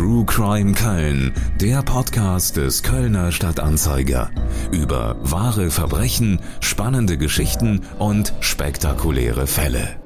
True 0.00 0.24
Crime 0.24 0.72
Köln, 0.72 1.34
der 1.60 1.82
Podcast 1.82 2.56
des 2.56 2.82
Kölner 2.82 3.32
Stadtanzeiger. 3.32 4.30
Über 4.72 5.18
wahre 5.20 5.70
Verbrechen, 5.70 6.40
spannende 6.60 7.18
Geschichten 7.18 7.82
und 7.98 8.32
spektakuläre 8.40 9.46
Fälle. 9.46 10.00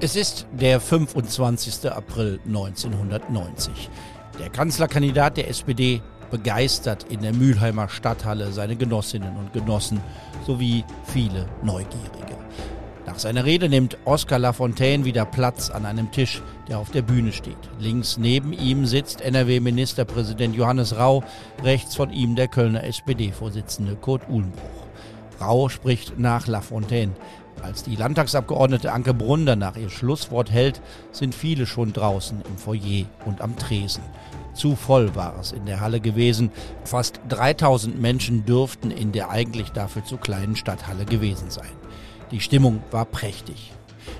Es 0.00 0.16
ist 0.16 0.46
der 0.52 0.80
25. 0.80 1.92
April 1.92 2.40
1990. 2.46 3.90
Der 4.38 4.48
Kanzlerkandidat 4.48 5.36
der 5.36 5.50
SPD 5.50 6.00
begeistert 6.30 7.04
in 7.10 7.20
der 7.20 7.34
Mülheimer 7.34 7.90
Stadthalle 7.90 8.52
seine 8.52 8.76
Genossinnen 8.76 9.36
und 9.36 9.52
Genossen 9.52 10.00
sowie 10.46 10.82
viele 11.04 11.46
Neugierige. 11.62 12.38
Nach 13.12 13.18
seiner 13.18 13.44
Rede 13.44 13.68
nimmt 13.68 13.98
Oskar 14.06 14.38
Lafontaine 14.38 15.04
wieder 15.04 15.26
Platz 15.26 15.68
an 15.68 15.84
einem 15.84 16.10
Tisch, 16.12 16.40
der 16.66 16.78
auf 16.78 16.90
der 16.90 17.02
Bühne 17.02 17.32
steht. 17.32 17.58
Links 17.78 18.16
neben 18.16 18.54
ihm 18.54 18.86
sitzt 18.86 19.20
NRW-Ministerpräsident 19.20 20.56
Johannes 20.56 20.96
Rau, 20.96 21.22
rechts 21.62 21.94
von 21.94 22.10
ihm 22.10 22.36
der 22.36 22.48
Kölner 22.48 22.84
SPD-Vorsitzende 22.84 23.96
Kurt 23.96 24.22
Uhlenbruch. 24.30 24.86
Rau 25.38 25.68
spricht 25.68 26.18
nach 26.18 26.46
Lafontaine. 26.46 27.12
Als 27.62 27.82
die 27.82 27.96
Landtagsabgeordnete 27.96 28.90
Anke 28.90 29.12
Brunn 29.12 29.44
danach 29.44 29.76
ihr 29.76 29.90
Schlusswort 29.90 30.50
hält, 30.50 30.80
sind 31.10 31.34
viele 31.34 31.66
schon 31.66 31.92
draußen 31.92 32.40
im 32.40 32.56
Foyer 32.56 33.04
und 33.26 33.42
am 33.42 33.58
Tresen. 33.58 34.04
Zu 34.54 34.74
voll 34.74 35.14
war 35.14 35.38
es 35.38 35.52
in 35.52 35.66
der 35.66 35.80
Halle 35.80 36.00
gewesen. 36.00 36.50
Fast 36.84 37.20
3000 37.28 38.00
Menschen 38.00 38.46
dürften 38.46 38.90
in 38.90 39.12
der 39.12 39.28
eigentlich 39.28 39.68
dafür 39.68 40.02
zu 40.02 40.16
kleinen 40.16 40.56
Stadthalle 40.56 41.04
gewesen 41.04 41.50
sein. 41.50 41.81
Die 42.32 42.40
Stimmung 42.40 42.82
war 42.90 43.04
prächtig. 43.04 43.72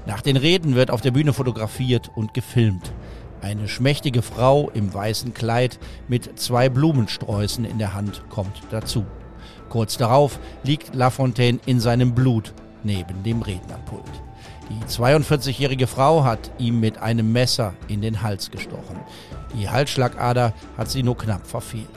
Nach 0.06 0.20
den 0.20 0.36
Reden 0.36 0.74
wird 0.74 0.90
auf 0.90 1.00
der 1.00 1.12
Bühne 1.12 1.32
fotografiert 1.32 2.10
und 2.14 2.34
gefilmt. 2.34 2.92
Eine 3.40 3.68
schmächtige 3.68 4.22
Frau 4.22 4.70
im 4.70 4.92
weißen 4.92 5.34
Kleid 5.34 5.78
mit 6.08 6.38
zwei 6.38 6.68
Blumensträußen 6.68 7.64
in 7.64 7.78
der 7.78 7.94
Hand 7.94 8.22
kommt 8.28 8.62
dazu. 8.70 9.04
Kurz 9.68 9.96
darauf 9.96 10.38
liegt 10.62 10.94
Lafontaine 10.94 11.58
in 11.66 11.80
seinem 11.80 12.14
Blut 12.14 12.52
neben 12.84 13.22
dem 13.22 13.42
Rednerpult. 13.42 14.04
Die 14.70 14.84
42-jährige 14.84 15.86
Frau 15.86 16.24
hat 16.24 16.50
ihm 16.58 16.80
mit 16.80 16.98
einem 16.98 17.32
Messer 17.32 17.74
in 17.88 18.02
den 18.02 18.22
Hals 18.22 18.50
gestochen. 18.50 19.00
Die 19.56 19.68
Halsschlagader 19.68 20.52
hat 20.76 20.90
sie 20.90 21.02
nur 21.02 21.16
knapp 21.16 21.46
verfehlt. 21.46 21.88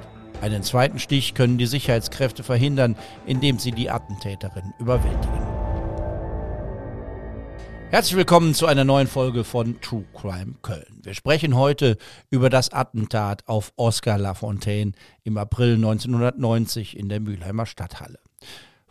Einen 0.42 0.64
zweiten 0.64 1.00
Stich 1.00 1.34
können 1.34 1.58
die 1.58 1.66
Sicherheitskräfte 1.66 2.44
verhindern, 2.44 2.96
indem 3.26 3.60
sie 3.60 3.72
die 3.72 3.90
Attentäterin 3.90 4.74
überwältigen. 4.80 5.75
Herzlich 7.92 8.18
willkommen 8.18 8.54
zu 8.54 8.66
einer 8.66 8.84
neuen 8.84 9.08
Folge 9.08 9.44
von 9.44 9.80
True 9.80 10.06
Crime 10.14 10.56
Köln. 10.62 11.02
Wir 11.04 11.14
sprechen 11.14 11.56
heute 11.56 11.98
über 12.30 12.50
das 12.50 12.74
Attentat 12.74 13.48
auf 13.48 13.72
Oscar 13.78 14.18
Lafontaine 14.18 14.92
im 15.24 15.38
April 15.38 15.76
1990 15.76 16.98
in 16.98 17.10
der 17.10 17.20
Mülheimer 17.20 17.66
Stadthalle. 17.66 18.20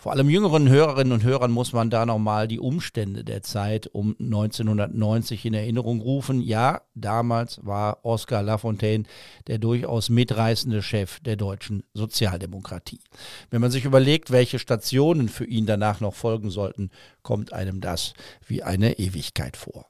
Vor 0.04 0.12
allem 0.12 0.28
jüngeren 0.28 0.68
Hörerinnen 0.68 1.14
und 1.14 1.22
Hörern 1.22 1.50
muss 1.50 1.72
man 1.72 1.88
da 1.88 2.04
nochmal 2.04 2.46
die 2.46 2.60
Umstände 2.60 3.24
der 3.24 3.42
Zeit 3.42 3.86
um 3.86 4.14
1990 4.20 5.46
in 5.46 5.54
Erinnerung 5.54 6.02
rufen. 6.02 6.42
Ja, 6.42 6.82
damals 6.94 7.64
war 7.64 8.04
Oskar 8.04 8.42
Lafontaine 8.42 9.04
der 9.46 9.56
durchaus 9.56 10.10
mitreißende 10.10 10.82
Chef 10.82 11.20
der 11.20 11.36
deutschen 11.36 11.84
Sozialdemokratie. 11.94 13.00
Wenn 13.48 13.62
man 13.62 13.70
sich 13.70 13.86
überlegt, 13.86 14.30
welche 14.30 14.58
Stationen 14.58 15.30
für 15.30 15.46
ihn 15.46 15.64
danach 15.64 16.00
noch 16.00 16.14
folgen 16.14 16.50
sollten, 16.50 16.90
kommt 17.22 17.54
einem 17.54 17.80
das 17.80 18.12
wie 18.46 18.62
eine 18.62 18.98
Ewigkeit 18.98 19.56
vor. 19.56 19.86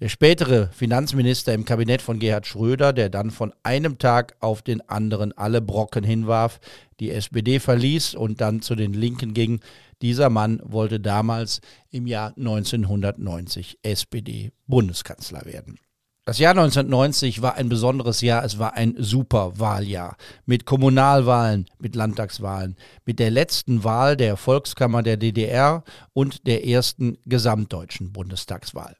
Der 0.00 0.08
spätere 0.08 0.70
Finanzminister 0.72 1.54
im 1.54 1.64
Kabinett 1.64 2.02
von 2.02 2.18
Gerhard 2.18 2.48
Schröder, 2.48 2.92
der 2.92 3.10
dann 3.10 3.30
von 3.30 3.54
einem 3.62 3.98
Tag 3.98 4.34
auf 4.40 4.60
den 4.60 4.80
anderen 4.88 5.32
alle 5.38 5.60
Brocken 5.60 6.02
hinwarf, 6.02 6.58
die 6.98 7.12
SPD 7.12 7.60
verließ 7.60 8.14
und 8.14 8.40
dann 8.40 8.60
zu 8.60 8.74
den 8.74 8.92
Linken 8.92 9.34
ging, 9.34 9.60
dieser 10.02 10.30
Mann 10.30 10.60
wollte 10.64 10.98
damals 10.98 11.60
im 11.90 12.08
Jahr 12.08 12.34
1990 12.36 13.78
SPD-Bundeskanzler 13.82 15.44
werden. 15.44 15.78
Das 16.26 16.38
Jahr 16.38 16.52
1990 16.52 17.42
war 17.42 17.54
ein 17.54 17.68
besonderes 17.68 18.20
Jahr, 18.20 18.44
es 18.44 18.58
war 18.58 18.74
ein 18.74 18.94
super 18.98 19.60
Wahljahr 19.60 20.16
mit 20.44 20.64
Kommunalwahlen, 20.64 21.66
mit 21.78 21.94
Landtagswahlen, 21.94 22.76
mit 23.04 23.18
der 23.18 23.30
letzten 23.30 23.84
Wahl 23.84 24.16
der 24.16 24.36
Volkskammer 24.36 25.02
der 25.02 25.18
DDR 25.18 25.84
und 26.14 26.46
der 26.46 26.66
ersten 26.66 27.18
gesamtdeutschen 27.26 28.12
Bundestagswahl. 28.12 28.96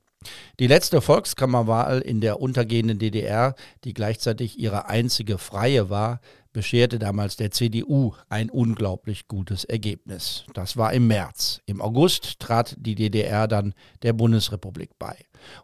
Die 0.58 0.66
letzte 0.66 1.00
Volkskammerwahl 1.00 2.00
in 2.00 2.20
der 2.20 2.40
untergehenden 2.40 2.98
DDR, 2.98 3.54
die 3.84 3.94
gleichzeitig 3.94 4.58
ihre 4.58 4.86
einzige 4.86 5.38
freie 5.38 5.90
war, 5.90 6.20
bescherte 6.54 6.98
damals 6.98 7.36
der 7.36 7.50
CDU 7.50 8.14
ein 8.28 8.48
unglaublich 8.48 9.28
gutes 9.28 9.64
Ergebnis. 9.64 10.44
Das 10.54 10.76
war 10.76 10.92
im 10.92 11.08
März. 11.08 11.60
Im 11.66 11.82
August 11.82 12.38
trat 12.38 12.76
die 12.78 12.94
DDR 12.94 13.48
dann 13.48 13.74
der 14.02 14.12
Bundesrepublik 14.12 14.90
bei. 14.98 15.16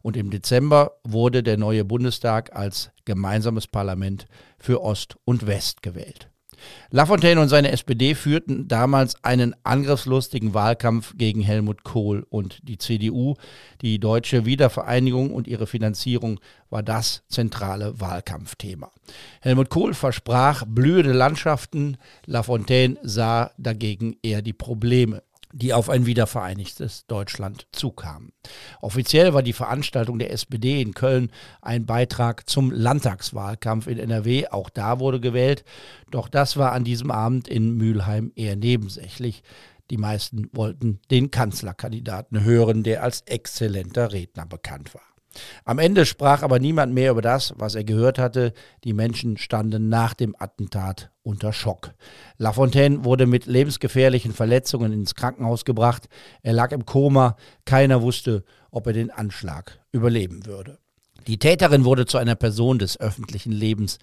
Und 0.03 0.17
im 0.17 0.31
Dezember 0.31 0.99
wurde 1.05 1.43
der 1.43 1.57
neue 1.57 1.85
Bundestag 1.85 2.55
als 2.55 2.91
gemeinsames 3.05 3.67
Parlament 3.67 4.27
für 4.59 4.83
Ost 4.83 5.17
und 5.25 5.47
West 5.47 5.83
gewählt. 5.83 6.30
Lafontaine 6.91 7.41
und 7.41 7.49
seine 7.49 7.71
SPD 7.71 8.15
führten 8.15 8.69
damals 8.69 9.23
einen 9.25 9.55
angriffslustigen 9.65 10.55
Wahlkampf 10.55 11.15
gegen 11.17 11.41
Helmut 11.41 11.85
Kohl 11.85 12.27
und 12.31 12.59
die 12.69 12.79
CDU. 12.79 13.35
Die 13.83 13.99
deutsche 13.99 14.45
Wiedervereinigung 14.45 15.33
und 15.33 15.49
ihre 15.49 15.67
Finanzierung 15.67 16.41
war 16.69 16.83
das 16.83 17.23
zentrale 17.29 18.01
Wahlkampfthema. 18.01 18.91
Helmut 19.41 19.71
Kohl 19.71 19.95
versprach 19.95 20.65
blühende 20.67 21.13
Landschaften, 21.13 21.97
Lafontaine 22.27 22.97
sah 23.03 23.51
dagegen 23.59 24.17
eher 24.23 24.43
die 24.43 24.53
Probleme 24.53 25.23
die 25.53 25.73
auf 25.73 25.91
ein 25.91 26.07
wiedervereinigtes 26.07 27.07
Deutschland 27.07 27.67
zukamen. 27.73 28.33
Offiziell 28.81 29.35
war 29.35 29.43
die 29.43 29.53
Veranstaltung 29.53 30.19
der 30.19 30.33
SPD 30.33 30.81
in 30.81 30.95
Köln 30.95 31.31
ein 31.61 31.87
Beitrag 31.87 32.49
zum 32.49 32.71
Landtagswahlkampf 32.71 33.87
in 33.87 33.99
NRW. 33.99 34.49
Auch 34.49 34.71
da 34.71 35.01
wurde 35.01 35.21
gewählt. 35.21 35.65
Doch 36.11 36.29
das 36.29 36.57
war 36.57 36.73
an 36.73 36.85
diesem 36.85 37.11
Abend 37.11 37.49
in 37.49 37.75
Mülheim 37.75 38.33
eher 38.37 38.57
nebensächlich. 38.57 39.43
Die 39.91 39.97
meisten 39.97 40.49
wollten 40.53 41.01
den 41.11 41.33
Kanzlerkandidaten 41.33 42.45
hören, 42.45 42.85
der 42.85 43.03
als 43.03 43.23
exzellenter 43.23 44.13
Redner 44.13 44.47
bekannt 44.47 44.95
war. 44.95 45.10
Am 45.65 45.79
Ende 45.79 46.07
sprach 46.07 46.43
aber 46.43 46.59
niemand 46.59 46.93
mehr 46.93 47.13
über 47.13 47.23
das, 47.23 47.55
was 47.57 47.75
er 47.75 47.85
gehört 47.85 48.19
hatte. 48.19 48.53
Die 48.85 48.93
Menschen 48.93 49.37
standen 49.37 49.89
nach 49.89 50.15
dem 50.15 50.35
Attentat 50.39 51.11
unter 51.23 51.53
Schock. 51.53 51.95
Lafontaine 52.39 53.05
wurde 53.05 53.27
mit 53.27 53.47
lebensgefährlichen 53.47 54.33
Verletzungen 54.33 54.93
ins 54.93 55.15
Krankenhaus 55.15 55.65
gebracht. 55.65 56.09
Er 56.43 56.53
lag 56.53 56.73
im 56.73 56.87
Koma. 56.87 57.37
Keiner 57.65 58.03
wusste, 58.03 58.45
ob 58.71 58.87
er 58.87 58.93
den 58.93 59.11
Anschlag 59.11 59.79
überleben 59.93 60.47
würde. 60.47 60.79
Die 61.27 61.39
Täterin 61.39 61.85
wurde 61.85 62.07
zu 62.07 62.19
einer 62.19 62.35
Person 62.35 62.79
des 62.79 62.99
öffentlichen 62.99 63.53
Lebens 63.53 63.99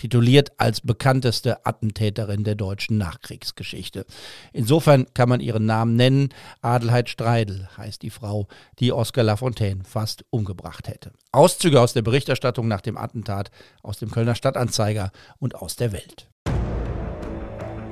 tituliert 0.00 0.52
als 0.56 0.80
bekannteste 0.80 1.66
Attentäterin 1.66 2.42
der 2.42 2.54
deutschen 2.54 2.96
Nachkriegsgeschichte. 2.96 4.06
Insofern 4.54 5.06
kann 5.12 5.28
man 5.28 5.40
ihren 5.40 5.66
Namen 5.66 5.94
nennen. 5.94 6.30
Adelheid 6.62 7.10
Streidel 7.10 7.68
heißt 7.76 8.00
die 8.00 8.08
Frau, 8.08 8.48
die 8.78 8.92
Oskar 8.92 9.24
Lafontaine 9.24 9.84
fast 9.84 10.24
umgebracht 10.30 10.88
hätte. 10.88 11.12
Auszüge 11.32 11.82
aus 11.82 11.92
der 11.92 12.00
Berichterstattung 12.00 12.66
nach 12.66 12.80
dem 12.80 12.96
Attentat, 12.96 13.50
aus 13.82 13.98
dem 13.98 14.10
Kölner 14.10 14.34
Stadtanzeiger 14.34 15.12
und 15.38 15.54
aus 15.54 15.76
der 15.76 15.92
Welt. 15.92 16.28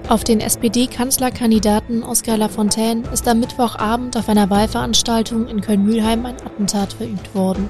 Auf 0.08 0.24
den 0.24 0.40
SPD-Kanzlerkandidaten 0.40 2.02
Oskar 2.02 2.38
Lafontaine 2.38 3.06
ist 3.12 3.28
am 3.28 3.40
Mittwochabend 3.40 4.16
auf 4.16 4.30
einer 4.30 4.48
Wahlveranstaltung 4.48 5.46
in 5.46 5.60
Köln-Mülheim 5.60 6.24
ein 6.24 6.36
Attentat 6.36 6.94
verübt 6.94 7.34
worden. 7.34 7.68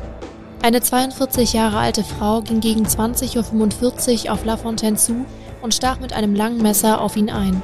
Eine 0.61 0.81
42 0.81 1.53
Jahre 1.53 1.79
alte 1.79 2.03
Frau 2.03 2.43
ging 2.43 2.61
gegen 2.61 2.85
20.45 2.85 4.27
Uhr 4.27 4.33
auf 4.33 4.45
Lafontaine 4.45 4.97
zu 4.97 5.25
und 5.63 5.73
stach 5.73 6.01
mit 6.01 6.13
einem 6.13 6.35
langen 6.35 6.61
Messer 6.61 7.01
auf 7.01 7.17
ihn 7.17 7.31
ein. 7.31 7.63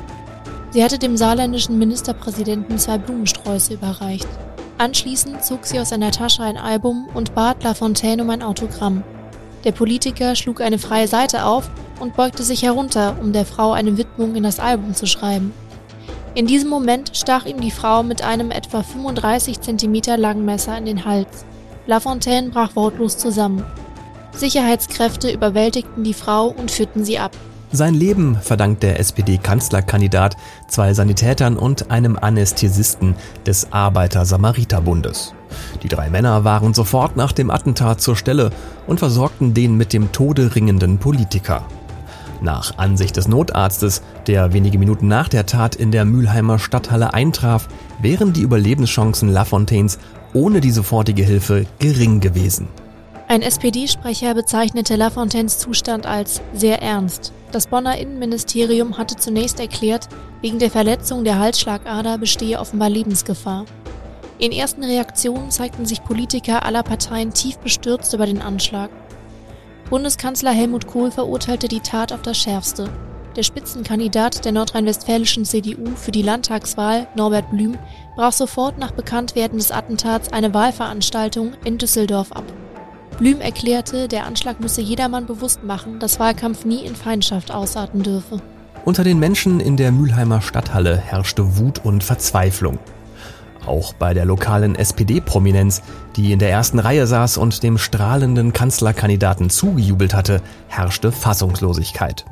Sie 0.70 0.82
hatte 0.82 0.98
dem 0.98 1.16
saarländischen 1.16 1.78
Ministerpräsidenten 1.78 2.78
zwei 2.78 2.98
Blumensträuße 2.98 3.74
überreicht. 3.74 4.28
Anschließend 4.78 5.44
zog 5.44 5.66
sie 5.66 5.80
aus 5.80 5.90
seiner 5.90 6.12
Tasche 6.12 6.42
ein 6.44 6.56
Album 6.56 7.08
und 7.14 7.34
bat 7.34 7.62
Lafontaine 7.64 8.22
um 8.22 8.30
ein 8.30 8.42
Autogramm. 8.42 9.02
Der 9.64 9.72
Politiker 9.72 10.36
schlug 10.36 10.60
eine 10.60 10.78
freie 10.78 11.08
Seite 11.08 11.46
auf 11.46 11.70
und 11.98 12.16
beugte 12.16 12.44
sich 12.44 12.62
herunter, 12.62 13.16
um 13.20 13.32
der 13.32 13.44
Frau 13.44 13.72
eine 13.72 13.96
Widmung 13.98 14.36
in 14.36 14.44
das 14.44 14.60
Album 14.60 14.94
zu 14.94 15.06
schreiben. 15.06 15.52
In 16.34 16.46
diesem 16.46 16.70
Moment 16.70 17.10
stach 17.14 17.44
ihm 17.44 17.60
die 17.60 17.70
Frau 17.70 18.02
mit 18.02 18.22
einem 18.22 18.50
etwa 18.50 18.82
35 18.82 19.60
cm 19.60 20.16
langen 20.16 20.44
Messer 20.44 20.76
in 20.78 20.86
den 20.86 21.04
Hals. 21.04 21.44
Lafontaine 21.86 22.50
brach 22.50 22.76
wortlos 22.76 23.18
zusammen. 23.18 23.64
Sicherheitskräfte 24.32 25.30
überwältigten 25.30 26.02
die 26.02 26.14
Frau 26.14 26.48
und 26.48 26.70
führten 26.70 27.04
sie 27.04 27.18
ab. 27.18 27.32
Sein 27.72 27.94
Leben 27.94 28.36
verdankt 28.36 28.82
der 28.84 29.00
SPD-Kanzlerkandidat 29.00 30.36
zwei 30.68 30.94
Sanitätern 30.94 31.56
und 31.56 31.90
einem 31.90 32.16
Anästhesisten 32.16 33.16
des 33.46 33.72
Arbeiter-Samariter-Bundes. 33.72 35.34
Die 35.82 35.88
drei 35.88 36.08
Männer 36.08 36.44
waren 36.44 36.72
sofort 36.72 37.16
nach 37.16 37.32
dem 37.32 37.50
Attentat 37.50 38.00
zur 38.00 38.16
Stelle 38.16 38.50
und 38.86 39.00
versorgten 39.00 39.54
den 39.54 39.76
mit 39.76 39.92
dem 39.92 40.12
Tode 40.12 40.54
ringenden 40.54 40.98
Politiker. 40.98 41.64
Nach 42.40 42.78
Ansicht 42.78 43.16
des 43.16 43.26
Notarztes, 43.26 44.02
der 44.26 44.52
wenige 44.52 44.78
Minuten 44.78 45.08
nach 45.08 45.28
der 45.28 45.46
Tat 45.46 45.74
in 45.76 45.90
der 45.90 46.04
Mülheimer 46.04 46.58
Stadthalle 46.58 47.14
eintraf, 47.14 47.68
wären 48.00 48.32
die 48.32 48.42
Überlebenschancen 48.42 49.28
Lafontaines 49.28 49.98
ohne 50.34 50.60
die 50.60 50.70
sofortige 50.70 51.22
Hilfe 51.22 51.66
gering 51.78 52.20
gewesen. 52.20 52.68
Ein 53.26 53.40
SPD-Sprecher 53.40 54.34
bezeichnete 54.34 54.96
Lafontaines 54.96 55.58
Zustand 55.58 56.04
als 56.04 56.42
sehr 56.52 56.82
ernst. 56.82 57.32
Das 57.52 57.68
Bonner 57.68 57.96
Innenministerium 57.96 58.98
hatte 58.98 59.16
zunächst 59.16 59.58
erklärt, 59.60 60.08
wegen 60.42 60.58
der 60.58 60.70
Verletzung 60.70 61.24
der 61.24 61.38
Halsschlagader 61.38 62.18
bestehe 62.18 62.60
offenbar 62.60 62.90
Lebensgefahr. 62.90 63.64
In 64.38 64.52
ersten 64.52 64.84
Reaktionen 64.84 65.50
zeigten 65.50 65.86
sich 65.86 66.04
Politiker 66.04 66.66
aller 66.66 66.82
Parteien 66.82 67.32
tief 67.32 67.56
bestürzt 67.58 68.12
über 68.12 68.26
den 68.26 68.42
Anschlag. 68.42 68.90
Bundeskanzler 69.88 70.50
Helmut 70.50 70.86
Kohl 70.86 71.10
verurteilte 71.10 71.68
die 71.68 71.80
Tat 71.80 72.12
auf 72.12 72.22
das 72.22 72.36
Schärfste. 72.36 72.90
Der 73.36 73.42
Spitzenkandidat 73.42 74.44
der 74.44 74.52
nordrhein-westfälischen 74.52 75.44
CDU 75.44 75.96
für 75.96 76.12
die 76.12 76.22
Landtagswahl, 76.22 77.08
Norbert 77.16 77.50
Blüm, 77.50 77.76
brach 78.14 78.32
sofort 78.32 78.78
nach 78.78 78.92
Bekanntwerden 78.92 79.58
des 79.58 79.72
Attentats 79.72 80.32
eine 80.32 80.54
Wahlveranstaltung 80.54 81.54
in 81.64 81.76
Düsseldorf 81.76 82.30
ab. 82.30 82.44
Blüm 83.18 83.40
erklärte, 83.40 84.06
der 84.06 84.26
Anschlag 84.26 84.60
müsse 84.60 84.82
jedermann 84.82 85.26
bewusst 85.26 85.64
machen, 85.64 85.98
dass 85.98 86.20
Wahlkampf 86.20 86.64
nie 86.64 86.84
in 86.84 86.94
Feindschaft 86.94 87.52
ausarten 87.52 88.04
dürfe. 88.04 88.40
Unter 88.84 89.02
den 89.02 89.18
Menschen 89.18 89.58
in 89.58 89.76
der 89.76 89.90
Mülheimer 89.90 90.40
Stadthalle 90.40 90.96
herrschte 90.96 91.58
Wut 91.58 91.84
und 91.84 92.04
Verzweiflung. 92.04 92.78
Auch 93.66 93.94
bei 93.94 94.14
der 94.14 94.26
lokalen 94.26 94.76
SPD-Prominenz, 94.76 95.82
die 96.16 96.32
in 96.32 96.38
der 96.38 96.50
ersten 96.50 96.78
Reihe 96.78 97.06
saß 97.06 97.38
und 97.38 97.62
dem 97.62 97.78
strahlenden 97.78 98.52
Kanzlerkandidaten 98.52 99.50
zugejubelt 99.50 100.14
hatte, 100.14 100.40
herrschte 100.68 101.10
Fassungslosigkeit. 101.10 102.26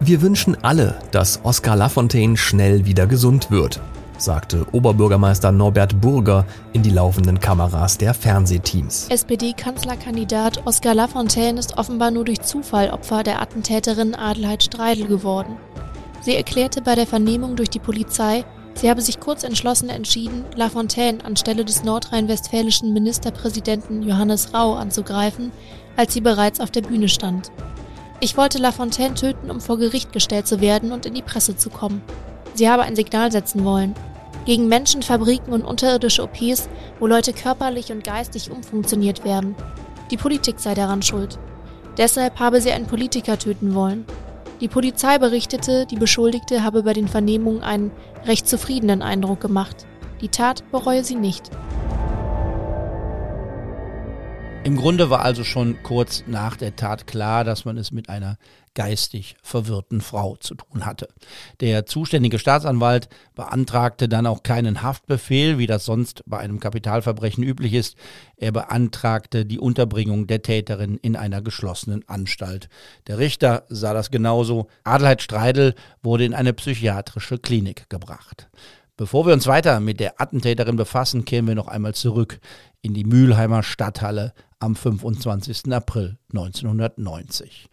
Wir 0.00 0.22
wünschen 0.22 0.56
alle, 0.62 0.96
dass 1.10 1.40
Oskar 1.42 1.74
Lafontaine 1.74 2.36
schnell 2.36 2.86
wieder 2.86 3.08
gesund 3.08 3.50
wird, 3.50 3.80
sagte 4.16 4.64
Oberbürgermeister 4.70 5.50
Norbert 5.50 6.00
Burger 6.00 6.46
in 6.72 6.84
die 6.84 6.90
laufenden 6.90 7.40
Kameras 7.40 7.98
der 7.98 8.14
Fernsehteams. 8.14 9.08
SPD-Kanzlerkandidat 9.08 10.64
Oskar 10.66 10.94
Lafontaine 10.94 11.58
ist 11.58 11.78
offenbar 11.78 12.12
nur 12.12 12.24
durch 12.24 12.40
Zufall 12.42 12.90
Opfer 12.90 13.24
der 13.24 13.42
Attentäterin 13.42 14.14
Adelheid 14.14 14.62
Streidel 14.62 15.08
geworden. 15.08 15.56
Sie 16.20 16.36
erklärte 16.36 16.80
bei 16.80 16.94
der 16.94 17.06
Vernehmung 17.06 17.56
durch 17.56 17.70
die 17.70 17.80
Polizei, 17.80 18.44
Sie 18.74 18.88
habe 18.88 19.02
sich 19.02 19.18
kurz 19.18 19.42
entschlossen 19.42 19.88
entschieden, 19.88 20.44
Lafontaine 20.54 21.24
anstelle 21.24 21.64
des 21.64 21.82
nordrhein-westfälischen 21.82 22.92
Ministerpräsidenten 22.92 24.04
Johannes 24.04 24.54
Rau 24.54 24.74
anzugreifen, 24.74 25.50
als 25.96 26.14
sie 26.14 26.20
bereits 26.20 26.60
auf 26.60 26.70
der 26.70 26.82
Bühne 26.82 27.08
stand. 27.08 27.50
Ich 28.20 28.36
wollte 28.36 28.58
Lafontaine 28.58 29.14
töten, 29.14 29.48
um 29.50 29.60
vor 29.60 29.78
Gericht 29.78 30.12
gestellt 30.12 30.48
zu 30.48 30.60
werden 30.60 30.90
und 30.90 31.06
in 31.06 31.14
die 31.14 31.22
Presse 31.22 31.56
zu 31.56 31.70
kommen. 31.70 32.02
Sie 32.54 32.68
habe 32.68 32.82
ein 32.82 32.96
Signal 32.96 33.30
setzen 33.30 33.64
wollen. 33.64 33.94
Gegen 34.44 34.66
Menschen, 34.66 35.02
Fabriken 35.02 35.52
und 35.52 35.64
unterirdische 35.64 36.24
OPs, 36.24 36.68
wo 36.98 37.06
Leute 37.06 37.32
körperlich 37.32 37.92
und 37.92 38.02
geistig 38.02 38.50
umfunktioniert 38.50 39.24
werden. 39.24 39.54
Die 40.10 40.16
Politik 40.16 40.58
sei 40.58 40.74
daran 40.74 41.02
schuld. 41.02 41.38
Deshalb 41.96 42.40
habe 42.40 42.60
sie 42.60 42.72
einen 42.72 42.86
Politiker 42.86 43.38
töten 43.38 43.74
wollen. 43.74 44.04
Die 44.60 44.68
Polizei 44.68 45.18
berichtete, 45.18 45.86
die 45.86 45.96
Beschuldigte 45.96 46.64
habe 46.64 46.82
bei 46.82 46.94
den 46.94 47.06
Vernehmungen 47.06 47.62
einen 47.62 47.92
recht 48.24 48.48
zufriedenen 48.48 49.02
Eindruck 49.02 49.40
gemacht. 49.40 49.86
Die 50.20 50.28
Tat 50.28 50.68
bereue 50.72 51.04
sie 51.04 51.14
nicht. 51.14 51.50
Im 54.68 54.76
Grunde 54.76 55.08
war 55.08 55.22
also 55.22 55.44
schon 55.44 55.82
kurz 55.82 56.24
nach 56.26 56.54
der 56.54 56.76
Tat 56.76 57.06
klar, 57.06 57.42
dass 57.42 57.64
man 57.64 57.78
es 57.78 57.90
mit 57.90 58.10
einer 58.10 58.36
geistig 58.74 59.34
verwirrten 59.42 60.02
Frau 60.02 60.36
zu 60.36 60.56
tun 60.56 60.84
hatte. 60.84 61.08
Der 61.60 61.86
zuständige 61.86 62.38
Staatsanwalt 62.38 63.08
beantragte 63.34 64.10
dann 64.10 64.26
auch 64.26 64.42
keinen 64.42 64.82
Haftbefehl, 64.82 65.56
wie 65.56 65.66
das 65.66 65.86
sonst 65.86 66.22
bei 66.26 66.36
einem 66.36 66.60
Kapitalverbrechen 66.60 67.42
üblich 67.42 67.72
ist. 67.72 67.96
Er 68.36 68.52
beantragte 68.52 69.46
die 69.46 69.58
Unterbringung 69.58 70.26
der 70.26 70.42
Täterin 70.42 70.98
in 70.98 71.16
einer 71.16 71.40
geschlossenen 71.40 72.06
Anstalt. 72.06 72.68
Der 73.06 73.16
Richter 73.16 73.64
sah 73.70 73.94
das 73.94 74.10
genauso. 74.10 74.66
Adelheid 74.84 75.22
Streidel 75.22 75.76
wurde 76.02 76.26
in 76.26 76.34
eine 76.34 76.52
psychiatrische 76.52 77.38
Klinik 77.38 77.88
gebracht. 77.88 78.50
Bevor 78.98 79.26
wir 79.26 79.32
uns 79.32 79.46
weiter 79.46 79.78
mit 79.78 80.00
der 80.00 80.20
Attentäterin 80.20 80.74
befassen, 80.74 81.24
kehren 81.24 81.46
wir 81.46 81.54
noch 81.54 81.68
einmal 81.68 81.94
zurück 81.94 82.40
in 82.82 82.94
die 82.94 83.04
Mülheimer 83.04 83.62
Stadthalle 83.62 84.34
am 84.58 84.74
25. 84.74 85.72
April 85.72 86.18
1990. 86.30 87.68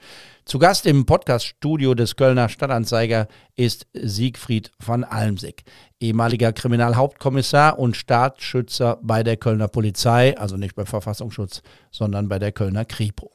Zu 0.46 0.60
Gast 0.60 0.86
im 0.86 1.08
Podcaststudio 1.08 1.96
des 1.96 2.16
Kölner 2.16 2.48
Stadtanzeiger 2.48 3.28
ist 3.56 3.88
Siegfried 3.94 4.72
von 4.80 5.04
Almsick, 5.04 5.64
ehemaliger 6.00 6.54
Kriminalhauptkommissar 6.54 7.80
und 7.80 7.98
Staatsschützer 7.98 9.00
bei 9.02 9.24
der 9.24 9.38
Kölner 9.38 9.68
Polizei, 9.68 10.38
also 10.38 10.58
nicht 10.58 10.76
bei 10.76 10.86
Verfassungsschutz, 10.86 11.64
sondern 11.90 12.30
bei 12.30 12.38
der 12.38 12.52
Kölner 12.52 12.86
Kripo. 12.86 13.32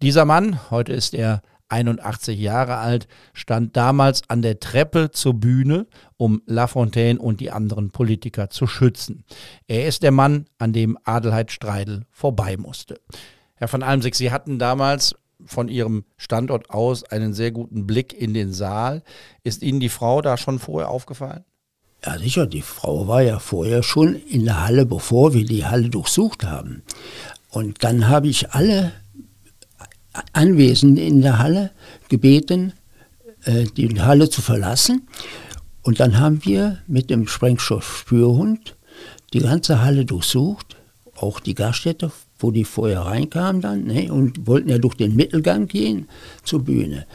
Dieser 0.00 0.24
Mann, 0.24 0.70
heute 0.70 0.94
ist 0.94 1.12
er 1.12 1.42
81 1.68 2.38
Jahre 2.38 2.76
alt, 2.76 3.08
stand 3.32 3.76
damals 3.76 4.22
an 4.28 4.42
der 4.42 4.60
Treppe 4.60 5.10
zur 5.10 5.34
Bühne, 5.34 5.86
um 6.16 6.42
Lafontaine 6.46 7.18
und 7.18 7.40
die 7.40 7.50
anderen 7.50 7.90
Politiker 7.90 8.50
zu 8.50 8.66
schützen. 8.66 9.24
Er 9.66 9.86
ist 9.86 10.02
der 10.02 10.12
Mann, 10.12 10.46
an 10.58 10.72
dem 10.72 10.98
Adelheid 11.04 11.50
Streidel 11.50 12.04
vorbei 12.10 12.56
musste. 12.56 13.00
Herr 13.54 13.68
von 13.68 13.82
Almsig, 13.82 14.14
Sie 14.14 14.30
hatten 14.30 14.58
damals 14.58 15.14
von 15.44 15.68
Ihrem 15.68 16.04
Standort 16.16 16.70
aus 16.70 17.04
einen 17.04 17.34
sehr 17.34 17.50
guten 17.50 17.86
Blick 17.86 18.12
in 18.12 18.34
den 18.34 18.52
Saal. 18.52 19.02
Ist 19.44 19.62
Ihnen 19.62 19.80
die 19.80 19.88
Frau 19.88 20.22
da 20.22 20.36
schon 20.36 20.58
vorher 20.58 20.90
aufgefallen? 20.90 21.44
Ja, 22.04 22.18
sicher, 22.18 22.46
die 22.46 22.62
Frau 22.62 23.08
war 23.08 23.22
ja 23.22 23.38
vorher 23.38 23.82
schon 23.82 24.14
in 24.14 24.44
der 24.44 24.64
Halle, 24.64 24.86
bevor 24.86 25.34
wir 25.34 25.44
die 25.44 25.64
Halle 25.64 25.88
durchsucht 25.88 26.44
haben. 26.44 26.82
Und 27.50 27.82
dann 27.82 28.08
habe 28.08 28.28
ich 28.28 28.52
alle 28.52 28.92
Anwesenden 30.32 31.04
in 31.04 31.22
der 31.22 31.38
Halle 31.38 31.70
gebeten, 32.08 32.72
äh, 33.44 33.64
die 33.64 34.00
Halle 34.00 34.30
zu 34.30 34.42
verlassen. 34.42 35.06
Und 35.82 36.00
dann 36.00 36.18
haben 36.18 36.44
wir 36.44 36.78
mit 36.86 37.10
dem 37.10 37.28
Sprengstoffspürhund 37.28 38.76
die 39.32 39.40
ganze 39.40 39.82
Halle 39.82 40.04
durchsucht, 40.04 40.76
auch 41.16 41.40
die 41.40 41.54
Gaststätte, 41.54 42.10
wo 42.38 42.50
die 42.50 42.64
vorher 42.64 43.02
reinkamen 43.02 43.62
dann, 43.62 43.84
ne, 43.84 44.10
und 44.10 44.46
wollten 44.46 44.68
ja 44.68 44.78
durch 44.78 44.94
den 44.94 45.16
Mittelgang 45.16 45.66
gehen 45.68 46.08
zur 46.42 46.62
Bühne. 46.64 47.06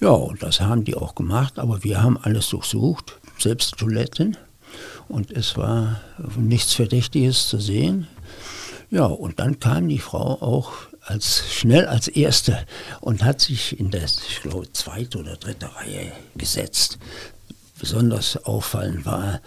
Ja, 0.00 0.10
und 0.10 0.42
das 0.42 0.60
haben 0.60 0.84
die 0.84 0.94
auch 0.94 1.14
gemacht, 1.14 1.58
aber 1.58 1.82
wir 1.82 2.02
haben 2.02 2.18
alles 2.18 2.50
durchsucht, 2.50 3.18
selbst 3.38 3.76
Toiletten. 3.78 4.36
Und 5.08 5.30
es 5.30 5.56
war 5.56 6.00
nichts 6.36 6.74
Verdächtiges 6.74 7.48
zu 7.48 7.58
sehen. 7.58 8.08
Ja, 8.90 9.06
und 9.06 9.38
dann 9.38 9.58
kam 9.60 9.88
die 9.88 9.98
Frau 9.98 10.42
auch 10.42 10.72
als 11.06 11.44
schnell 11.52 11.86
als 11.86 12.08
erste 12.08 12.66
und 13.00 13.24
hat 13.24 13.40
sich 13.40 13.78
in 13.78 13.90
der, 13.90 14.04
ich 14.04 14.42
glaube, 14.42 14.72
zweite 14.72 15.18
oder 15.18 15.36
dritte 15.36 15.74
Reihe 15.76 16.12
gesetzt. 16.34 16.98
Besonders 17.78 18.36
auffallend 18.44 19.06
war, 19.06 19.40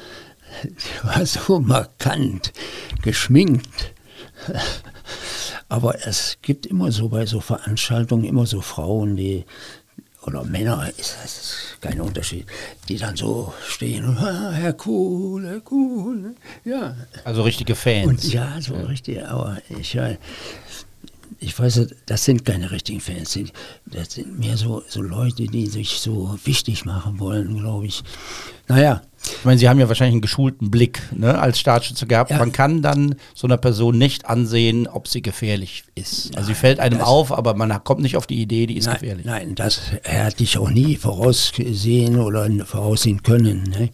war 1.03 1.25
so 1.25 1.59
markant 1.59 2.53
geschminkt. 3.01 3.93
Aber 5.67 6.07
es 6.07 6.37
gibt 6.41 6.65
immer 6.65 6.91
so 6.91 7.09
bei 7.09 7.25
so 7.25 7.41
Veranstaltungen 7.41 8.23
immer 8.23 8.45
so 8.45 8.61
Frauen, 8.61 9.17
die 9.17 9.45
oder 10.25 10.43
Männer, 10.43 10.89
ist 10.97 11.17
das 11.23 11.77
kein 11.81 12.01
Unterschied, 12.01 12.45
die 12.87 12.97
dann 12.97 13.15
so 13.15 13.53
stehen 13.65 14.05
und 14.05 14.17
ah, 14.17 14.51
Herr 14.51 14.75
Cool, 14.85 15.47
Herr 15.47 15.61
Cool, 15.71 16.35
ja. 16.65 16.95
Also 17.23 17.43
richtige 17.43 17.75
Fans. 17.75 18.07
Und 18.07 18.33
ja, 18.33 18.59
so 18.59 18.75
ja. 18.75 18.81
richtig, 18.81 19.25
aber 19.25 19.57
ich, 19.69 19.97
ich 21.39 21.57
weiß, 21.57 21.87
das 22.05 22.25
sind 22.25 22.43
keine 22.43 22.71
richtigen 22.71 22.99
Fans. 22.99 23.39
Das 23.85 24.13
sind 24.13 24.39
mehr 24.39 24.57
so, 24.57 24.83
so 24.87 25.01
Leute, 25.01 25.45
die 25.45 25.67
sich 25.67 25.99
so 25.99 26.37
wichtig 26.43 26.85
machen 26.85 27.19
wollen, 27.19 27.57
glaube 27.57 27.85
ich. 27.85 28.03
Naja. 28.67 29.01
Ich 29.21 29.45
meine, 29.45 29.59
Sie 29.59 29.67
haben 29.67 29.79
ja 29.79 29.87
wahrscheinlich 29.89 30.13
einen 30.13 30.21
geschulten 30.21 30.71
Blick 30.71 31.01
ne, 31.11 31.37
als 31.37 31.59
Staatsschützer 31.59 32.05
gehabt. 32.05 32.31
Ja. 32.31 32.37
Man 32.37 32.53
kann 32.53 32.81
dann 32.81 33.15
so 33.33 33.47
einer 33.47 33.57
Person 33.57 33.97
nicht 33.97 34.25
ansehen, 34.25 34.87
ob 34.87 35.09
sie 35.09 35.21
gefährlich 35.21 35.83
ist. 35.93 36.35
Also 36.37 36.47
sie 36.47 36.55
fällt 36.55 36.79
einem 36.79 37.01
auf, 37.01 37.31
aber 37.31 37.53
man 37.53 37.83
kommt 37.83 38.01
nicht 38.01 38.15
auf 38.15 38.27
die 38.27 38.41
Idee, 38.41 38.65
die 38.65 38.77
ist 38.77 38.85
nein, 38.85 38.93
gefährlich. 38.93 39.25
Nein, 39.25 39.55
das 39.55 39.81
hätte 40.03 40.43
ich 40.43 40.57
auch 40.57 40.69
nie 40.69 40.95
vorausgesehen 40.95 42.17
oder 42.17 42.49
voraussehen 42.65 43.21
können. 43.21 43.63
Ne? 43.63 43.89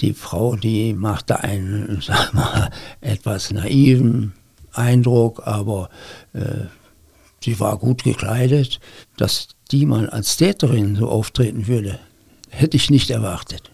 Die 0.00 0.12
Frau, 0.12 0.56
die 0.56 0.92
machte 0.92 1.40
einen, 1.40 2.02
sag 2.06 2.34
mal, 2.34 2.70
etwas 3.00 3.52
naiven 3.52 4.34
Eindruck, 4.72 5.46
aber 5.46 5.88
äh, 6.32 6.66
sie 7.42 7.58
war 7.60 7.78
gut 7.78 8.04
gekleidet, 8.04 8.80
dass 9.16 9.48
die 9.70 9.86
mal 9.86 10.08
als 10.08 10.36
Täterin 10.36 10.96
so 10.96 11.08
auftreten 11.08 11.66
würde, 11.66 11.98
hätte 12.50 12.76
ich 12.76 12.90
nicht 12.90 13.10
erwartet. 13.10 13.71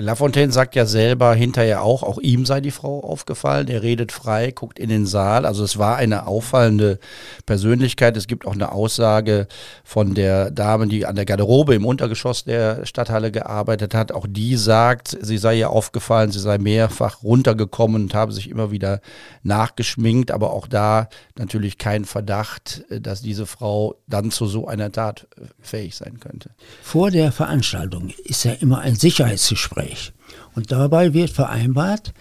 Lafontaine 0.00 0.52
sagt 0.52 0.76
ja 0.76 0.86
selber 0.86 1.34
hinterher 1.34 1.82
auch, 1.82 2.04
auch 2.04 2.18
ihm 2.18 2.46
sei 2.46 2.60
die 2.60 2.70
Frau 2.70 3.00
aufgefallen. 3.00 3.66
Er 3.68 3.82
redet 3.82 4.12
frei, 4.12 4.52
guckt 4.52 4.78
in 4.78 4.88
den 4.88 5.06
Saal. 5.06 5.44
Also 5.44 5.64
es 5.64 5.76
war 5.76 5.96
eine 5.96 6.26
auffallende 6.26 7.00
Persönlichkeit. 7.46 8.16
Es 8.16 8.28
gibt 8.28 8.46
auch 8.46 8.52
eine 8.52 8.70
Aussage 8.70 9.48
von 9.82 10.14
der 10.14 10.52
Dame, 10.52 10.86
die 10.86 11.04
an 11.04 11.16
der 11.16 11.24
Garderobe 11.24 11.74
im 11.74 11.84
Untergeschoss 11.84 12.44
der 12.44 12.86
Stadthalle 12.86 13.32
gearbeitet 13.32 13.92
hat. 13.94 14.12
Auch 14.12 14.26
die 14.28 14.56
sagt, 14.56 15.18
sie 15.20 15.38
sei 15.38 15.58
ihr 15.58 15.70
aufgefallen, 15.70 16.30
sie 16.30 16.40
sei 16.40 16.58
mehrfach 16.58 17.24
runtergekommen 17.24 18.02
und 18.04 18.14
habe 18.14 18.32
sich 18.32 18.50
immer 18.50 18.70
wieder 18.70 19.00
nachgeschminkt. 19.42 20.30
Aber 20.30 20.52
auch 20.52 20.68
da 20.68 21.08
natürlich 21.36 21.76
kein 21.76 22.04
Verdacht, 22.04 22.84
dass 22.88 23.20
diese 23.20 23.46
Frau 23.46 23.96
dann 24.06 24.30
zu 24.30 24.46
so 24.46 24.68
einer 24.68 24.92
Tat 24.92 25.26
fähig 25.60 25.96
sein 25.96 26.20
könnte. 26.20 26.50
Vor 26.82 27.10
der 27.10 27.32
Veranstaltung 27.32 28.12
ist 28.24 28.44
ja 28.44 28.52
immer 28.52 28.78
ein 28.78 28.94
Sicherheitsgespräch. 28.94 29.87
Gespräch. 29.88 30.12
Und 30.54 30.72
dabei 30.72 31.14
wird 31.14 31.30
vereinbart, 31.30 32.12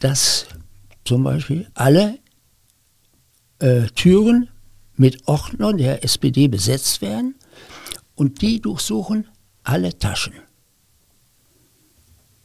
dass 0.00 0.46
zum 1.04 1.24
Beispiel 1.24 1.68
alle 1.74 2.18
äh, 3.58 3.86
Türen 3.94 4.48
mit 4.96 5.26
Ordnern 5.28 5.78
der 5.78 6.04
SPD 6.04 6.48
besetzt 6.48 7.00
werden 7.00 7.34
und 8.14 8.42
die 8.42 8.60
durchsuchen 8.60 9.28
alle 9.62 9.96
Taschen. 9.98 10.34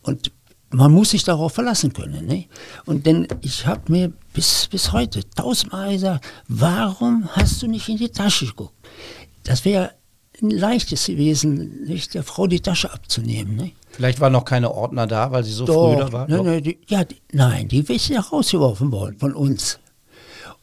Und 0.03 0.31
man 0.69 0.91
muss 0.91 1.11
sich 1.11 1.23
darauf 1.23 1.53
verlassen 1.53 1.91
können. 1.93 2.25
Ne? 2.25 2.45
Und 2.85 3.05
denn 3.05 3.27
ich 3.41 3.65
habe 3.65 3.91
mir 3.91 4.13
bis, 4.33 4.67
bis 4.67 4.91
heute 4.91 5.29
tausendmal 5.29 5.93
gesagt, 5.93 6.25
warum 6.47 7.27
hast 7.35 7.61
du 7.61 7.67
nicht 7.67 7.89
in 7.89 7.97
die 7.97 8.09
Tasche 8.09 8.45
geguckt? 8.47 8.73
Das 9.43 9.65
wäre 9.65 9.93
ein 10.41 10.49
leichtes 10.49 11.05
gewesen, 11.05 11.83
nicht 11.83 12.13
der 12.13 12.23
Frau 12.23 12.47
die 12.47 12.61
Tasche 12.61 12.91
abzunehmen. 12.91 13.55
Ne? 13.55 13.73
Vielleicht 13.91 14.19
waren 14.19 14.33
noch 14.33 14.45
keine 14.45 14.71
Ordner 14.71 15.05
da, 15.07 15.31
weil 15.31 15.43
sie 15.43 15.51
so 15.51 15.65
Doch, 15.65 15.93
früh 15.93 15.99
da 15.99 16.11
war. 16.11 16.27
Nein, 16.29 16.45
nein, 16.45 16.63
die, 16.63 16.77
ja, 16.87 17.03
die, 17.03 17.17
nein, 17.33 17.67
die 17.67 17.79
ist 17.79 18.09
ja 18.09 18.21
rausgeworfen 18.21 18.91
worden 18.91 19.17
von 19.19 19.33
uns. 19.33 19.79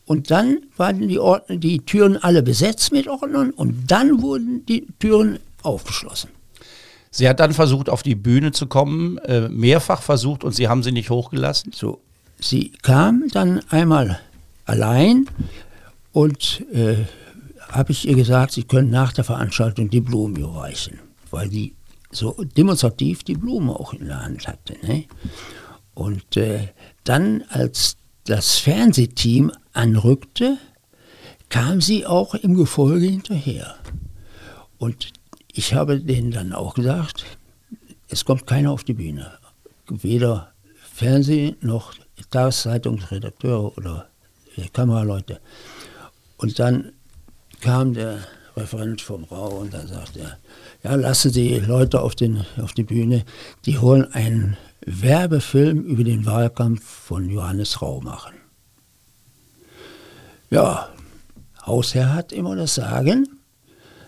Und 0.06 0.30
dann 0.30 0.61
waren 0.76 1.06
die, 1.06 1.18
Ordner, 1.18 1.56
die 1.56 1.80
Türen 1.80 2.16
alle 2.16 2.42
besetzt 2.42 2.92
mit 2.92 3.08
Ordnern 3.08 3.50
und 3.50 3.90
dann 3.90 4.23
wurden 4.23 4.64
die 4.64 4.87
Türen 4.99 5.38
aufgeschlossen. 5.62 6.30
Sie 7.11 7.28
hat 7.28 7.40
dann 7.40 7.52
versucht, 7.52 7.90
auf 7.90 8.02
die 8.02 8.14
Bühne 8.14 8.52
zu 8.52 8.66
kommen, 8.66 9.18
äh, 9.18 9.49
mehrfach 9.49 10.02
versucht 10.02 10.44
und 10.44 10.54
Sie 10.54 10.68
haben 10.68 10.82
sie 10.82 10.92
nicht 10.92 11.11
hochgelassen? 11.11 11.73
So, 11.75 12.00
sie 12.38 12.70
kam 12.82 13.25
dann 13.32 13.61
einmal 13.70 14.20
allein 14.64 15.26
und 16.12 16.64
äh, 16.73 16.97
habe 17.70 17.92
ich 17.92 18.08
ihr 18.08 18.14
gesagt, 18.14 18.52
sie 18.52 18.62
können 18.62 18.90
nach 18.90 19.12
der 19.12 19.25
Veranstaltung 19.25 19.90
die 19.90 20.00
Blumen 20.00 20.37
überreichen, 20.37 20.99
weil 21.30 21.49
die 21.49 21.75
so 22.10 22.32
demonstrativ 22.56 23.22
die 23.22 23.34
Blume 23.34 23.72
auch 23.72 23.92
in 23.92 24.06
der 24.06 24.22
Hand 24.22 24.46
hatte. 24.46 24.76
Ne? 24.86 25.04
Und 25.94 26.36
äh, 26.36 26.68
dann, 27.04 27.44
als 27.48 27.96
das 28.24 28.58
Fernsehteam 28.58 29.52
anrückte, 29.72 30.58
kam 31.48 31.80
sie 31.80 32.06
auch 32.06 32.34
im 32.34 32.54
Gefolge 32.54 33.06
hinterher. 33.06 33.76
Und 34.78 35.12
ich 35.52 35.74
habe 35.74 36.00
denen 36.00 36.30
dann 36.30 36.52
auch 36.52 36.74
gesagt, 36.74 37.24
es 38.08 38.24
kommt 38.24 38.46
keiner 38.46 38.70
auf 38.70 38.84
die 38.84 38.94
Bühne. 38.94 39.32
Weder 39.88 40.52
Fernseh 40.92 41.56
noch 41.60 41.94
Tageszeitungsredakteure 42.30 43.76
oder 43.76 44.08
äh, 44.56 44.68
Kameraleute. 44.68 45.40
Und 46.36 46.58
dann 46.58 46.92
kam 47.60 47.94
der 47.94 48.18
Referent 48.58 49.00
vom 49.00 49.24
Rau 49.24 49.60
und 49.60 49.72
dann 49.72 49.86
sagte 49.86 50.20
er, 50.20 50.38
ja, 50.82 50.94
lassen 50.96 51.32
Sie 51.32 51.58
Leute 51.58 52.00
auf, 52.00 52.14
den, 52.14 52.44
auf 52.60 52.72
die 52.72 52.84
Bühne, 52.84 53.24
die 53.64 53.80
wollen 53.80 54.12
einen 54.12 54.56
Werbefilm 54.84 55.82
über 55.82 56.04
den 56.04 56.26
Wahlkampf 56.26 56.84
von 56.84 57.28
Johannes 57.28 57.82
Rau 57.82 58.00
machen. 58.00 58.34
Ja, 60.50 60.88
Hausherr 61.66 62.14
hat 62.14 62.32
immer 62.32 62.56
das 62.56 62.74
Sagen. 62.74 63.28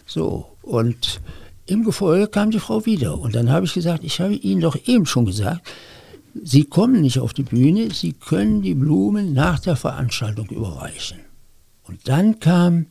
So, 0.07 0.57
und 0.63 1.21
im 1.67 1.85
Gefolge 1.85 2.29
kam 2.29 2.51
die 2.51 2.59
Frau 2.59 2.85
wieder. 2.87 3.19
Und 3.19 3.35
dann 3.35 3.51
habe 3.51 3.67
ich 3.67 3.75
gesagt, 3.75 4.03
ich 4.05 4.21
habe 4.21 4.35
Ihnen 4.35 4.61
doch 4.61 4.77
eben 4.87 5.07
schon 5.07 5.27
gesagt, 5.27 5.69
Sie 6.43 6.65
kommen 6.65 7.01
nicht 7.01 7.19
auf 7.19 7.33
die 7.33 7.43
Bühne, 7.43 7.91
Sie 7.93 8.13
können 8.13 8.63
die 8.63 8.75
Blumen 8.75 9.33
nach 9.35 9.59
der 9.59 9.77
Veranstaltung 9.77 10.49
überreichen. 10.49 11.19
Und 11.85 12.09
dann 12.09 12.39
kam 12.39 12.87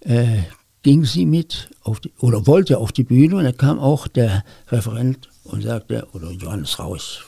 äh, 0.00 0.38
ging 0.86 1.04
sie 1.04 1.26
mit 1.26 1.68
auf 1.82 1.98
die, 1.98 2.12
oder 2.20 2.46
wollte 2.46 2.78
auf 2.78 2.92
die 2.92 3.02
Bühne 3.02 3.34
und 3.34 3.42
da 3.42 3.50
kam 3.50 3.80
auch 3.80 4.06
der 4.06 4.44
Referent 4.68 5.28
und 5.42 5.64
sagte, 5.64 6.06
oder 6.12 6.30
Johannes 6.30 6.78
Rau, 6.78 6.94
ich 6.94 7.18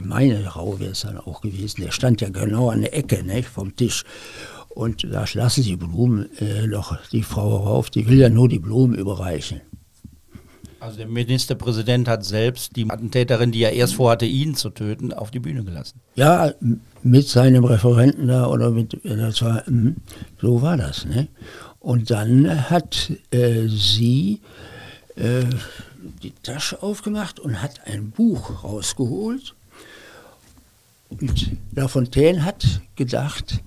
meine 0.00 0.46
Rau 0.46 0.78
wäre 0.78 0.90
es 0.90 1.00
dann 1.00 1.16
auch 1.16 1.40
gewesen, 1.40 1.80
der 1.80 1.92
stand 1.92 2.20
ja 2.20 2.28
genau 2.28 2.68
an 2.68 2.82
der 2.82 2.94
Ecke 2.94 3.24
ne, 3.24 3.42
vom 3.42 3.74
Tisch. 3.74 4.04
Und 4.68 5.02
da 5.02 5.24
lassen 5.32 5.62
Sie 5.62 5.76
Blumen 5.76 6.28
äh, 6.40 6.68
doch 6.68 6.98
die 7.10 7.22
Frau 7.22 7.56
rauf, 7.56 7.88
die 7.88 8.06
will 8.06 8.18
ja 8.18 8.28
nur 8.28 8.50
die 8.50 8.58
Blumen 8.58 8.94
überreichen. 8.94 9.62
Also 10.80 10.98
der 10.98 11.08
Ministerpräsident 11.08 12.06
hat 12.06 12.24
selbst 12.24 12.76
die 12.76 12.88
Attentäterin, 12.88 13.50
die 13.50 13.62
er 13.62 13.72
erst 13.72 13.94
vorhatte, 13.94 14.26
ihn 14.26 14.54
zu 14.54 14.70
töten, 14.70 15.12
auf 15.12 15.30
die 15.30 15.40
Bühne 15.40 15.64
gelassen. 15.64 16.00
Ja, 16.14 16.52
mit 17.02 17.26
seinem 17.26 17.64
Referenten 17.64 18.28
da 18.28 18.46
oder 18.46 18.70
mit, 18.70 18.96
das 19.02 19.42
war, 19.42 19.66
hm, 19.66 19.96
so 20.40 20.62
war 20.62 20.76
das. 20.76 21.06
Ne? 21.06 21.28
Und 21.80 22.10
dann 22.10 22.70
hat 22.70 23.12
äh, 23.30 23.68
sie 23.68 24.40
äh, 25.16 25.44
die 26.22 26.32
Tasche 26.42 26.82
aufgemacht 26.82 27.40
und 27.40 27.62
hat 27.62 27.86
ein 27.86 28.10
Buch 28.10 28.64
rausgeholt. 28.64 29.54
Und 31.08 31.56
Lafontaine 31.74 32.44
hat 32.44 32.80
gedacht, 32.96 33.62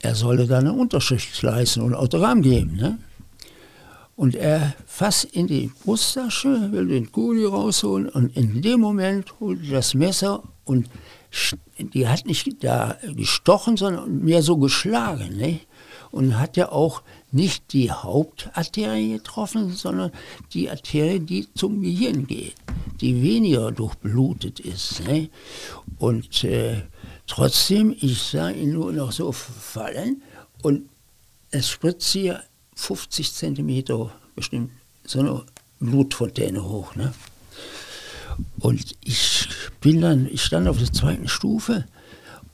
er 0.00 0.14
solle 0.14 0.46
da 0.46 0.58
eine 0.58 0.72
Unterschrift 0.72 1.40
leisten 1.42 1.80
und 1.80 1.94
Autogramm 1.94 2.42
geben. 2.42 2.76
Ne? 2.76 2.98
Und 4.14 4.34
er 4.34 4.74
fasst 4.86 5.24
in 5.24 5.46
die 5.46 5.70
Brusttasche, 5.84 6.72
will 6.72 6.88
den 6.88 7.12
Kuli 7.12 7.44
rausholen 7.44 8.08
und 8.08 8.36
in 8.36 8.62
dem 8.62 8.80
Moment 8.80 9.38
holt 9.40 9.64
er 9.64 9.72
das 9.72 9.94
Messer 9.94 10.42
und 10.64 10.88
die 11.78 12.08
hat 12.08 12.24
nicht 12.26 12.64
da 12.64 12.96
gestochen, 13.14 13.76
sondern 13.76 14.24
mehr 14.24 14.42
so 14.42 14.56
geschlagen. 14.56 15.36
Ne? 15.36 15.60
Und 16.10 16.38
hat 16.38 16.56
ja 16.56 16.70
auch 16.72 17.02
nicht 17.32 17.72
die 17.72 17.90
Hauptarterie 17.90 19.14
getroffen, 19.14 19.72
sondern 19.72 20.12
die 20.52 20.70
Arterie, 20.70 21.20
die 21.20 21.48
zum 21.54 21.82
Gehirn 21.82 22.26
geht, 22.26 22.54
die 23.00 23.22
weniger 23.22 23.72
durchblutet 23.72 24.60
ist. 24.60 25.06
Ne? 25.06 25.28
Und 25.98 26.44
äh, 26.44 26.82
trotzdem, 27.26 27.94
ich 28.00 28.20
sah 28.22 28.50
ihn 28.50 28.72
nur 28.72 28.92
noch 28.92 29.12
so 29.12 29.32
fallen 29.32 30.22
und 30.62 30.88
es 31.50 31.68
spritzt 31.68 32.12
hier 32.12 32.42
50 32.76 33.32
Zentimeter 33.32 34.12
bestimmt 34.34 34.70
so 35.04 35.20
eine 35.20 35.44
Blutfontäne 35.80 36.62
hoch. 36.62 36.94
Ne? 36.94 37.12
Und 38.58 38.94
ich 39.02 39.48
bin 39.80 40.00
dann, 40.00 40.26
ich 40.26 40.42
stand 40.42 40.68
auf 40.68 40.78
der 40.78 40.92
zweiten 40.92 41.28
Stufe 41.28 41.86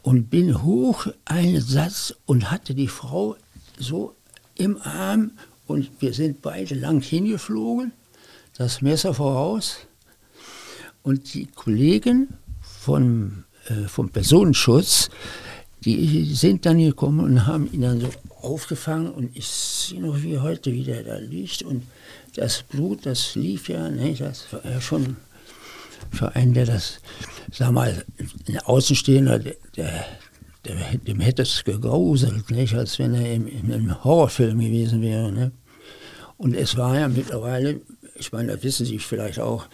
und 0.02 0.30
bin 0.30 0.62
hoch 0.62 1.06
einen 1.24 1.60
Satz 1.60 2.14
und 2.26 2.50
hatte 2.50 2.74
die 2.74 2.88
Frau 2.88 3.36
so 3.78 4.14
im 4.62 4.80
Arm 4.82 5.32
und 5.66 5.90
wir 6.00 6.12
sind 6.12 6.42
beide 6.42 6.74
lang 6.74 7.02
hingeflogen, 7.02 7.92
das 8.56 8.82
Messer 8.82 9.14
voraus. 9.14 9.78
Und 11.02 11.34
die 11.34 11.46
Kollegen 11.46 12.28
vom, 12.60 13.44
äh, 13.66 13.88
vom 13.88 14.08
Personenschutz, 14.10 15.10
die 15.84 16.32
sind 16.34 16.64
dann 16.64 16.78
gekommen 16.78 17.20
und 17.20 17.46
haben 17.46 17.68
ihn 17.72 17.82
dann 17.82 18.00
so 18.00 18.08
aufgefangen 18.40 19.10
und 19.10 19.36
ich 19.36 19.46
sehe 19.46 20.00
noch 20.00 20.22
wie 20.22 20.38
heute, 20.38 20.72
wie 20.72 20.84
der 20.84 21.02
da 21.02 21.16
liegt 21.16 21.62
und 21.62 21.82
das 22.34 22.62
Blut, 22.62 23.04
das 23.04 23.34
lief 23.34 23.68
ja, 23.68 23.88
ne, 23.88 24.14
das 24.14 24.52
war 24.52 24.64
ja 24.64 24.80
schon 24.80 25.16
für 26.12 26.34
einen, 26.34 26.54
der 26.54 26.66
das, 26.66 27.00
sag 27.52 27.72
mal, 27.72 28.04
ein 28.48 28.58
Außenstehender, 28.58 29.38
der, 29.38 29.56
der, 29.76 30.04
dem 30.64 31.20
hätte 31.20 31.42
es 31.42 31.64
gegruselt, 31.64 32.50
nicht? 32.50 32.74
als 32.74 32.98
wenn 32.98 33.14
er 33.14 33.32
im, 33.34 33.46
in 33.46 33.72
einem 33.72 34.04
Horrorfilm 34.04 34.60
gewesen 34.60 35.02
wäre. 35.02 35.32
Ne? 35.32 35.52
Und 36.36 36.54
es 36.54 36.76
war 36.76 36.98
ja 36.98 37.08
mittlerweile, 37.08 37.80
ich 38.14 38.32
meine, 38.32 38.52
das 38.52 38.62
wissen 38.62 38.86
Sie 38.86 38.98
vielleicht 38.98 39.40
auch, 39.40 39.66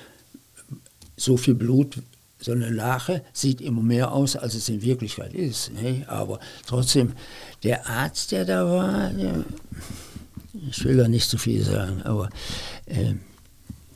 so 1.16 1.36
viel 1.36 1.54
Blut, 1.54 1.98
so 2.40 2.52
eine 2.52 2.70
Lache 2.70 3.22
sieht 3.32 3.60
immer 3.60 3.82
mehr 3.82 4.12
aus, 4.12 4.36
als 4.36 4.54
es 4.54 4.68
in 4.68 4.82
Wirklichkeit 4.82 5.34
ist. 5.34 5.72
Ne? 5.72 6.04
Aber 6.06 6.38
trotzdem, 6.66 7.12
der 7.64 7.88
Arzt, 7.88 8.32
der 8.32 8.44
da 8.44 8.64
war, 8.64 9.10
der, 9.10 9.44
ich 10.70 10.84
will 10.84 10.96
da 10.96 11.08
nicht 11.08 11.28
zu 11.28 11.36
viel 11.36 11.62
sagen, 11.64 12.02
aber 12.02 12.30
äh, 12.86 13.14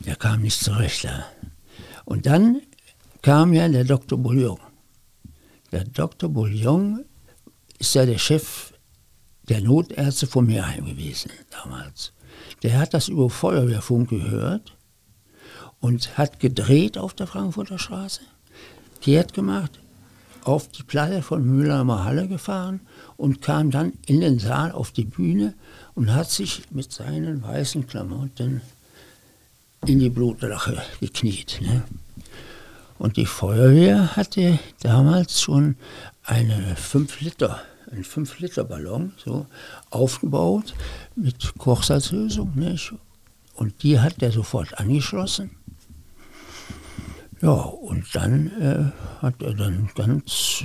der 0.05 0.15
kam 0.17 0.41
nicht 0.41 0.59
zurecht 0.59 1.05
da. 1.05 1.25
Und 2.05 2.25
dann 2.25 2.61
kam 3.21 3.53
ja 3.53 3.67
der 3.69 3.85
Dr. 3.85 4.17
Bouillon. 4.17 4.59
Der 5.73 5.85
Dr. 5.85 6.29
Bouillon 6.29 7.03
ist 7.79 7.95
ja 7.95 8.05
der 8.05 8.19
Chef 8.19 8.73
der 9.49 9.59
Notärzte 9.59 10.27
von 10.27 10.45
Meerheim 10.45 10.85
gewesen 10.85 11.31
damals. 11.49 12.13
Der 12.61 12.77
hat 12.77 12.93
das 12.93 13.07
über 13.07 13.27
Feuerwehrfunk 13.27 14.11
gehört 14.11 14.77
und 15.79 16.15
hat 16.15 16.39
gedreht 16.39 16.99
auf 16.99 17.15
der 17.15 17.25
Frankfurter 17.25 17.79
Straße, 17.79 18.21
kehrt 19.01 19.33
gemacht, 19.33 19.79
auf 20.43 20.67
die 20.67 20.83
Platte 20.83 21.23
von 21.23 21.43
Mühlheimer 21.43 22.03
Halle 22.03 22.27
gefahren 22.27 22.81
und 23.17 23.41
kam 23.41 23.71
dann 23.71 23.93
in 24.05 24.21
den 24.21 24.37
Saal 24.37 24.73
auf 24.73 24.91
die 24.91 25.05
Bühne 25.05 25.55
und 25.95 26.13
hat 26.13 26.29
sich 26.29 26.69
mit 26.69 26.91
seinen 26.91 27.41
weißen 27.41 27.87
Klamotten 27.87 28.61
in 29.87 29.97
die 29.97 30.11
Blutlache 30.11 30.83
gekniet. 30.99 31.61
Ne? 31.63 31.81
Und 32.97 33.17
die 33.17 33.25
Feuerwehr 33.25 34.15
hatte 34.15 34.59
damals 34.81 35.41
schon 35.41 35.75
eine 36.23 36.75
5 36.75 37.21
Liter, 37.21 37.61
einen 37.91 38.03
5 38.03 38.39
Liter 38.39 38.63
Ballon 38.63 39.13
so 39.17 39.45
aufgebaut 39.89 40.73
mit 41.15 41.53
Kochsalzlösung. 41.57 42.53
Nicht? 42.55 42.93
Und 43.55 43.83
die 43.83 43.99
hat 43.99 44.21
er 44.21 44.31
sofort 44.31 44.79
angeschlossen. 44.79 45.51
Ja, 47.41 47.51
und 47.51 48.05
dann 48.13 48.47
äh, 48.61 49.21
hat 49.21 49.41
er 49.41 49.53
dann 49.53 49.89
ganz 49.95 50.63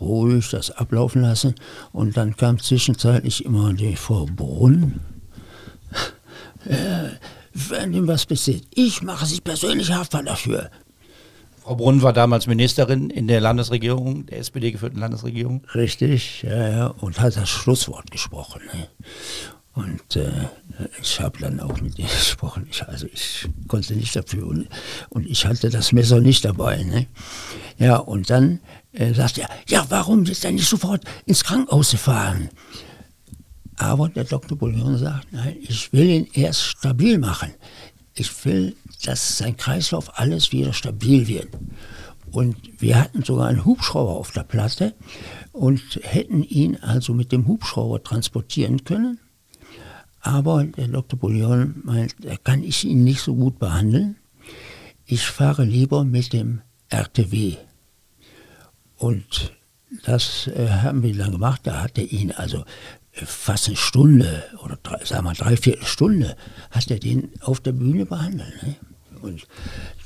ruhig 0.00 0.50
das 0.50 0.70
ablaufen 0.70 1.22
lassen. 1.22 1.54
Und 1.92 2.16
dann 2.16 2.36
kam 2.36 2.58
zwischenzeitlich 2.58 3.44
immer 3.44 3.72
die 3.72 3.96
Frau 3.96 4.26
Brunn. 4.26 5.00
äh, 6.64 7.08
wenn 7.54 7.92
ihm 7.92 8.06
was 8.06 8.24
passiert, 8.26 8.64
ich 8.74 9.02
mache 9.02 9.26
sich 9.26 9.42
persönlich 9.42 9.92
haftbar 9.92 10.22
dafür. 10.22 10.70
Frau 11.62 11.76
Brunn 11.76 12.02
war 12.02 12.12
damals 12.12 12.48
Ministerin 12.48 13.08
in 13.10 13.28
der 13.28 13.40
Landesregierung, 13.40 14.26
der 14.26 14.38
SPD 14.38 14.72
geführten 14.72 14.98
Landesregierung. 14.98 15.64
Richtig, 15.74 16.42
ja, 16.42 16.68
ja, 16.68 16.86
und 16.88 17.20
hat 17.20 17.36
das 17.36 17.48
Schlusswort 17.48 18.10
gesprochen. 18.10 18.62
Ne? 18.72 18.88
Und 19.74 20.16
äh, 20.16 20.48
ich 21.00 21.20
habe 21.20 21.38
dann 21.38 21.60
auch 21.60 21.80
mit 21.80 21.98
ihr 22.00 22.06
gesprochen. 22.06 22.66
Ich, 22.68 22.82
also 22.86 23.06
ich 23.12 23.48
konnte 23.68 23.94
nicht 23.94 24.14
dafür 24.16 24.46
und, 24.48 24.68
und, 25.08 25.24
ich 25.24 25.46
hatte 25.46 25.70
das 25.70 25.92
Messer 25.92 26.20
nicht 26.20 26.44
dabei. 26.44 26.82
Ne? 26.82 27.06
Ja, 27.78 27.96
und 27.96 28.28
dann 28.28 28.58
äh, 28.92 29.14
sagt 29.14 29.38
er, 29.38 29.48
ja, 29.68 29.86
warum 29.88 30.24
ist 30.24 30.44
er 30.44 30.50
nicht 30.50 30.68
sofort 30.68 31.04
ins 31.26 31.44
Krankenhaus 31.44 31.92
gefahren? 31.92 32.50
Aber 33.76 34.08
der 34.08 34.24
Dr. 34.24 34.58
Bouillon 34.58 34.98
sagt, 34.98 35.32
nein, 35.32 35.56
ich 35.60 35.92
will 35.92 36.08
ihn 36.08 36.28
erst 36.34 36.62
stabil 36.62 37.18
machen. 37.18 37.52
Ich 38.14 38.44
will, 38.44 38.76
dass 39.04 39.38
sein 39.38 39.56
Kreislauf 39.56 40.18
alles 40.18 40.52
wieder 40.52 40.72
stabil 40.72 41.28
wird. 41.28 41.48
Und 42.30 42.56
wir 42.80 42.98
hatten 42.98 43.22
sogar 43.22 43.48
einen 43.48 43.64
Hubschrauber 43.64 44.12
auf 44.12 44.32
der 44.32 44.44
Platte 44.44 44.94
und 45.52 46.00
hätten 46.02 46.42
ihn 46.42 46.76
also 46.76 47.12
mit 47.12 47.30
dem 47.30 47.46
Hubschrauber 47.46 48.02
transportieren 48.02 48.84
können. 48.84 49.18
Aber 50.20 50.64
der 50.64 50.88
Dr. 50.88 51.18
Bouillon 51.18 51.82
meint, 51.84 52.14
da 52.20 52.36
kann 52.36 52.62
ich 52.62 52.84
ihn 52.84 53.04
nicht 53.04 53.20
so 53.20 53.34
gut 53.34 53.58
behandeln. 53.58 54.16
Ich 55.04 55.26
fahre 55.26 55.64
lieber 55.64 56.04
mit 56.04 56.32
dem 56.32 56.62
RTW. 56.88 57.56
Und 58.96 59.52
das 60.04 60.46
äh, 60.46 60.68
haben 60.68 61.02
wir 61.02 61.14
dann 61.16 61.32
gemacht. 61.32 61.62
Da 61.64 61.82
hat 61.82 61.98
er 61.98 62.10
ihn 62.10 62.30
also 62.30 62.64
fast 63.12 63.68
eine 63.68 63.76
Stunde 63.76 64.44
oder 64.64 64.78
drei, 64.82 65.04
sagen 65.04 65.24
wir 65.24 65.34
dreiviertel 65.34 65.84
Stunde 65.84 66.36
hat 66.70 66.90
er 66.90 66.98
den 66.98 67.30
auf 67.40 67.60
der 67.60 67.72
Bühne 67.72 68.06
behandelt. 68.06 68.62
Ne? 68.62 68.76
Und 69.20 69.46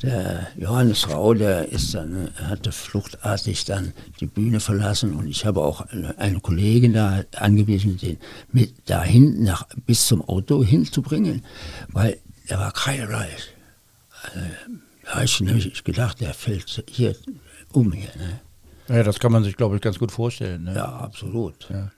der 0.02 0.48
Johannes 0.58 1.08
Rau, 1.08 1.32
der 1.32 1.70
ist 1.70 1.94
dann, 1.94 2.28
hatte 2.36 2.70
fluchtartig 2.70 3.64
dann 3.64 3.94
die 4.20 4.26
Bühne 4.26 4.60
verlassen 4.60 5.14
und 5.14 5.26
ich 5.26 5.46
habe 5.46 5.62
auch 5.62 5.80
eine, 5.80 6.18
eine 6.18 6.40
Kollegin 6.40 6.92
da 6.92 7.24
angewiesen, 7.34 7.96
den 7.96 8.18
mit 8.52 8.74
da 8.86 9.02
hinten 9.02 9.44
nach, 9.44 9.66
bis 9.86 10.06
zum 10.06 10.20
Auto 10.20 10.62
hinzubringen, 10.62 11.44
weil 11.88 12.18
er 12.46 12.58
war 12.58 12.72
keinerlei. 12.72 13.28
Also, 14.22 14.40
da 15.04 15.14
habe 15.14 15.24
ich 15.24 15.40
nämlich 15.40 15.84
gedacht, 15.84 16.20
der 16.20 16.34
fällt 16.34 16.84
hier 16.90 17.16
um 17.72 17.92
hier. 17.92 18.10
Ne? 18.16 18.40
Ja, 18.88 19.02
das 19.02 19.18
kann 19.18 19.32
man 19.32 19.44
sich, 19.44 19.56
glaube 19.56 19.76
ich, 19.76 19.82
ganz 19.82 19.98
gut 19.98 20.12
vorstellen. 20.12 20.64
Ne? 20.64 20.74
Ja, 20.76 20.84
absolut. 20.84 21.68
Ja. 21.70 21.90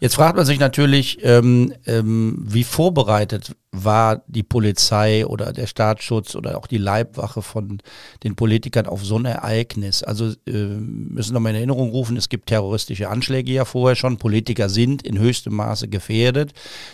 Jetzt 0.00 0.16
fragt 0.16 0.36
man 0.36 0.44
sich 0.44 0.58
natürlich, 0.58 1.18
ähm, 1.22 1.72
ähm, 1.86 2.38
wie 2.40 2.64
vorbereitet 2.64 3.54
war 3.74 4.22
die 4.26 4.42
Polizei 4.42 5.26
oder 5.26 5.50
der 5.50 5.66
Staatsschutz 5.66 6.34
oder 6.34 6.58
auch 6.58 6.66
die 6.66 6.76
Leibwache 6.76 7.40
von 7.40 7.78
den 8.22 8.36
Politikern 8.36 8.84
auf 8.86 9.02
so 9.02 9.16
ein 9.18 9.24
Ereignis? 9.24 10.02
Also 10.02 10.34
äh, 10.46 10.52
müssen 10.52 11.32
nochmal 11.32 11.52
in 11.52 11.56
Erinnerung 11.56 11.88
rufen, 11.88 12.18
es 12.18 12.28
gibt 12.28 12.46
terroristische 12.46 13.08
Anschläge 13.08 13.50
ja 13.50 13.64
vorher 13.64 13.96
schon. 13.96 14.18
Politiker 14.18 14.68
sind 14.68 15.02
in 15.02 15.18
höchstem 15.18 15.54
Maße 15.54 15.88
gefährdet 15.88 16.52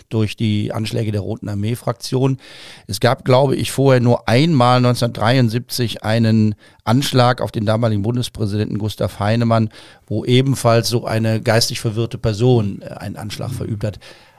durch 0.09 0.37
die 0.37 0.73
Anschläge 0.73 1.11
der 1.11 1.23
Roten 1.23 1.49
Armee-Fraktion. 1.49 2.39
Es 2.87 3.01
gab, 3.01 3.25
glaube 3.25 3.57
ich, 3.57 3.73
vorher 3.73 4.01
nur 4.01 4.29
einmal 4.29 4.77
1973 4.77 6.05
einen 6.05 6.55
Anschlag 6.85 7.41
auf 7.41 7.51
den 7.51 7.67
damaligen 7.67 8.03
Bundespräsidenten 8.03 8.79
Gustav 8.79 9.19
Heinemann, 9.19 9.71
wo 10.07 10.25
ebenfalls 10.25 10.89
so 10.89 11.07
eine 11.07 11.41
geistig 11.41 11.81
verwirrte 11.81 12.19
Person 12.19 12.83
äh, 12.83 12.91
einen 12.91 13.17
Anschlag 13.17 13.51
verübt 13.51 13.83
hat. 13.83 13.99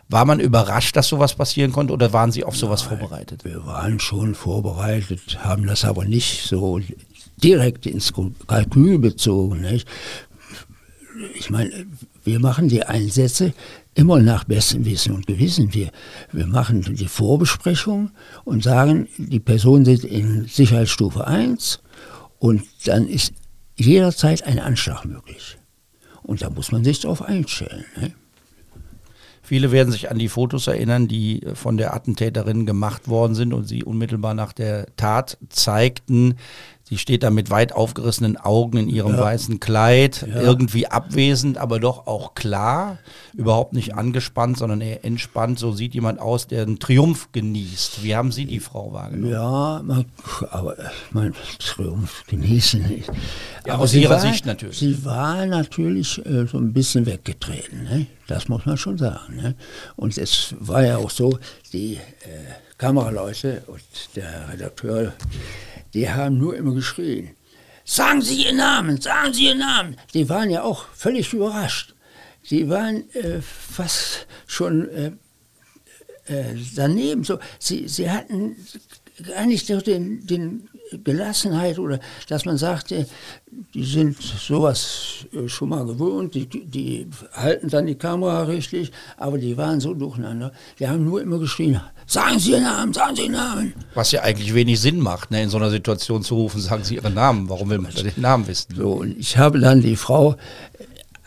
War 0.10 0.26
man 0.26 0.40
überrascht, 0.40 0.96
dass 0.96 1.08
sowas 1.08 1.36
passieren 1.36 1.72
konnte 1.72 1.94
oder 1.94 2.12
waren 2.14 2.32
Sie 2.32 2.44
auf 2.44 2.58
sowas 2.58 2.82
Nein, 2.82 2.98
vorbereitet? 2.98 3.46
Wir 3.46 3.64
waren 3.68 4.00
schon 4.00 4.34
vorbereitet, 4.34 5.44
haben 5.44 5.68
das 5.68 5.86
aber 5.86 6.04
nicht 6.06 6.48
so 6.48 6.82
direkt 7.38 7.86
ins 7.86 8.12
Kalkül 8.48 8.98
bezogen. 8.98 9.62
Nicht? 9.62 9.88
Ich 11.36 11.52
meine, 11.52 11.86
wir 12.24 12.40
machen 12.40 12.70
die 12.70 12.84
Einsätze 12.84 13.54
immer 13.94 14.20
nach 14.20 14.46
bestem 14.46 14.84
Wissen 14.86 15.14
und 15.14 15.28
Gewissen. 15.28 15.74
Wir, 15.76 15.92
wir 16.32 16.48
machen 16.48 16.82
die 16.96 17.08
Vorbesprechung 17.08 18.10
und 18.46 18.64
sagen, 18.64 19.08
die 19.18 19.40
Personen 19.40 19.86
sind 19.86 20.06
in 20.06 20.48
Sicherheitsstufe 20.48 21.28
1 21.28 21.82
und 22.40 22.64
dann 22.86 23.08
ist 23.08 23.34
jederzeit 23.76 24.44
ein 24.44 24.60
Anschlag 24.60 25.06
möglich. 25.06 25.58
Und 26.24 26.42
da 26.42 26.50
muss 26.50 26.72
man 26.72 26.84
sich 26.84 27.00
darauf 27.00 27.22
einstellen. 27.22 27.86
Ne? 28.00 28.14
Viele 29.50 29.72
werden 29.72 29.92
sich 29.92 30.12
an 30.12 30.20
die 30.20 30.28
Fotos 30.28 30.68
erinnern, 30.68 31.08
die 31.08 31.42
von 31.56 31.76
der 31.78 31.96
Attentäterin 31.96 32.68
gemacht 32.68 33.08
worden 33.08 33.34
sind 33.34 33.52
und 33.52 33.68
sie 33.68 33.84
unmittelbar 33.84 34.36
nach 34.36 34.54
der 34.54 34.96
Tat 34.96 35.40
zeigten. 35.50 36.36
Sie 36.90 36.98
steht 36.98 37.22
da 37.22 37.30
mit 37.30 37.52
weit 37.52 37.74
aufgerissenen 37.74 38.36
Augen 38.36 38.78
in 38.78 38.90
ihrem 38.90 39.14
ja. 39.14 39.22
weißen 39.22 39.60
Kleid, 39.60 40.26
ja. 40.28 40.42
irgendwie 40.42 40.88
abwesend, 40.88 41.60
aber 41.60 41.80
doch 41.80 42.08
auch 42.08 42.34
klar, 42.34 42.98
überhaupt 43.34 43.74
nicht 43.74 43.94
angespannt, 43.94 44.58
sondern 44.58 44.82
eher 44.82 45.06
entspannt. 45.06 45.60
So 45.60 45.72
sieht 45.72 45.94
jemand 45.94 46.20
aus, 46.20 46.48
der 46.48 46.64
einen 46.64 46.80
Triumph 46.80 47.30
genießt. 47.32 48.04
Wie 48.04 48.16
haben 48.16 48.32
Sie 48.32 48.46
die 48.46 48.60
Frau 48.60 48.92
wahrgenommen? 48.92 49.32
Ja, 49.32 49.82
man, 49.84 50.06
aber 50.50 50.78
mein 51.12 51.36
Triumph 51.60 52.24
genießen 52.28 52.82
nicht. 52.82 53.12
Ja, 53.68 53.78
aus 53.78 53.94
Ihrer 53.94 54.16
war, 54.16 54.22
Sicht 54.22 54.48
natürlich. 54.48 54.80
Sie 54.80 55.06
war 55.06 55.46
natürlich 55.46 56.26
äh, 56.26 56.48
so 56.48 56.58
ein 56.58 56.74
bisschen 56.74 57.06
weggetreten, 57.06 57.84
ne? 57.84 58.08
das 58.26 58.48
muss 58.48 58.66
man 58.66 58.78
schon 58.78 58.98
sagen. 58.98 59.36
Ne? 59.36 59.56
Und 59.96 60.18
es 60.18 60.56
war 60.60 60.84
ja 60.84 60.98
auch 60.98 61.12
so, 61.12 61.38
die 61.72 61.96
äh, 61.96 62.00
Kameraleute 62.80 63.64
und 63.68 63.82
der 64.16 64.50
Redakteur, 64.54 65.14
die 65.94 66.10
haben 66.10 66.38
nur 66.38 66.56
immer 66.56 66.74
geschrien. 66.74 67.36
Sagen 67.84 68.22
Sie 68.22 68.44
Ihren 68.44 68.58
Namen, 68.58 69.02
sagen 69.02 69.34
Sie 69.34 69.46
Ihren 69.46 69.60
Namen. 69.60 69.98
Die 70.14 70.30
waren 70.30 70.50
ja 70.50 70.64
auch 70.64 70.86
völlig 70.94 71.34
überrascht. 71.34 71.96
Die 72.50 72.70
waren 72.70 73.10
äh, 73.14 73.42
fast 73.42 74.28
schon 74.48 74.90
äh, 74.90 75.12
äh, 76.26 76.56
daneben. 76.76 77.24
So, 77.24 77.40
sie, 77.58 77.88
sie 77.88 78.10
hatten 78.10 78.56
nicht 79.46 79.70
den, 79.70 80.26
den 80.26 80.70
Gelassenheit 81.04 81.80
oder 81.80 82.00
dass 82.28 82.46
man 82.46 82.58
sagte, 82.58 83.06
die 83.74 83.84
sind 83.84 84.22
sowas 84.22 85.26
äh, 85.34 85.48
schon 85.48 85.70
mal 85.70 85.86
gewohnt, 85.86 86.36
die, 86.36 86.48
die 86.48 87.08
halten 87.34 87.70
dann 87.70 87.88
die 87.88 87.96
Kamera 87.96 88.44
richtig, 88.44 88.92
aber 89.18 89.38
die 89.38 89.58
waren 89.58 89.80
so 89.80 89.94
durcheinander. 89.94 90.52
Die 90.80 90.88
haben 90.88 91.04
nur 91.04 91.22
immer 91.22 91.40
geschrien, 91.40 91.82
sagen 92.06 92.40
Sie 92.40 92.52
Ihren 92.52 92.64
Namen, 92.64 92.94
sagen 92.94 93.16
Sie 93.16 93.24
Ihren 93.24 93.34
Namen. 93.34 93.74
Was 93.94 94.12
ja 94.12 94.22
eigentlich 94.22 94.54
wenig 94.54 94.80
Sinn 94.80 95.00
macht, 95.00 95.32
ne, 95.32 95.44
in 95.44 95.50
so 95.50 95.58
einer 95.58 95.70
Situation 95.70 96.24
zu 96.24 96.36
rufen, 96.36 96.62
sagen 96.62 96.84
Sie 96.84 96.96
Ihren 96.96 97.14
Namen. 97.14 97.50
Warum 97.50 97.70
will 97.70 97.80
man 97.80 97.94
den 97.94 98.12
Namen 98.18 98.48
wissen? 98.48 98.76
So, 98.76 98.94
und 98.94 99.18
ich 99.18 99.38
habe 99.38 99.60
dann 99.60 99.82
die 99.82 99.96
Frau 99.96 100.36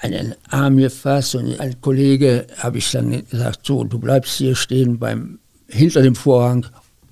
einen 0.02 0.34
Arm 0.50 0.76
gefasst 0.76 1.36
und 1.36 1.60
ein 1.60 1.80
Kollege 1.80 2.46
habe 2.58 2.78
ich 2.78 2.90
dann 2.90 3.26
gesagt, 3.28 3.64
so, 3.64 3.84
du 3.84 3.98
bleibst 3.98 4.36
hier 4.36 4.56
stehen 4.56 4.98
beim, 4.98 5.38
hinter 5.68 6.02
dem 6.02 6.16
Vorhang 6.16 6.66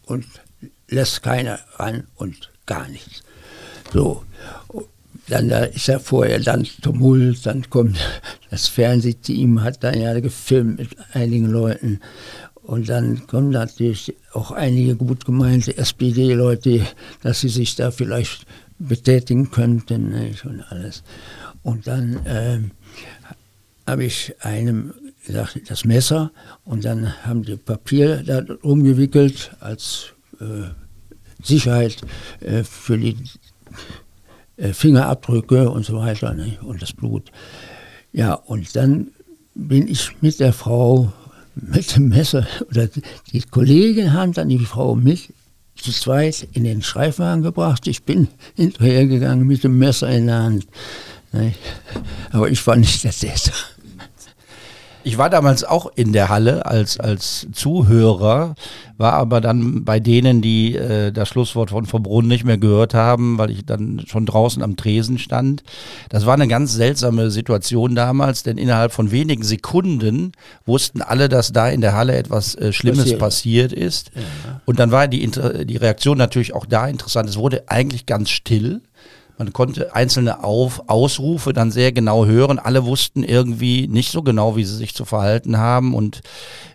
und 0.07 0.25
lässt 0.91 1.23
keiner 1.23 1.59
ran 1.77 2.05
und 2.17 2.51
gar 2.67 2.89
nichts. 2.89 3.23
So, 3.93 4.23
dann 5.29 5.49
da 5.49 5.65
ist 5.65 5.87
ja 5.87 5.99
vorher 5.99 6.41
dann 6.41 6.67
Tumult, 6.83 7.47
dann 7.47 7.69
kommt 7.71 7.99
das 8.51 8.69
Fernsehteam, 8.69 9.63
hat 9.63 9.83
dann 9.83 10.01
ja 10.01 10.19
gefilmt 10.21 10.79
mit 10.79 10.97
einigen 11.13 11.47
Leuten 11.47 12.01
und 12.63 12.89
dann 12.89 13.27
kommen 13.27 13.51
natürlich 13.51 14.15
auch 14.33 14.51
einige 14.51 14.95
gut 14.95 15.25
gemeinte 15.25 15.77
SPD-Leute, 15.77 16.87
dass 17.23 17.41
sie 17.41 17.49
sich 17.49 17.75
da 17.75 17.91
vielleicht 17.91 18.47
betätigen 18.79 19.51
könnten 19.51 20.11
nicht? 20.11 20.45
und 20.45 20.63
alles. 20.71 21.03
Und 21.63 21.87
dann 21.87 22.25
äh, 22.27 22.61
habe 23.87 24.05
ich 24.05 24.35
einem 24.41 24.95
das 25.69 25.85
Messer 25.85 26.33
und 26.65 26.85
dann 26.85 27.25
haben 27.25 27.43
die 27.43 27.57
Papier 27.57 28.23
da 28.23 28.43
umgewickelt 28.63 29.51
als 29.61 30.13
äh, 30.41 30.71
Sicherheit 31.43 31.97
äh, 32.41 32.63
für 32.65 32.99
die 32.99 33.17
äh, 34.57 34.73
Fingerabdrücke 34.73 35.71
und 35.71 35.85
so 35.85 35.97
weiter 35.99 36.35
ne? 36.35 36.59
und 36.63 36.83
das 36.83 36.93
Blut. 36.93 37.31
Ja, 38.13 38.35
und 38.35 38.75
dann 38.77 39.09
bin 39.55 39.89
ich 39.89 40.11
mit 40.21 40.41
der 40.41 40.53
Frau 40.53 41.13
mit 41.55 41.97
dem 41.97 42.09
Messer, 42.09 42.47
oder 42.71 42.89
die 43.33 43.43
Kollegen 43.43 44.13
haben 44.13 44.33
dann 44.33 44.49
die 44.49 44.59
Frau 44.59 44.95
mit 44.95 45.33
zu 45.77 45.93
zweit 45.93 46.47
in 46.53 46.65
den 46.65 46.83
Streifwagen 46.83 47.43
gebracht. 47.43 47.87
Ich 47.87 48.03
bin 48.03 48.29
hinterhergegangen 48.57 49.47
mit 49.47 49.65
dem 49.65 49.79
Messer 49.79 50.11
in 50.11 50.27
der 50.27 50.43
Hand. 50.43 50.67
Ne? 51.33 51.55
Aber 52.33 52.51
ich 52.51 52.67
war 52.67 52.77
nicht 52.77 53.03
der 53.05 53.13
Täter. 53.13 53.53
Ich 55.03 55.17
war 55.19 55.31
damals 55.31 55.65
auch 55.65 55.91
in 55.95 56.13
der 56.13 56.29
Halle 56.29 56.67
als, 56.67 57.01
als 57.01 57.47
Zuhörer, 57.53 58.55
war 58.99 59.15
aber 59.15 59.41
dann 59.41 59.85
bei 59.85 59.99
denen, 59.99 60.43
die 60.43 60.77
äh, 60.77 61.11
das 61.11 61.29
Schlusswort 61.29 61.71
von 61.71 61.87
Verbrunn 61.87 62.27
nicht 62.27 62.45
mehr 62.45 62.59
gehört 62.59 62.93
haben, 62.93 63.39
weil 63.39 63.51
ich 63.51 63.65
dann 63.65 64.03
schon 64.07 64.27
draußen 64.27 64.63
am 64.63 64.77
Tresen 64.77 65.19
stand. 65.19 65.63
Das 66.11 66.27
war 66.27 66.35
eine 66.35 66.49
ganz 66.49 66.75
seltsame 66.75 67.31
Situation 67.31 67.95
damals, 67.95 68.43
denn 68.43 68.59
innerhalb 68.59 68.93
von 68.93 69.11
wenigen 69.11 69.43
Sekunden 69.43 70.33
wussten 70.67 71.01
alle, 71.01 71.31
dass 71.31 71.53
da 71.53 71.69
in 71.69 71.81
der 71.81 71.95
Halle 71.95 72.17
etwas 72.17 72.55
äh, 72.57 72.73
Schlimmes 72.73 73.17
passiert, 73.19 73.71
passiert 73.71 73.73
ist. 73.73 74.11
Ja. 74.15 74.61
Und 74.67 74.79
dann 74.79 74.91
war 74.91 75.09
die, 75.09 75.31
die 75.65 75.77
Reaktion 75.77 76.19
natürlich 76.19 76.55
auch 76.55 76.67
da 76.67 76.87
interessant. 76.87 77.29
Es 77.29 77.39
wurde 77.39 77.65
eigentlich 77.69 78.05
ganz 78.05 78.29
still. 78.29 78.83
Man 79.41 79.55
konnte 79.55 79.95
einzelne 79.95 80.45
Auf 80.45 80.91
Ausrufe 80.91 81.55
dann 81.55 81.71
sehr 81.71 81.93
genau 81.93 82.27
hören. 82.27 82.59
Alle 82.59 82.85
wussten 82.85 83.25
irgendwie 83.25 83.89
nicht 83.89 84.13
so 84.13 84.23
genau, 84.23 84.55
wie 84.55 84.65
sie 84.65 84.77
sich 84.77 84.95
zu 84.95 85.07
verhalten 85.07 85.57
haben. 85.57 85.95
Und 85.95 86.21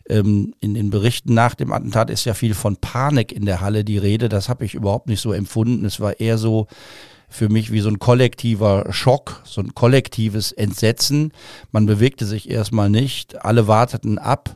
ähm, 0.10 0.56
in 0.62 0.74
den 0.74 0.90
Berichten 0.90 1.36
nach 1.36 1.54
dem 1.54 1.72
Attentat 1.72 2.10
ist 2.10 2.26
ja 2.26 2.34
viel 2.34 2.56
von 2.56 2.78
Panik 2.78 3.32
in 3.32 3.46
der 3.46 3.62
Halle 3.62 3.84
die 3.84 4.00
Rede. 4.00 4.30
Das 4.30 4.50
habe 4.50 4.66
ich 4.66 4.74
überhaupt 4.74 5.10
nicht 5.10 5.22
so 5.22 5.32
empfunden. 5.32 5.86
Es 5.86 6.00
war 6.00 6.20
eher 6.20 6.40
so 6.40 6.66
für 7.30 7.50
mich 7.50 7.72
wie 7.72 7.82
so 7.82 7.90
ein 7.90 8.00
kollektiver 8.00 8.88
Schock, 8.90 9.44
so 9.44 9.62
ein 9.62 9.76
kollektives 9.76 10.52
Entsetzen. 10.52 11.34
Man 11.72 11.86
bewegte 11.86 12.26
sich 12.26 12.50
erstmal 12.50 12.90
nicht. 12.90 13.46
Alle 13.46 13.68
warteten 13.68 14.18
ab. 14.18 14.56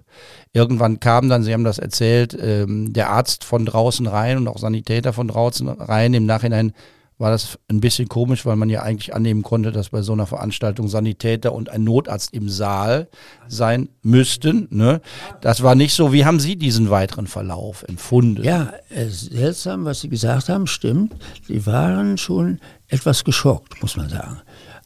Irgendwann 0.52 1.00
kam 1.00 1.30
dann, 1.30 1.44
Sie 1.44 1.54
haben 1.54 1.64
das 1.64 1.78
erzählt, 1.78 2.36
ähm, 2.42 2.92
der 2.92 3.12
Arzt 3.12 3.44
von 3.44 3.68
draußen 3.68 4.08
rein 4.08 4.38
und 4.38 4.48
auch 4.48 4.58
Sanitäter 4.58 5.14
von 5.14 5.28
draußen 5.28 5.68
rein. 5.68 6.16
Im 6.16 6.26
Nachhinein 6.26 6.74
war 7.20 7.32
das 7.32 7.60
ein 7.68 7.82
bisschen 7.82 8.08
komisch, 8.08 8.46
weil 8.46 8.56
man 8.56 8.70
ja 8.70 8.82
eigentlich 8.82 9.14
annehmen 9.14 9.44
konnte, 9.44 9.74
dass 9.74 9.90
bei 9.90 10.02
so 10.02 10.14
einer 10.14 10.26
Veranstaltung 10.26 10.88
Sanitäter 10.88 11.54
und 11.54 11.70
ein 11.70 11.84
Notarzt 11.84 12.34
im 12.34 12.48
Saal 12.48 13.10
sein 13.50 13.90
müssten. 14.02 14.70
Ne? 14.72 15.02
Das 15.42 15.62
war 15.62 15.76
nicht 15.76 15.94
so. 15.94 16.14
Wie 16.14 16.24
haben 16.24 16.40
Sie 16.40 16.56
diesen 16.56 16.90
weiteren 16.90 17.28
Verlauf 17.28 17.84
empfunden? 17.84 18.42
Ja, 18.42 18.74
seltsam, 19.10 19.84
was 19.84 20.00
Sie 20.00 20.08
gesagt 20.08 20.48
haben, 20.48 20.66
stimmt. 20.66 21.14
Sie 21.46 21.66
waren 21.66 22.18
schon 22.18 22.60
etwas 22.88 23.26
geschockt, 23.26 23.82
muss 23.82 23.98
man 23.98 24.08
sagen. 24.08 24.38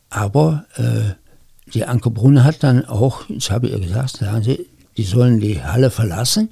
Aber 0.09 0.65
äh, 0.75 1.13
die 1.71 1.85
Anke 1.85 2.09
Brunner 2.09 2.43
hat 2.43 2.63
dann 2.63 2.85
auch, 2.85 3.29
ich 3.29 3.51
habe 3.51 3.67
ihr 3.67 3.79
gesagt, 3.79 4.17
sagen 4.17 4.41
Sie, 4.41 4.67
die 4.97 5.03
sollen 5.03 5.39
die 5.39 5.63
Halle 5.63 5.91
verlassen. 5.91 6.49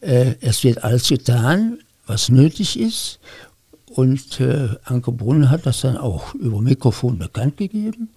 Äh, 0.00 0.36
es 0.40 0.62
wird 0.62 0.84
alles 0.84 1.08
getan, 1.08 1.80
was 2.06 2.28
nötig 2.28 2.78
ist. 2.78 3.18
Und 3.94 4.40
äh, 4.40 4.68
Anke 4.84 5.10
Brunn 5.10 5.50
hat 5.50 5.66
das 5.66 5.80
dann 5.80 5.96
auch 5.96 6.34
über 6.34 6.60
Mikrofon 6.60 7.18
bekannt 7.18 7.56
gegeben. 7.56 8.10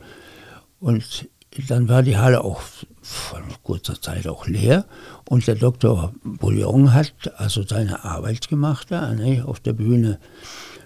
Und 0.80 1.28
dann 1.68 1.90
war 1.90 2.04
die 2.04 2.18
Halle 2.18 2.44
auch 2.44 2.62
von 3.02 3.42
kurzer 3.64 4.00
Zeit 4.00 4.28
auch 4.28 4.48
leer. 4.48 4.86
Und 5.28 5.48
der 5.48 5.56
Dr. 5.56 6.14
Bouillon 6.24 6.94
hat 6.94 7.14
also 7.38 7.64
seine 7.64 8.04
Arbeit 8.04 8.48
gemacht 8.48 8.92
da 8.92 9.14
ne, 9.14 9.44
auf 9.46 9.60
der 9.60 9.74
Bühne. 9.74 10.20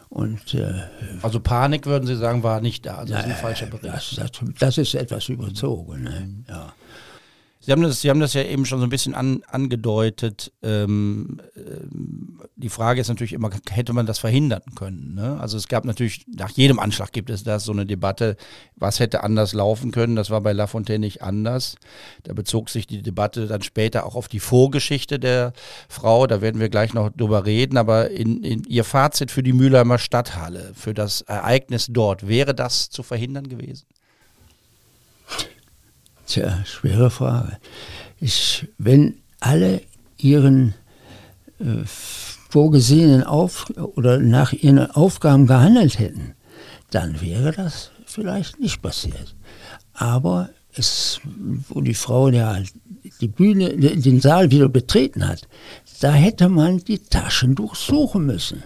Und, 0.09 0.53
äh, 0.53 0.83
also 1.21 1.41
Panik, 1.41 1.85
würden 1.85 2.07
Sie 2.07 2.15
sagen, 2.15 2.41
war 2.41 2.61
nicht 2.61 2.85
da. 2.85 2.99
Also 2.99 3.13
das 3.13 3.25
ist 3.25 3.31
ein 3.31 3.37
falscher 3.37 3.65
Bericht. 3.65 3.93
Das, 3.93 4.15
das, 4.15 4.31
das 4.57 4.77
ist 4.77 4.95
etwas 4.95 5.27
überzogen. 5.27 6.03
Ne? 6.03 6.29
Ja. 6.47 6.73
Sie 7.67 7.73
haben 7.73 7.81
das, 7.81 7.99
Sie 7.99 8.09
haben 8.09 8.21
das 8.21 8.33
ja 8.33 8.43
eben 8.43 8.65
schon 8.65 8.79
so 8.79 8.85
ein 8.85 8.89
bisschen 8.89 9.13
an, 9.13 9.41
angedeutet. 9.45 10.53
Ähm, 10.63 11.41
äh, 11.53 11.59
die 12.55 12.69
Frage 12.69 13.01
ist 13.01 13.09
natürlich 13.09 13.33
immer, 13.33 13.49
hätte 13.69 13.91
man 13.91 14.05
das 14.05 14.19
verhindern 14.19 14.61
können? 14.73 15.15
Ne? 15.15 15.37
Also 15.37 15.57
es 15.57 15.67
gab 15.67 15.83
natürlich, 15.83 16.25
nach 16.33 16.51
jedem 16.51 16.79
Anschlag 16.79 17.11
gibt 17.11 17.29
es 17.29 17.43
da 17.43 17.59
so 17.59 17.73
eine 17.73 17.85
Debatte, 17.85 18.37
was 18.77 19.01
hätte 19.01 19.21
anders 19.21 19.51
laufen 19.51 19.91
können. 19.91 20.15
Das 20.15 20.29
war 20.29 20.39
bei 20.39 20.53
Lafontaine 20.53 20.99
nicht 20.99 21.23
anders. 21.23 21.75
Da 22.23 22.33
bezog 22.33 22.69
sich 22.69 22.87
die 22.87 23.01
Debatte 23.01 23.47
dann 23.47 23.61
später 23.61 24.05
auch 24.05 24.15
auf 24.15 24.29
die 24.29 24.39
Vorgeschichte 24.39 25.19
der 25.19 25.51
Frau. 25.89 26.25
Da 26.25 26.39
werden 26.39 26.61
wir 26.61 26.69
gleich 26.69 26.93
noch 26.93 27.09
drüber 27.09 27.45
reden. 27.45 27.75
Aber 27.75 28.11
in, 28.11 28.45
in 28.45 28.63
Ihr 28.63 28.85
Fazit 28.85 29.29
für 29.29 29.43
die 29.43 29.51
Mülheimer 29.51 29.97
Stadthalle, 29.97 30.71
für 30.73 30.93
das 30.93 31.19
Ereignis 31.19 31.87
dort, 31.89 32.29
wäre 32.29 32.55
das 32.55 32.89
zu 32.89 33.03
verhindern 33.03 33.49
gewesen? 33.49 33.87
Tja, 36.27 36.63
schwere 36.65 37.09
Frage. 37.09 37.57
Ich, 38.19 38.67
wenn 38.77 39.19
alle 39.39 39.81
ihren 40.17 40.73
äh, 41.59 41.85
vorgesehenen 41.85 43.23
Auf 43.23 43.71
oder 43.95 44.19
nach 44.19 44.51
ihren 44.51 44.91
Aufgaben 44.91 45.47
gehandelt 45.47 45.99
hätten, 45.99 46.35
dann 46.91 47.21
wäre 47.21 47.53
das 47.53 47.91
vielleicht 48.05 48.59
nicht 48.59 48.81
passiert. 48.81 49.35
Aber 49.93 50.49
es, 50.73 51.21
wo 51.69 51.79
die 51.79 51.93
Frau 51.93 52.27
ja 52.27 52.57
die 53.21 53.29
Bühne, 53.29 53.77
den 53.77 54.19
Saal 54.19 54.51
wieder 54.51 54.67
betreten 54.67 55.25
hat, 55.27 55.47
da 56.01 56.11
hätte 56.11 56.49
man 56.49 56.79
die 56.79 56.99
Taschen 56.99 57.55
durchsuchen 57.55 58.25
müssen. 58.25 58.63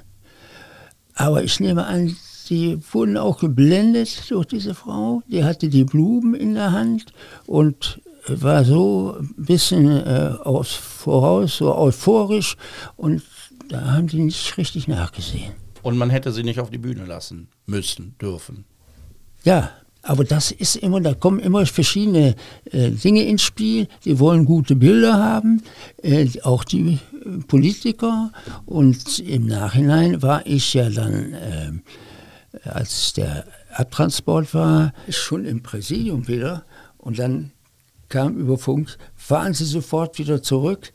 Aber 1.14 1.44
ich 1.44 1.60
nehme 1.60 1.86
an, 1.86 2.16
die 2.52 2.78
wurden 2.92 3.18
auch 3.18 3.40
geblendet 3.40 4.30
durch 4.30 4.46
diese 4.46 4.76
Frau. 4.76 5.24
Die 5.28 5.44
hatte 5.44 5.70
die 5.70 5.86
Blumen 5.86 6.36
in 6.36 6.54
der 6.54 6.74
Hand 6.74 7.06
und 7.48 8.02
war 8.28 8.66
so 8.66 9.16
ein 9.20 9.34
bisschen 9.38 9.88
äh, 9.88 10.36
aus 10.44 10.74
voraus, 10.74 11.58
so 11.58 11.74
euphorisch 11.76 12.58
und 12.98 13.24
da 13.70 13.94
haben 13.94 14.08
die 14.08 14.20
nicht 14.20 14.58
richtig 14.58 14.88
nachgesehen. 14.90 15.54
Und 15.82 15.98
man 15.98 16.10
hätte 16.10 16.32
sie 16.32 16.44
nicht 16.44 16.60
auf 16.60 16.70
die 16.70 16.78
Bühne 16.78 17.06
lassen 17.06 17.48
müssen, 17.66 18.16
dürfen. 18.22 18.66
Ja, 19.44 19.72
aber 20.04 20.24
das 20.24 20.52
ist 20.52 20.76
immer, 20.76 21.00
da 21.00 21.14
kommen 21.14 21.40
immer 21.40 21.66
verschiedene 21.66 22.36
äh, 22.66 22.90
Dinge 22.90 23.24
ins 23.24 23.44
Spiel. 23.44 23.88
Die 24.04 24.20
wollen 24.20 24.46
gute 24.46 24.76
Bilder 24.76 25.14
haben, 25.14 25.64
äh, 26.02 26.28
auch 26.44 26.64
die 26.64 27.00
äh, 27.14 27.38
Politiker. 27.48 28.32
Und 28.66 29.20
im 29.20 29.46
Nachhinein 29.46 30.22
war 30.22 30.46
ich 30.46 30.74
ja 30.74 30.90
dann 30.90 31.34
äh, 31.34 31.72
als 32.64 33.14
der 33.14 33.46
Abtransport 33.74 34.54
war, 34.54 34.94
schon 35.10 35.46
im 35.46 35.64
Präsidium 35.64 36.28
wieder. 36.28 36.66
Und 36.98 37.20
dann 37.20 37.52
kam 38.10 38.38
über 38.38 38.58
Funk, 38.58 38.98
fahren 39.16 39.54
Sie 39.54 39.66
sofort 39.66 40.20
wieder 40.20 40.44
zurück. 40.44 40.92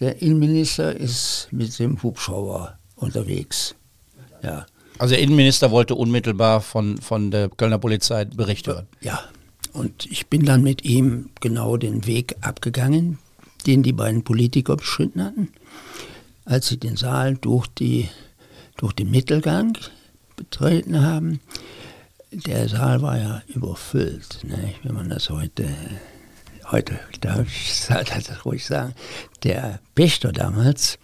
Der 0.00 0.20
Innenminister 0.20 0.94
ist 0.94 1.48
mit 1.50 1.78
dem 1.78 2.02
Hubschrauber 2.02 2.78
unterwegs. 2.96 3.74
Ja. 4.42 4.66
Also 4.98 5.14
der 5.14 5.22
Innenminister 5.22 5.70
wollte 5.70 5.94
unmittelbar 5.94 6.60
von, 6.60 6.98
von 6.98 7.30
der 7.30 7.48
Kölner 7.48 7.78
Polizei 7.78 8.24
Bericht 8.24 8.66
hören. 8.66 8.86
Ja, 9.00 9.20
und 9.72 10.06
ich 10.06 10.26
bin 10.26 10.44
dann 10.44 10.62
mit 10.62 10.84
ihm 10.84 11.30
genau 11.40 11.76
den 11.76 12.06
Weg 12.06 12.34
abgegangen, 12.40 13.18
den 13.66 13.82
die 13.82 13.92
beiden 13.92 14.24
Politiker 14.24 14.76
beschritten 14.76 15.22
hatten, 15.22 15.48
als 16.44 16.68
sie 16.68 16.78
den 16.78 16.96
Saal 16.96 17.36
durch, 17.36 17.68
die, 17.68 18.08
durch 18.76 18.92
den 18.92 19.10
Mittelgang 19.10 19.78
betreten 20.38 21.02
haben. 21.02 21.40
Der 22.30 22.68
Saal 22.68 23.02
war 23.02 23.18
ja 23.18 23.42
überfüllt, 23.48 24.40
ne? 24.44 24.74
wenn 24.82 24.94
man 24.94 25.08
das 25.08 25.28
heute, 25.30 25.68
heute 26.70 26.98
darf 27.20 27.46
ich 27.46 27.86
das 27.88 28.44
ruhig 28.44 28.64
sagen, 28.64 28.94
der 29.42 29.80
Pächter 29.94 30.32
damals, 30.32 30.98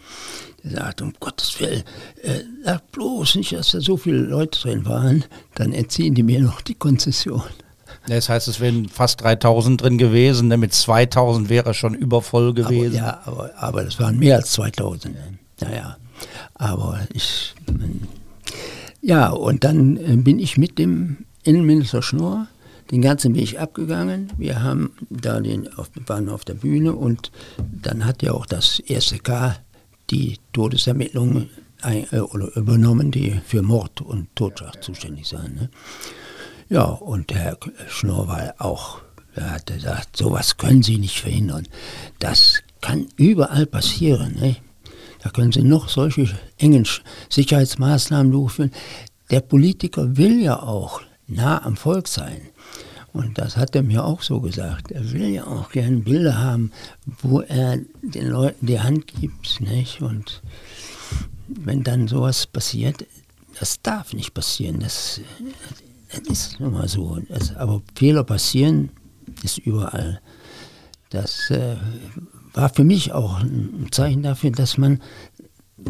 der 0.63 0.83
sagt, 0.83 1.03
um 1.03 1.13
Gottes 1.21 1.59
Willen, 1.61 1.83
äh, 2.23 2.41
sag 2.65 2.93
bloß 2.93 3.37
nicht, 3.37 3.53
dass 3.53 3.71
da 3.71 3.81
so 3.81 3.97
viele 3.97 4.19
Leute 4.19 4.61
drin 4.61 4.87
waren, 4.87 5.25
dann 5.55 5.73
entziehen 5.73 6.15
die 6.15 6.23
mir 6.23 6.41
noch 6.41 6.61
die 6.61 6.75
Konzession. 6.75 7.43
Das 8.07 8.29
heißt, 8.29 8.49
es 8.49 8.61
wären 8.61 8.89
fast 8.89 9.23
3000 9.23 9.81
drin 9.81 9.97
gewesen, 9.99 10.49
ne? 10.49 10.59
mit 10.59 10.75
2000 10.75 11.49
wäre 11.49 11.73
schon 11.73 11.95
übervoll 11.95 12.53
gewesen. 12.53 13.01
Aber, 13.01 13.07
ja, 13.07 13.21
aber, 13.25 13.51
aber 13.57 13.85
das 13.85 13.99
waren 13.99 14.19
mehr 14.19 14.37
als 14.37 14.53
2000. 14.53 15.17
Naja, 15.61 15.97
aber 16.55 17.01
ich, 17.15 17.55
ja, 19.05 19.29
und 19.29 19.65
dann 19.65 19.97
äh, 19.99 20.17
bin 20.17 20.39
ich 20.39 20.57
mit 20.57 20.79
dem 20.79 21.19
Innenminister 21.43 22.03
Schnorr 22.03 22.49
den 22.91 23.03
ganzen 23.03 23.35
Weg 23.35 23.61
abgegangen. 23.61 24.33
Wir 24.39 24.63
haben 24.63 24.93
da 25.11 25.41
den, 25.41 25.73
auf, 25.75 25.91
waren 26.07 26.29
auf 26.29 26.45
der 26.45 26.55
Bühne 26.55 26.95
und 26.95 27.31
dann 27.59 28.05
hat 28.05 28.23
ja 28.23 28.33
auch 28.33 28.47
das 28.47 28.79
erste 28.81 29.19
K 29.19 29.57
die 30.11 30.39
Todesermittlungen 30.53 31.51
ein, 31.83 32.07
äh, 32.13 32.19
übernommen, 32.57 33.11
die 33.11 33.41
für 33.47 33.63
Mord 33.63 34.01
und 34.01 34.35
Totschlag 34.35 34.83
zuständig 34.83 35.29
sind. 35.29 35.55
Ne? 35.55 35.71
Ja, 36.71 36.85
und 36.85 37.33
Herr 37.35 37.59
Schnorr 37.89 38.27
war 38.27 38.55
auch 38.59 39.03
Er 39.35 39.51
hat 39.51 39.67
gesagt, 39.67 40.17
sowas 40.17 40.57
können 40.57 40.83
Sie 40.83 40.97
nicht 40.97 41.21
verhindern. 41.21 41.67
Das 42.21 42.63
kann 42.81 43.09
überall 43.17 43.67
passieren. 43.67 44.37
Ne? 44.41 44.57
Da 45.25 45.31
können 45.31 45.53
Sie 45.53 45.63
noch 45.63 45.89
solche 45.89 46.29
engen 46.59 46.87
Sicherheitsmaßnahmen 47.31 48.31
durchführen. 48.31 48.71
Der 49.31 49.41
Politiker 49.41 50.19
will 50.19 50.43
ja 50.43 50.63
auch 50.63 51.01
nah 51.27 51.65
am 51.65 51.79
Volk 51.79 52.09
sein. 52.09 52.43
Und 53.15 53.39
das 53.39 53.57
hat 53.57 53.75
er 53.75 53.83
mir 53.83 54.05
auch 54.05 54.21
so 54.21 54.41
gesagt. 54.41 54.91
Er 54.91 55.13
will 55.13 55.31
ja 55.31 55.47
auch 55.47 55.71
gerne 55.71 55.97
Bilder 55.99 56.39
haben, 56.39 56.73
wo 57.23 57.41
er 57.41 57.79
den 58.03 58.29
Leuten 58.29 58.67
die 58.67 58.81
Hand 58.81 59.07
gibt. 59.07 59.63
Nicht? 59.63 60.03
Und 60.03 60.43
wenn 61.49 61.83
dann 61.83 62.07
sowas 62.07 62.47
passiert, 62.47 63.07
das 63.59 63.81
darf 63.81 64.13
nicht 64.13 64.35
passieren. 64.35 64.81
Das, 64.81 65.23
das 66.11 66.29
ist 66.29 66.61
nun 66.61 66.75
mal 66.75 66.89
so. 66.89 67.19
Das, 67.31 67.57
aber 67.57 67.81
Fehler 67.95 68.25
passieren, 68.25 68.91
ist 69.43 69.57
überall. 69.57 70.21
Das 71.09 71.49
äh, 71.51 71.77
war 72.55 72.73
für 72.73 72.85
mich 72.85 73.13
auch 73.13 73.41
ein 73.41 73.89
Zeichen 73.91 74.23
dafür, 74.23 74.53
dass 74.53 74.79
man 74.79 75.01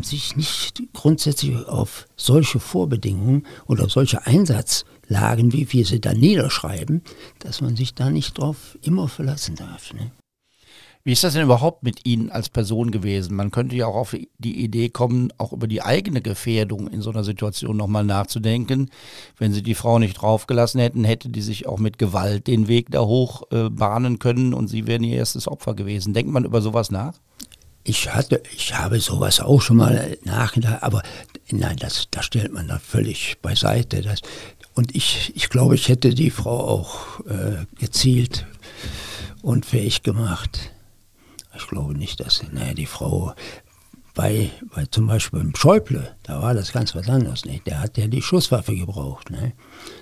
sich 0.02 0.34
nicht 0.34 0.82
grundsätzlich 0.92 1.54
auf 1.66 2.06
solche 2.16 2.58
Vorbedingungen 2.58 3.46
oder 3.66 3.88
solche 3.88 4.26
Einsatzlagen, 4.26 5.52
wie 5.52 5.72
wir 5.72 5.84
sie 5.84 6.00
da 6.00 6.14
niederschreiben, 6.14 7.02
dass 7.38 7.60
man 7.60 7.76
sich 7.76 7.94
da 7.94 8.10
nicht 8.10 8.38
drauf 8.38 8.78
immer 8.82 9.08
verlassen 9.08 9.56
darf. 9.56 9.92
Ne? 9.92 10.10
Wie 11.06 11.12
ist 11.12 11.22
das 11.22 11.34
denn 11.34 11.42
überhaupt 11.42 11.82
mit 11.82 12.06
Ihnen 12.06 12.30
als 12.30 12.48
Person 12.48 12.90
gewesen? 12.90 13.36
Man 13.36 13.50
könnte 13.50 13.76
ja 13.76 13.86
auch 13.86 13.94
auf 13.94 14.16
die 14.38 14.64
Idee 14.64 14.88
kommen, 14.88 15.34
auch 15.36 15.52
über 15.52 15.66
die 15.66 15.82
eigene 15.82 16.22
Gefährdung 16.22 16.88
in 16.88 17.02
so 17.02 17.10
einer 17.10 17.24
Situation 17.24 17.76
nochmal 17.76 18.04
nachzudenken. 18.04 18.88
Wenn 19.36 19.52
Sie 19.52 19.62
die 19.62 19.74
Frau 19.74 19.98
nicht 19.98 20.14
draufgelassen 20.14 20.80
hätten, 20.80 21.04
hätte 21.04 21.28
die 21.28 21.42
sich 21.42 21.66
auch 21.66 21.78
mit 21.78 21.98
Gewalt 21.98 22.46
den 22.46 22.68
Weg 22.68 22.90
da 22.90 23.02
hoch 23.02 23.42
äh, 23.52 23.68
bahnen 23.68 24.18
können 24.18 24.54
und 24.54 24.68
Sie 24.68 24.86
wären 24.86 25.04
ihr 25.04 25.18
erstes 25.18 25.46
Opfer 25.46 25.74
gewesen. 25.74 26.14
Denkt 26.14 26.32
man 26.32 26.46
über 26.46 26.62
sowas 26.62 26.90
nach? 26.90 27.12
Ich 27.82 28.14
hatte, 28.14 28.42
ich 28.56 28.74
habe 28.74 28.98
sowas 28.98 29.40
auch 29.40 29.60
schon 29.60 29.76
mal 29.76 30.16
nachgedacht, 30.24 30.82
aber 30.82 31.02
nein, 31.50 31.76
das, 31.76 32.08
das 32.10 32.24
stellt 32.24 32.54
man 32.54 32.68
da 32.68 32.78
völlig 32.78 33.36
beiseite. 33.42 34.00
Das, 34.00 34.22
und 34.72 34.96
ich, 34.96 35.34
ich 35.36 35.50
glaube, 35.50 35.74
ich 35.74 35.88
hätte 35.88 36.14
die 36.14 36.30
Frau 36.30 36.60
auch 36.66 37.20
äh, 37.26 37.66
gezielt 37.78 38.46
und 39.42 39.66
fähig 39.66 40.02
gemacht. 40.02 40.73
Ich 41.56 41.66
glaube 41.68 41.94
nicht, 41.94 42.20
dass 42.20 42.42
naja, 42.52 42.74
die 42.74 42.86
Frau 42.86 43.34
bei, 44.14 44.50
bei 44.72 44.86
zum 44.86 45.08
Beispiel 45.08 45.40
beim 45.40 45.54
Schäuble, 45.56 46.14
da 46.22 46.40
war 46.40 46.54
das 46.54 46.72
ganz 46.72 46.94
was 46.94 47.08
anderes. 47.08 47.44
Ne? 47.44 47.60
Der 47.66 47.80
hat 47.80 47.98
ja 47.98 48.06
die 48.06 48.22
Schusswaffe 48.22 48.74
gebraucht. 48.74 49.30
Ne? 49.30 49.52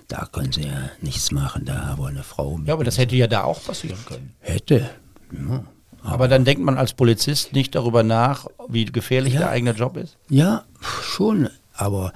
Da 0.08 0.28
können 0.30 0.52
sie 0.52 0.66
ja 0.66 0.90
nichts 1.00 1.30
machen, 1.32 1.64
da 1.64 1.82
aber 1.84 2.08
eine 2.08 2.22
Frau. 2.22 2.60
Ja, 2.66 2.74
aber 2.74 2.84
das 2.84 2.98
hätte 2.98 3.16
ja 3.16 3.26
da 3.26 3.44
auch 3.44 3.64
passieren 3.64 3.98
können. 4.06 4.34
Hätte. 4.40 4.90
Ja. 5.32 5.64
Aber, 6.02 6.14
aber 6.14 6.28
dann 6.28 6.44
denkt 6.44 6.62
man 6.62 6.76
als 6.76 6.92
Polizist 6.92 7.54
nicht 7.54 7.74
darüber 7.74 8.02
nach, 8.02 8.46
wie 8.68 8.84
gefährlich 8.84 9.34
ja, 9.34 9.40
der 9.40 9.50
eigene 9.50 9.72
Job 9.72 9.96
ist? 9.96 10.18
Ja, 10.28 10.64
schon. 10.80 11.48
Aber 11.74 12.12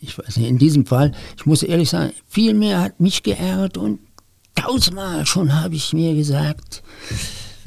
ich 0.00 0.18
weiß 0.18 0.38
nicht, 0.38 0.48
in 0.48 0.58
diesem 0.58 0.86
Fall, 0.86 1.12
ich 1.36 1.44
muss 1.44 1.62
ehrlich 1.62 1.90
sagen, 1.90 2.12
viel 2.26 2.54
mehr 2.54 2.80
hat 2.80 3.00
mich 3.00 3.22
geärgert 3.22 3.76
und 3.76 4.00
tausendmal 4.54 5.26
schon 5.26 5.60
habe 5.60 5.74
ich 5.74 5.92
mir 5.92 6.14
gesagt, 6.14 6.82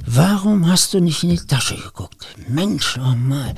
Warum 0.10 0.67
hast 0.72 0.93
du 0.93 1.02
nicht 1.02 1.22
in 1.24 1.32
die 1.32 1.38
Tasche 1.38 1.76
geguckt? 1.76 2.28
Mensch, 2.48 2.96
nochmal. 2.96 3.54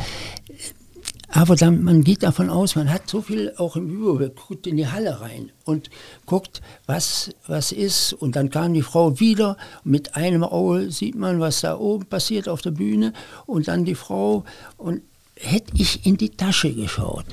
Aber 1.27 1.55
dann, 1.55 1.83
man 1.83 2.03
geht 2.03 2.23
davon 2.23 2.49
aus, 2.49 2.75
man 2.75 2.91
hat 2.91 3.07
so 3.07 3.21
viel 3.21 3.53
auch 3.57 3.75
im 3.75 3.87
Überblick, 3.87 4.35
guckt 4.35 4.65
in 4.65 4.75
die 4.75 4.87
Halle 4.87 5.21
rein 5.21 5.51
und 5.63 5.91
guckt, 6.25 6.61
was, 6.87 7.29
was 7.45 7.71
ist. 7.71 8.13
Und 8.13 8.35
dann 8.35 8.49
kam 8.49 8.73
die 8.73 8.81
Frau 8.81 9.19
wieder, 9.19 9.57
mit 9.83 10.15
einem 10.15 10.43
Auge 10.43 10.89
sieht 10.89 11.13
man, 11.13 11.39
was 11.39 11.61
da 11.61 11.77
oben 11.77 12.07
passiert 12.07 12.49
auf 12.49 12.63
der 12.63 12.71
Bühne. 12.71 13.13
Und 13.45 13.67
dann 13.67 13.85
die 13.85 13.93
Frau. 13.93 14.43
Und 14.77 15.03
hätte 15.35 15.71
ich 15.75 16.03
in 16.07 16.17
die 16.17 16.31
Tasche 16.31 16.73
geschaut, 16.73 17.27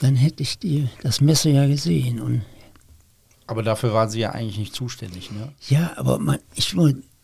dann 0.00 0.16
hätte 0.16 0.42
ich 0.42 0.58
die, 0.58 0.90
das 1.02 1.22
Messer 1.22 1.48
ja 1.48 1.66
gesehen. 1.66 2.20
Und 2.20 2.42
aber 3.46 3.62
dafür 3.64 3.92
waren 3.92 4.08
Sie 4.08 4.20
ja 4.20 4.30
eigentlich 4.30 4.58
nicht 4.58 4.74
zuständig, 4.74 5.32
ne? 5.32 5.52
Ja, 5.68 5.94
aber 5.96 6.18
man, 6.18 6.38
ich, 6.54 6.76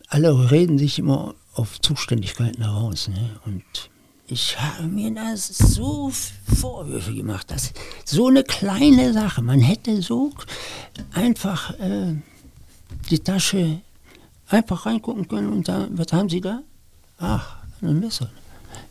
alle 0.08 0.50
reden 0.50 0.78
sich 0.78 0.98
immer 0.98 1.34
auf 1.54 1.80
Zuständigkeiten 1.80 2.62
heraus. 2.62 3.08
Ne? 3.08 3.40
Und 3.44 3.64
ich 4.28 4.60
habe 4.60 4.88
mir 4.88 5.14
da 5.14 5.36
so 5.36 6.10
Vorwürfe 6.10 7.14
gemacht, 7.14 7.50
dass 7.50 7.72
so 8.04 8.26
eine 8.28 8.42
kleine 8.42 9.12
Sache, 9.12 9.42
man 9.42 9.60
hätte 9.60 10.02
so 10.02 10.32
einfach 11.12 11.78
äh, 11.78 12.14
die 13.10 13.20
Tasche 13.20 13.80
einfach 14.48 14.86
reingucken 14.86 15.28
können 15.28 15.52
und 15.52 15.68
da, 15.68 15.88
was 15.90 16.12
haben 16.12 16.28
Sie 16.28 16.40
da? 16.40 16.62
Ach, 17.18 17.56
ein 17.82 18.00
Messer. 18.00 18.30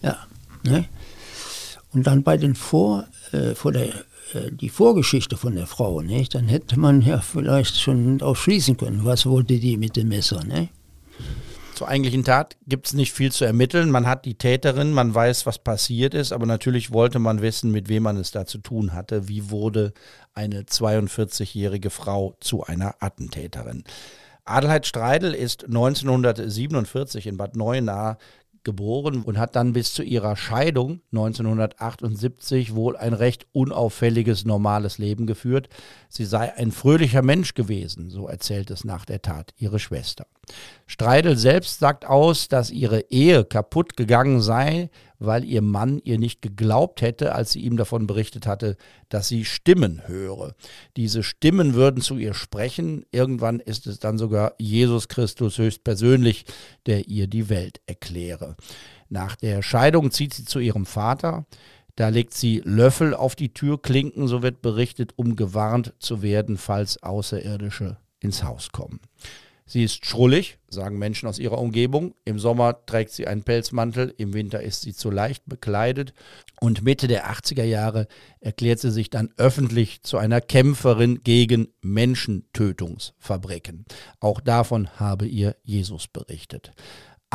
Ja. 0.01 0.17
Ne? 0.63 0.85
Und 1.93 2.07
dann 2.07 2.23
bei 2.23 2.37
den 2.37 2.55
Vor, 2.55 3.07
äh, 3.31 3.55
vor 3.55 3.71
der, 3.71 3.87
äh, 4.33 4.51
die 4.51 4.69
Vorgeschichte 4.69 5.37
von 5.37 5.55
der 5.55 5.67
Frau, 5.67 6.01
nicht? 6.01 6.35
dann 6.35 6.47
hätte 6.47 6.79
man 6.79 7.01
ja 7.01 7.19
vielleicht 7.19 7.77
schon 7.77 8.21
aufschließen 8.21 8.77
können, 8.77 9.05
was 9.05 9.25
wollte 9.25 9.59
die 9.59 9.77
mit 9.77 9.95
dem 9.95 10.09
Messer. 10.09 10.43
Ne? 10.43 10.69
Zur 11.75 11.89
eigentlichen 11.89 12.23
Tat 12.23 12.55
gibt 12.65 12.87
es 12.87 12.93
nicht 12.93 13.11
viel 13.11 13.33
zu 13.33 13.43
ermitteln. 13.43 13.91
Man 13.91 14.07
hat 14.07 14.23
die 14.23 14.37
Täterin, 14.37 14.93
man 14.93 15.13
weiß, 15.13 15.45
was 15.45 15.59
passiert 15.59 16.13
ist, 16.13 16.31
aber 16.31 16.45
natürlich 16.45 16.93
wollte 16.93 17.19
man 17.19 17.41
wissen, 17.41 17.69
mit 17.69 17.89
wem 17.89 18.03
man 18.03 18.15
es 18.15 18.31
da 18.31 18.45
zu 18.45 18.59
tun 18.59 18.93
hatte. 18.93 19.27
Wie 19.27 19.49
wurde 19.49 19.91
eine 20.33 20.61
42-jährige 20.61 21.89
Frau 21.89 22.37
zu 22.39 22.63
einer 22.63 22.95
Attentäterin? 23.01 23.83
Adelheid 24.45 24.85
Streidel 24.85 25.33
ist 25.33 25.65
1947 25.65 27.27
in 27.27 27.35
Bad 27.35 27.57
Neuenahr 27.57 28.19
geboren 28.65 29.21
und 29.21 29.37
hat 29.37 29.55
dann 29.55 29.71
bis 29.71 29.93
zu 29.93 30.03
ihrer 30.03 30.35
Scheidung 30.35 30.99
1978 31.13 32.75
wohl 32.75 32.97
ein 32.97 33.13
recht 33.13 33.47
unauffälliges, 33.53 34.43
normales 34.43 34.97
Leben 34.97 35.25
geführt. 35.25 35.69
Sie 36.09 36.25
sei 36.25 36.53
ein 36.53 36.71
fröhlicher 36.71 37.21
Mensch 37.21 37.53
gewesen, 37.53 38.09
so 38.09 38.27
erzählt 38.27 38.69
es 38.71 38.83
nach 38.83 39.05
der 39.05 39.21
Tat 39.21 39.53
ihre 39.57 39.79
Schwester. 39.79 40.25
Streidel 40.85 41.37
selbst 41.37 41.79
sagt 41.79 42.05
aus, 42.05 42.49
dass 42.49 42.69
ihre 42.69 43.01
Ehe 43.09 43.45
kaputt 43.45 43.95
gegangen 43.95 44.41
sei, 44.41 44.89
weil 45.19 45.43
ihr 45.43 45.61
Mann 45.61 45.99
ihr 46.03 46.17
nicht 46.17 46.41
geglaubt 46.41 47.01
hätte, 47.01 47.35
als 47.35 47.51
sie 47.51 47.61
ihm 47.61 47.77
davon 47.77 48.07
berichtet 48.07 48.47
hatte, 48.47 48.77
dass 49.09 49.27
sie 49.27 49.45
Stimmen 49.45 50.07
höre. 50.07 50.55
Diese 50.97 51.23
Stimmen 51.23 51.73
würden 51.73 52.01
zu 52.01 52.17
ihr 52.17 52.33
sprechen. 52.33 53.05
Irgendwann 53.11 53.59
ist 53.59 53.87
es 53.87 53.99
dann 53.99 54.17
sogar 54.17 54.53
Jesus 54.57 55.07
Christus 55.07 55.57
höchstpersönlich, 55.57 56.45
der 56.85 57.07
ihr 57.07 57.27
die 57.27 57.49
Welt 57.49 57.81
erkläre. 57.85 58.55
Nach 59.09 59.35
der 59.35 59.61
Scheidung 59.61 60.11
zieht 60.11 60.33
sie 60.33 60.45
zu 60.45 60.59
ihrem 60.59 60.85
Vater. 60.85 61.45
Da 61.95 62.09
legt 62.09 62.33
sie 62.33 62.61
Löffel 62.65 63.13
auf 63.13 63.35
die 63.35 63.53
Türklinken, 63.53 64.27
so 64.27 64.43
wird 64.43 64.61
berichtet, 64.61 65.13
um 65.15 65.35
gewarnt 65.35 65.93
zu 65.99 66.21
werden, 66.21 66.57
falls 66.57 67.01
Außerirdische 67.01 67.97
ins 68.19 68.43
Haus 68.43 68.71
kommen. 68.71 68.99
Sie 69.67 69.83
ist 69.83 70.05
schrullig, 70.05 70.59
sagen 70.69 70.99
Menschen 70.99 71.27
aus 71.27 71.39
ihrer 71.39 71.57
Umgebung. 71.57 72.13
Im 72.23 72.37
Sommer 72.37 72.85
trägt 72.85 73.11
sie 73.11 73.25
einen 73.25 73.41
Pelzmantel, 73.43 74.13
im 74.17 74.35
Winter 74.35 74.61
ist 74.61 74.81
sie 74.81 74.93
zu 74.93 75.09
leicht 75.09 75.43
bekleidet. 75.47 76.13
Und 76.61 76.83
Mitte 76.83 77.07
der 77.07 77.31
80er 77.31 77.63
Jahre 77.63 78.07
erklärt 78.39 78.77
sie 78.79 78.91
sich 78.91 79.09
dann 79.09 79.33
öffentlich 79.37 80.03
zu 80.03 80.19
einer 80.19 80.39
Kämpferin 80.39 81.21
gegen 81.23 81.69
Menschentötungsfabriken. 81.81 83.85
Auch 84.19 84.39
davon 84.39 84.99
habe 84.99 85.25
ihr 85.25 85.55
Jesus 85.63 86.07
berichtet. 86.07 86.71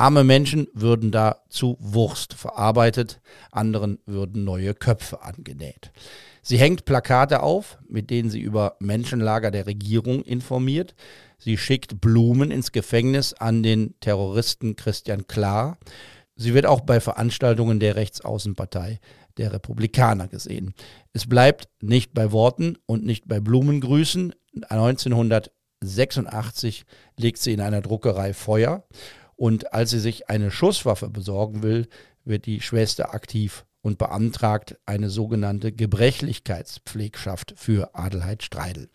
Arme 0.01 0.25
Menschen 0.25 0.67
würden 0.73 1.11
da 1.11 1.43
zu 1.51 1.77
Wurst 1.79 2.33
verarbeitet, 2.33 3.21
anderen 3.53 3.99
würden 4.07 4.45
neue 4.45 4.73
Köpfe 4.73 5.21
angenäht. 5.21 5.93
Sie 6.41 6.57
hängt 6.57 6.87
Plakate 6.87 7.43
auf, 7.43 7.77
mit 7.87 8.09
denen 8.09 8.31
sie 8.31 8.41
über 8.41 8.77
Menschenlager 8.81 9.51
der 9.51 9.67
Regierung 9.67 10.23
informiert. 10.23 10.95
Sie 11.37 11.59
schickt 11.59 12.01
Blumen 12.01 12.51
ins 12.51 12.73
Gefängnis 12.73 13.35
an 13.35 13.63
den 13.63 13.95
Terroristen 14.01 14.75
Christian 14.75 15.27
Klar. 15.27 15.77
Sie 16.35 16.55
wird 16.55 16.65
auch 16.65 16.81
bei 16.81 16.99
Veranstaltungen 16.99 17.79
der 17.79 17.97
Rechtsaußenpartei 17.97 19.01
der 19.37 19.53
Republikaner 19.53 20.29
gesehen. 20.29 20.73
Es 21.13 21.27
bleibt 21.27 21.69
nicht 21.83 22.15
bei 22.15 22.33
Worten 22.33 22.79
und 22.87 23.05
nicht 23.05 23.29
bei 23.29 23.39
Blumengrüßen. 23.39 24.35
1986 24.67 26.87
legt 27.19 27.37
sie 27.37 27.53
in 27.53 27.61
einer 27.61 27.83
Druckerei 27.83 28.33
Feuer 28.33 28.85
und 29.41 29.73
als 29.73 29.89
sie 29.89 30.01
sich 30.01 30.29
eine 30.29 30.51
Schusswaffe 30.51 31.09
besorgen 31.09 31.63
will, 31.63 31.89
wird 32.27 32.45
die 32.45 32.61
Schwester 32.61 33.15
aktiv 33.15 33.65
und 33.81 33.97
beantragt 33.97 34.77
eine 34.85 35.09
sogenannte 35.09 35.73
Gebrechlichkeitspflegschaft 35.73 37.55
für 37.57 37.95
Adelheid 37.95 38.43
Streidel. 38.43 38.91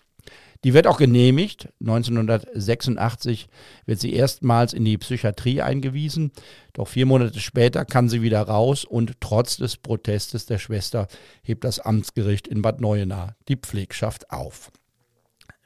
Die 0.63 0.75
wird 0.75 0.85
auch 0.85 0.99
genehmigt. 0.99 1.69
1986 1.79 3.47
wird 3.87 3.99
sie 3.99 4.13
erstmals 4.13 4.73
in 4.73 4.85
die 4.85 4.99
Psychiatrie 4.99 5.63
eingewiesen. 5.63 6.31
Doch 6.73 6.89
vier 6.89 7.07
Monate 7.07 7.39
später 7.39 7.83
kann 7.83 8.07
sie 8.07 8.21
wieder 8.21 8.41
raus 8.43 8.85
und 8.85 9.19
trotz 9.21 9.57
des 9.57 9.77
Protestes 9.77 10.45
der 10.45 10.59
Schwester 10.59 11.07
hebt 11.41 11.63
das 11.63 11.79
Amtsgericht 11.79 12.47
in 12.47 12.61
Bad 12.61 12.81
Neuenahr 12.81 13.35
die 13.47 13.57
Pflegschaft 13.57 14.29
auf. 14.29 14.71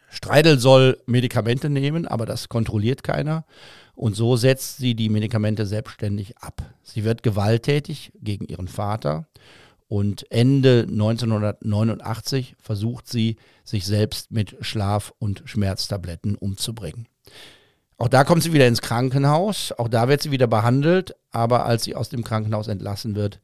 Streidel 0.10 0.58
soll 0.58 0.98
Medikamente 1.06 1.70
nehmen, 1.70 2.08
aber 2.08 2.26
das 2.26 2.50
kontrolliert 2.50 3.04
keiner. 3.04 3.46
Und 4.00 4.16
so 4.16 4.38
setzt 4.38 4.78
sie 4.78 4.96
die 4.96 5.10
Medikamente 5.10 5.66
selbstständig 5.66 6.38
ab. 6.38 6.62
Sie 6.84 7.04
wird 7.04 7.22
gewalttätig 7.22 8.14
gegen 8.22 8.46
ihren 8.46 8.70
Vater 8.70 9.28
und 9.90 10.26
Ende 10.32 10.88
1989 10.90 12.56
versucht 12.62 13.10
sie, 13.10 13.36
sich 13.66 13.86
selbst 13.86 14.32
mit 14.32 14.56
Schlaf- 14.62 15.14
und 15.20 15.44
Schmerztabletten 15.44 16.36
umzubringen. 16.36 17.10
Auch 17.98 18.08
da 18.08 18.24
kommt 18.24 18.42
sie 18.42 18.54
wieder 18.54 18.70
ins 18.70 18.82
Krankenhaus, 18.82 19.74
auch 19.74 19.90
da 19.90 20.08
wird 20.08 20.22
sie 20.22 20.32
wieder 20.32 20.48
behandelt, 20.48 21.14
aber 21.32 21.66
als 21.66 21.84
sie 21.84 21.94
aus 21.94 22.08
dem 22.08 22.24
Krankenhaus 22.24 22.70
entlassen 22.70 23.16
wird, 23.16 23.42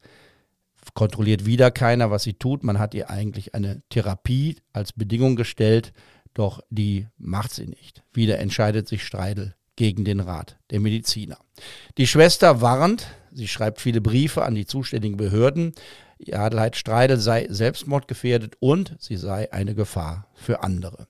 kontrolliert 0.94 1.44
wieder 1.44 1.70
keiner, 1.70 2.10
was 2.10 2.22
sie 2.22 2.32
tut. 2.32 2.64
Man 2.64 2.78
hat 2.78 2.94
ihr 2.94 3.10
eigentlich 3.10 3.54
eine 3.54 3.82
Therapie 3.90 4.56
als 4.72 4.94
Bedingung 4.94 5.36
gestellt, 5.36 5.92
doch 6.32 6.62
die 6.70 7.08
macht 7.18 7.52
sie 7.52 7.66
nicht. 7.66 8.04
Wieder 8.14 8.38
entscheidet 8.38 8.88
sich 8.88 9.04
Streidel 9.04 9.54
gegen 9.76 10.04
den 10.04 10.20
Rat 10.20 10.56
der 10.70 10.80
Mediziner. 10.80 11.38
Die 11.98 12.06
Schwester 12.06 12.60
warnt, 12.60 13.06
sie 13.32 13.48
schreibt 13.48 13.80
viele 13.80 14.00
Briefe 14.00 14.44
an 14.44 14.54
die 14.54 14.66
zuständigen 14.66 15.16
Behörden, 15.16 15.72
Adelheid 16.32 16.76
Streidel 16.76 17.18
sei 17.18 17.46
selbstmordgefährdet 17.50 18.56
und 18.58 18.96
sie 18.98 19.16
sei 19.16 19.52
eine 19.52 19.74
Gefahr 19.74 20.28
für 20.34 20.62
andere. 20.62 21.06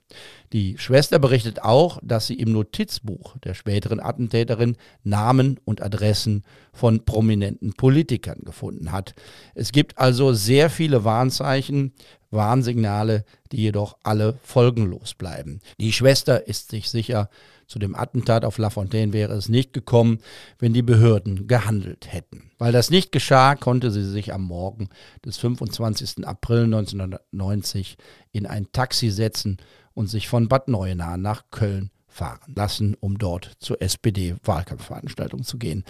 Die 0.52 0.78
Schwester 0.78 1.18
berichtet 1.18 1.62
auch, 1.62 2.00
dass 2.02 2.26
sie 2.26 2.34
im 2.34 2.52
Notizbuch 2.52 3.36
der 3.38 3.54
späteren 3.54 4.00
Attentäterin 4.00 4.76
Namen 5.04 5.60
und 5.64 5.80
Adressen 5.80 6.44
von 6.72 7.04
prominenten 7.04 7.72
Politikern 7.74 8.40
gefunden 8.44 8.90
hat. 8.90 9.14
Es 9.54 9.70
gibt 9.70 9.96
also 9.98 10.32
sehr 10.32 10.70
viele 10.70 11.04
Warnzeichen, 11.04 11.92
Warnsignale, 12.30 13.24
die 13.52 13.58
jedoch 13.58 13.96
alle 14.02 14.38
folgenlos 14.42 15.14
bleiben. 15.14 15.60
Die 15.78 15.92
Schwester 15.92 16.48
ist 16.48 16.70
sich 16.70 16.90
sicher, 16.90 17.30
zu 17.66 17.78
dem 17.78 17.94
Attentat 17.94 18.44
auf 18.44 18.58
La 18.58 18.70
Fontaine 18.70 19.12
wäre 19.12 19.34
es 19.34 19.48
nicht 19.48 19.72
gekommen, 19.72 20.20
wenn 20.58 20.72
die 20.72 20.82
Behörden 20.82 21.46
gehandelt 21.48 22.12
hätten. 22.12 22.50
Weil 22.58 22.72
das 22.72 22.90
nicht 22.90 23.12
geschah, 23.12 23.54
konnte 23.54 23.90
sie 23.90 24.04
sich 24.04 24.32
am 24.32 24.44
Morgen 24.44 24.88
des 25.24 25.36
25. 25.38 26.26
April 26.26 26.64
1990 26.64 27.96
in 28.32 28.46
ein 28.46 28.68
Taxi 28.72 29.10
setzen 29.10 29.58
und 29.94 30.08
sich 30.08 30.28
von 30.28 30.48
Bad 30.48 30.68
Neuenahr 30.68 31.16
nach 31.16 31.44
Köln 31.50 31.90
fahren 32.06 32.54
lassen, 32.54 32.96
um 32.98 33.18
dort 33.18 33.52
zur 33.58 33.82
SPD-Wahlkampfveranstaltung 33.82 35.42
zu 35.42 35.58
gehen. 35.58 35.84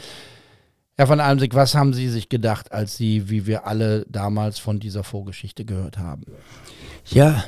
Herr 0.96 1.06
von 1.06 1.20
Almsig, 1.20 1.54
was 1.54 1.74
haben 1.74 1.92
Sie 1.92 2.08
sich 2.08 2.30
gedacht, 2.30 2.72
als 2.72 2.96
Sie, 2.96 3.28
wie 3.28 3.46
wir 3.46 3.66
alle 3.66 4.06
damals 4.08 4.58
von 4.58 4.80
dieser 4.80 5.04
Vorgeschichte 5.04 5.66
gehört 5.66 5.98
haben? 5.98 6.24
Ja, 7.04 7.44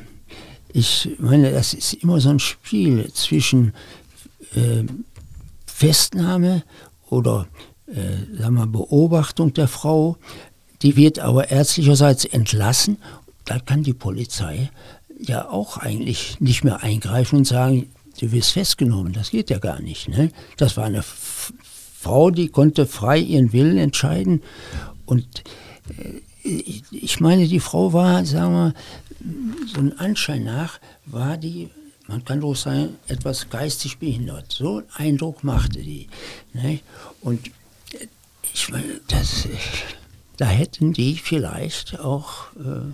ich 0.71 1.17
meine, 1.19 1.51
das 1.51 1.73
ist 1.73 1.95
immer 1.95 2.21
so 2.21 2.29
ein 2.29 2.41
Spiel 2.41 3.11
zwischen 3.13 3.73
äh, 4.55 4.85
Festnahme 5.67 6.63
oder 7.09 7.47
äh, 7.87 8.37
sagen 8.41 8.55
wir, 8.57 8.67
Beobachtung 8.67 9.55
der 9.55 9.69
Frau. 9.69 10.17
Die 10.83 10.97
wird 10.97 11.19
aber 11.19 11.51
ärztlicherseits 11.51 12.25
entlassen. 12.25 12.99
Da 13.45 13.59
kann 13.59 13.83
die 13.83 13.95
Polizei 13.95 14.71
ja 15.19 15.49
auch 15.49 15.79
eigentlich 15.79 16.41
nicht 16.41 16.65
mehr 16.65 16.83
eingreifen 16.83 17.39
und 17.39 17.47
sagen, 17.47 17.91
du 18.21 18.31
wirst 18.33 18.53
festgenommen. 18.53 19.13
Das 19.13 19.31
geht 19.31 19.51
ja 19.51 19.59
gar 19.59 19.81
nicht. 19.81 20.09
Ne? 20.09 20.31
Das 20.57 20.77
war 20.77 20.85
eine 20.85 20.99
F 20.99 21.53
Frau, 22.01 22.31
die 22.31 22.49
konnte 22.49 22.87
frei 22.87 23.19
ihren 23.19 23.53
Willen 23.53 23.77
entscheiden. 23.77 24.43
Und 25.05 25.43
äh, 25.99 26.21
ich 26.93 27.19
meine, 27.19 27.49
die 27.49 27.59
Frau 27.59 27.93
war, 27.93 28.25
sagen 28.25 28.53
wir, 28.53 28.75
so 29.67 29.81
ein 29.81 29.99
Anschein 29.99 30.45
nach, 30.45 30.79
war 31.07 31.37
die 31.37 31.71
man 32.09 32.25
kann 32.25 32.41
doch 32.41 32.55
sagen, 32.55 32.97
etwas 33.07 33.51
geistig 33.51 33.99
behindert. 33.99 34.51
So 34.53 34.79
einen 34.79 34.89
Eindruck 34.97 35.45
machte 35.45 35.81
die. 35.81 36.09
Ne? 36.55 36.81
Und 37.21 37.51
ich 38.53 38.69
meine, 38.71 39.01
das, 39.09 39.47
da 40.39 40.47
hätten 40.47 40.93
die 40.93 41.17
vielleicht 41.17 42.01
auch 42.01 42.53
äh, 42.57 42.93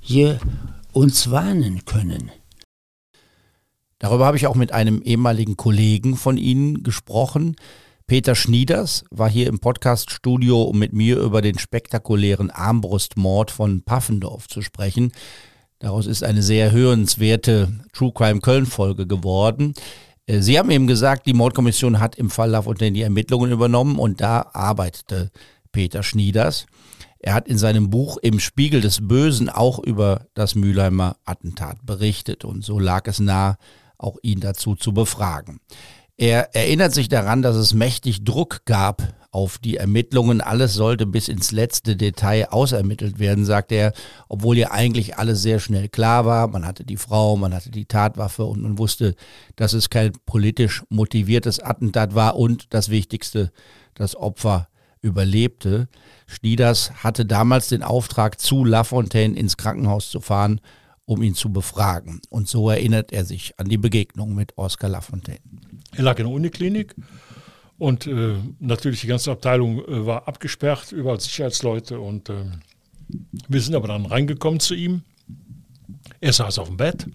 hier 0.00 0.38
uns 0.92 1.30
warnen 1.30 1.84
können. 1.84 2.30
Darüber 3.98 4.26
habe 4.26 4.36
ich 4.36 4.46
auch 4.46 4.54
mit 4.54 4.72
einem 4.72 5.02
ehemaligen 5.02 5.56
Kollegen 5.56 6.16
von 6.16 6.36
Ihnen 6.36 6.82
gesprochen. 6.82 7.56
Peter 8.06 8.34
Schnieders 8.34 9.04
war 9.10 9.30
hier 9.30 9.48
im 9.48 9.58
Podcaststudio, 9.58 10.62
um 10.62 10.78
mit 10.78 10.92
mir 10.92 11.18
über 11.18 11.42
den 11.42 11.58
spektakulären 11.58 12.50
Armbrustmord 12.50 13.50
von 13.50 13.82
Paffendorf 13.82 14.46
zu 14.46 14.62
sprechen. 14.62 15.10
Daraus 15.78 16.06
ist 16.06 16.24
eine 16.24 16.42
sehr 16.42 16.72
hörenswerte 16.72 17.68
True 17.92 18.12
Crime 18.14 18.40
Köln-Folge 18.40 19.06
geworden. 19.06 19.74
Äh, 20.26 20.40
Sie 20.40 20.58
haben 20.58 20.70
eben 20.70 20.86
gesagt, 20.86 21.26
die 21.26 21.34
Mordkommission 21.34 22.00
hat 22.00 22.16
im 22.16 22.30
Fall 22.30 22.50
Lafontaine 22.50 22.94
die 22.94 23.02
Ermittlungen 23.02 23.52
übernommen 23.52 23.98
und 23.98 24.20
da 24.20 24.50
arbeitete 24.52 25.30
Peter 25.72 26.02
Schnieders. 26.02 26.66
Er 27.18 27.34
hat 27.34 27.48
in 27.48 27.58
seinem 27.58 27.90
Buch 27.90 28.18
Im 28.20 28.38
Spiegel 28.38 28.80
des 28.80 29.08
Bösen 29.08 29.48
auch 29.48 29.78
über 29.78 30.26
das 30.34 30.54
Mülheimer 30.54 31.16
Attentat 31.24 31.78
berichtet 31.84 32.44
und 32.44 32.64
so 32.64 32.78
lag 32.78 33.06
es 33.06 33.18
nahe, 33.18 33.56
auch 33.96 34.18
ihn 34.22 34.40
dazu 34.40 34.74
zu 34.74 34.92
befragen. 34.92 35.60
Er 36.16 36.54
erinnert 36.54 36.94
sich 36.94 37.08
daran, 37.08 37.42
dass 37.42 37.56
es 37.56 37.74
mächtig 37.74 38.24
Druck 38.24 38.64
gab 38.66 39.02
auf 39.32 39.58
die 39.58 39.76
Ermittlungen. 39.78 40.40
Alles 40.40 40.74
sollte 40.74 41.06
bis 41.06 41.26
ins 41.26 41.50
letzte 41.50 41.96
Detail 41.96 42.50
ausermittelt 42.50 43.18
werden, 43.18 43.44
sagt 43.44 43.72
er, 43.72 43.92
obwohl 44.28 44.56
ja 44.56 44.70
eigentlich 44.70 45.18
alles 45.18 45.42
sehr 45.42 45.58
schnell 45.58 45.88
klar 45.88 46.24
war. 46.24 46.46
Man 46.46 46.64
hatte 46.64 46.84
die 46.84 46.96
Frau, 46.96 47.36
man 47.36 47.52
hatte 47.52 47.70
die 47.70 47.86
Tatwaffe 47.86 48.44
und 48.44 48.62
man 48.62 48.78
wusste, 48.78 49.16
dass 49.56 49.72
es 49.72 49.90
kein 49.90 50.12
politisch 50.24 50.84
motiviertes 50.88 51.58
Attentat 51.58 52.14
war 52.14 52.36
und 52.36 52.72
das 52.72 52.90
Wichtigste, 52.90 53.50
das 53.94 54.14
Opfer 54.14 54.68
überlebte. 55.00 55.88
Schnieders 56.28 56.92
hatte 57.02 57.26
damals 57.26 57.68
den 57.68 57.82
Auftrag, 57.82 58.40
zu 58.40 58.64
Lafontaine 58.64 59.36
ins 59.36 59.56
Krankenhaus 59.56 60.10
zu 60.10 60.20
fahren, 60.20 60.60
um 61.06 61.22
ihn 61.22 61.34
zu 61.34 61.52
befragen. 61.52 62.20
Und 62.30 62.48
so 62.48 62.70
erinnert 62.70 63.12
er 63.12 63.24
sich 63.24 63.58
an 63.58 63.68
die 63.68 63.78
Begegnung 63.78 64.36
mit 64.36 64.56
Oscar 64.56 64.88
Lafontaine. 64.88 65.40
Er 65.96 66.02
lag 66.02 66.18
in 66.18 66.26
der 66.26 66.34
Uniklinik 66.34 66.94
und 67.78 68.06
äh, 68.06 68.36
natürlich 68.60 69.00
die 69.00 69.06
ganze 69.06 69.30
Abteilung 69.30 69.84
äh, 69.84 70.06
war 70.06 70.28
abgesperrt, 70.28 70.92
überall 70.92 71.20
Sicherheitsleute. 71.20 71.98
Und 71.98 72.28
äh, 72.28 72.44
wir 73.48 73.60
sind 73.60 73.74
aber 73.74 73.88
dann 73.88 74.06
reingekommen 74.06 74.60
zu 74.60 74.74
ihm. 74.74 75.02
Er 76.20 76.32
saß 76.32 76.58
auf 76.58 76.68
dem 76.68 76.76
Bett. 76.76 77.06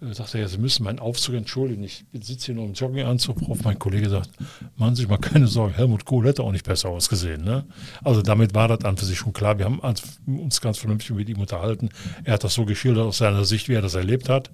Er 0.00 0.14
sagte, 0.14 0.38
ja, 0.38 0.46
Sie 0.46 0.58
müssen 0.58 0.84
meinen 0.84 0.98
Aufzug 0.98 1.34
entschuldigen. 1.34 1.82
Ich 1.82 2.04
sitze 2.12 2.46
hier 2.46 2.54
nur 2.54 2.66
im 2.66 2.74
Jogginganzug 2.74 3.40
drauf. 3.40 3.64
Mein 3.64 3.78
Kollege 3.78 4.08
sagt, 4.08 4.30
machen 4.76 4.94
Sie 4.94 5.02
sich 5.02 5.10
mal 5.10 5.18
keine 5.18 5.46
Sorgen. 5.46 5.74
Helmut 5.74 6.04
Kohl 6.04 6.26
hätte 6.26 6.42
auch 6.42 6.52
nicht 6.52 6.66
besser 6.66 6.90
ausgesehen. 6.90 7.42
Ne? 7.42 7.64
Also 8.02 8.20
damit 8.20 8.54
war 8.54 8.68
das 8.68 8.84
an 8.84 8.96
für 8.96 9.06
sich 9.06 9.18
schon 9.18 9.32
klar. 9.32 9.58
Wir 9.58 9.64
haben 9.64 9.80
uns 10.26 10.60
ganz 10.60 10.78
vernünftig 10.78 11.16
mit 11.16 11.28
ihm 11.28 11.40
unterhalten. 11.40 11.88
Er 12.24 12.34
hat 12.34 12.44
das 12.44 12.54
so 12.54 12.64
geschildert 12.64 13.06
aus 13.06 13.18
seiner 13.18 13.44
Sicht, 13.44 13.68
wie 13.68 13.74
er 13.74 13.82
das 13.82 13.94
erlebt 13.94 14.28
hat 14.28 14.50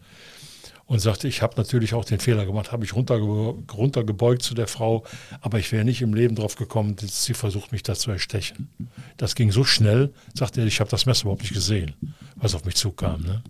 und 0.90 0.98
sagte, 0.98 1.28
ich 1.28 1.40
habe 1.40 1.54
natürlich 1.56 1.94
auch 1.94 2.04
den 2.04 2.18
Fehler 2.18 2.44
gemacht, 2.44 2.72
habe 2.72 2.84
ich 2.84 2.96
runterge 2.96 3.24
runtergebeugt 3.24 4.42
zu 4.42 4.54
der 4.54 4.66
Frau, 4.66 5.04
aber 5.40 5.60
ich 5.60 5.70
wäre 5.70 5.84
nicht 5.84 6.02
im 6.02 6.14
Leben 6.14 6.34
drauf 6.34 6.56
gekommen, 6.56 6.96
dass 6.96 7.24
sie 7.24 7.32
versucht, 7.32 7.70
mich 7.70 7.84
da 7.84 7.94
zu 7.94 8.10
erstechen. 8.10 8.68
Das 9.16 9.36
ging 9.36 9.52
so 9.52 9.62
schnell, 9.62 10.12
sagte 10.34 10.62
er, 10.62 10.66
ich 10.66 10.80
habe 10.80 10.90
das 10.90 11.06
Messer 11.06 11.22
überhaupt 11.22 11.42
nicht 11.42 11.54
gesehen, 11.54 11.94
was 12.34 12.56
auf 12.56 12.64
mich 12.64 12.74
zukam. 12.74 13.22
Ne? 13.22 13.40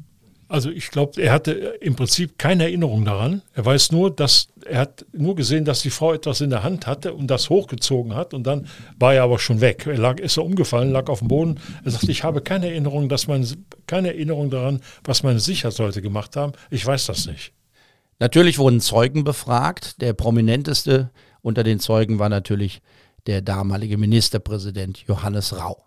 Also 0.50 0.68
ich 0.68 0.90
glaube, 0.90 1.22
er 1.22 1.30
hatte 1.32 1.52
im 1.52 1.94
Prinzip 1.94 2.36
keine 2.36 2.64
Erinnerung 2.64 3.04
daran. 3.04 3.42
Er 3.54 3.64
weiß 3.64 3.92
nur, 3.92 4.10
dass 4.10 4.48
er 4.66 4.80
hat 4.80 5.06
nur 5.12 5.36
gesehen, 5.36 5.64
dass 5.64 5.82
die 5.82 5.90
Frau 5.90 6.12
etwas 6.12 6.40
in 6.40 6.50
der 6.50 6.64
Hand 6.64 6.88
hatte 6.88 7.14
und 7.14 7.28
das 7.28 7.50
hochgezogen 7.50 8.16
hat 8.16 8.34
und 8.34 8.48
dann 8.48 8.66
war 8.98 9.14
er 9.14 9.22
aber 9.22 9.38
schon 9.38 9.60
weg. 9.60 9.86
Er 9.86 9.96
lag, 9.96 10.18
ist 10.18 10.38
er 10.38 10.44
umgefallen, 10.44 10.90
lag 10.90 11.08
auf 11.08 11.20
dem 11.20 11.28
Boden. 11.28 11.60
Er 11.84 11.92
sagte, 11.92 12.10
ich 12.10 12.24
habe 12.24 12.40
keine 12.40 12.68
Erinnerung, 12.68 13.08
dass 13.08 13.28
meine, 13.28 13.46
keine 13.86 14.08
Erinnerung 14.08 14.50
daran, 14.50 14.80
was 15.04 15.22
meine 15.22 15.38
Sicherheitsleute 15.38 16.02
gemacht 16.02 16.34
haben. 16.34 16.52
Ich 16.68 16.84
weiß 16.84 17.06
das 17.06 17.26
nicht. 17.26 17.52
Natürlich 18.18 18.58
wurden 18.58 18.80
Zeugen 18.80 19.22
befragt. 19.22 20.00
Der 20.00 20.14
prominenteste 20.14 21.10
unter 21.42 21.62
den 21.62 21.78
Zeugen 21.78 22.18
war 22.18 22.28
natürlich 22.28 22.82
der 23.26 23.40
damalige 23.40 23.98
Ministerpräsident 23.98 25.04
Johannes 25.06 25.56
Rau. 25.56 25.84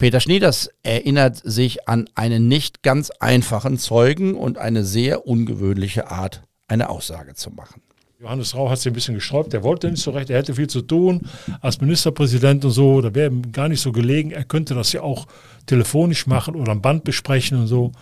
Peter 0.00 0.18
Schnieders 0.18 0.70
erinnert 0.82 1.36
sich 1.44 1.86
an 1.86 2.08
einen 2.14 2.48
nicht 2.48 2.82
ganz 2.82 3.10
einfachen 3.20 3.76
Zeugen 3.76 4.34
und 4.34 4.56
eine 4.56 4.82
sehr 4.82 5.26
ungewöhnliche 5.26 6.10
Art, 6.10 6.40
eine 6.68 6.88
Aussage 6.88 7.34
zu 7.34 7.50
machen. 7.50 7.82
Johannes 8.18 8.54
Rau 8.54 8.70
hat 8.70 8.78
sich 8.78 8.90
ein 8.90 8.94
bisschen 8.94 9.14
gesträubt, 9.14 9.52
er 9.52 9.62
wollte 9.62 9.90
nicht 9.90 10.02
so 10.02 10.12
recht, 10.12 10.30
er 10.30 10.38
hätte 10.38 10.54
viel 10.54 10.68
zu 10.68 10.80
tun 10.80 11.28
als 11.60 11.82
Ministerpräsident 11.82 12.64
und 12.64 12.70
so, 12.70 13.02
da 13.02 13.14
wäre 13.14 13.30
ihm 13.30 13.52
gar 13.52 13.68
nicht 13.68 13.82
so 13.82 13.92
gelegen, 13.92 14.30
er 14.30 14.44
könnte 14.44 14.74
das 14.74 14.90
ja 14.94 15.02
auch 15.02 15.26
telefonisch 15.66 16.26
machen 16.26 16.54
oder 16.54 16.72
am 16.72 16.80
Band 16.80 17.04
besprechen 17.04 17.60
und 17.60 17.66
so. 17.66 17.92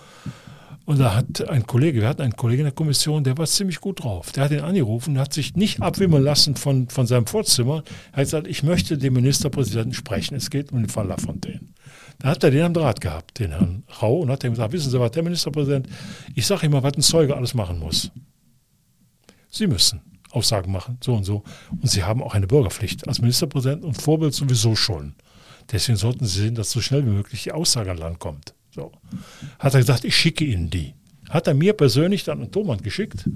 Und 0.88 1.00
da 1.00 1.14
hat 1.14 1.46
ein 1.50 1.66
Kollege, 1.66 2.00
wir 2.00 2.08
hatten 2.08 2.22
einen 2.22 2.34
Kollegen 2.34 2.60
in 2.60 2.64
der 2.64 2.72
Kommission, 2.72 3.22
der 3.22 3.36
war 3.36 3.44
ziemlich 3.44 3.78
gut 3.78 4.02
drauf. 4.02 4.32
Der 4.32 4.44
hat 4.44 4.52
ihn 4.52 4.60
angerufen, 4.60 5.18
hat 5.18 5.34
sich 5.34 5.54
nicht 5.54 5.82
abwimmeln 5.82 6.24
lassen 6.24 6.56
von, 6.56 6.88
von 6.88 7.06
seinem 7.06 7.26
Vorzimmer. 7.26 7.82
Er 8.12 8.16
hat 8.16 8.24
gesagt, 8.24 8.46
ich 8.46 8.62
möchte 8.62 8.96
den 8.96 9.12
Ministerpräsidenten 9.12 9.92
sprechen. 9.92 10.34
Es 10.34 10.48
geht 10.48 10.72
um 10.72 10.78
den 10.78 10.88
Fall 10.88 11.06
Lafontaine. 11.06 11.60
Da 12.20 12.30
hat 12.30 12.42
er 12.42 12.50
den 12.50 12.62
am 12.62 12.72
Draht 12.72 13.02
gehabt, 13.02 13.38
den 13.38 13.50
Herrn 13.50 13.82
Rau, 14.00 14.20
und 14.20 14.30
hat 14.30 14.44
ihm 14.44 14.52
gesagt, 14.52 14.72
wissen 14.72 14.90
Sie 14.90 14.98
was, 14.98 15.10
der 15.10 15.22
Ministerpräsident, 15.22 15.90
ich 16.34 16.46
sage 16.46 16.64
ihm 16.64 16.72
mal, 16.72 16.82
was 16.82 16.94
ein 16.94 17.02
Zeuge 17.02 17.36
alles 17.36 17.52
machen 17.52 17.78
muss. 17.78 18.10
Sie 19.50 19.66
müssen 19.66 20.00
Aussagen 20.30 20.72
machen, 20.72 20.96
so 21.04 21.12
und 21.12 21.24
so. 21.24 21.42
Und 21.82 21.90
Sie 21.90 22.04
haben 22.04 22.22
auch 22.22 22.34
eine 22.34 22.46
Bürgerpflicht 22.46 23.06
als 23.06 23.20
Ministerpräsident 23.20 23.84
und 23.84 24.00
Vorbild 24.00 24.32
sowieso 24.32 24.74
schon. 24.74 25.16
Deswegen 25.70 25.98
sollten 25.98 26.24
Sie 26.24 26.40
sehen, 26.40 26.54
dass 26.54 26.70
so 26.70 26.80
schnell 26.80 27.04
wie 27.04 27.10
möglich 27.10 27.42
die 27.42 27.52
Aussage 27.52 27.90
an 27.90 27.98
Land 27.98 28.20
kommt. 28.20 28.54
So. 28.70 28.92
Hat 29.58 29.74
er 29.74 29.80
gesagt, 29.80 30.04
ich 30.04 30.16
schicke 30.16 30.44
Ihnen 30.44 30.70
die. 30.70 30.94
Hat 31.28 31.46
er 31.46 31.54
mir 31.54 31.72
persönlich 31.72 32.24
dann 32.24 32.40
einen 32.40 32.52
Thomann 32.52 32.82
geschickt, 32.82 33.28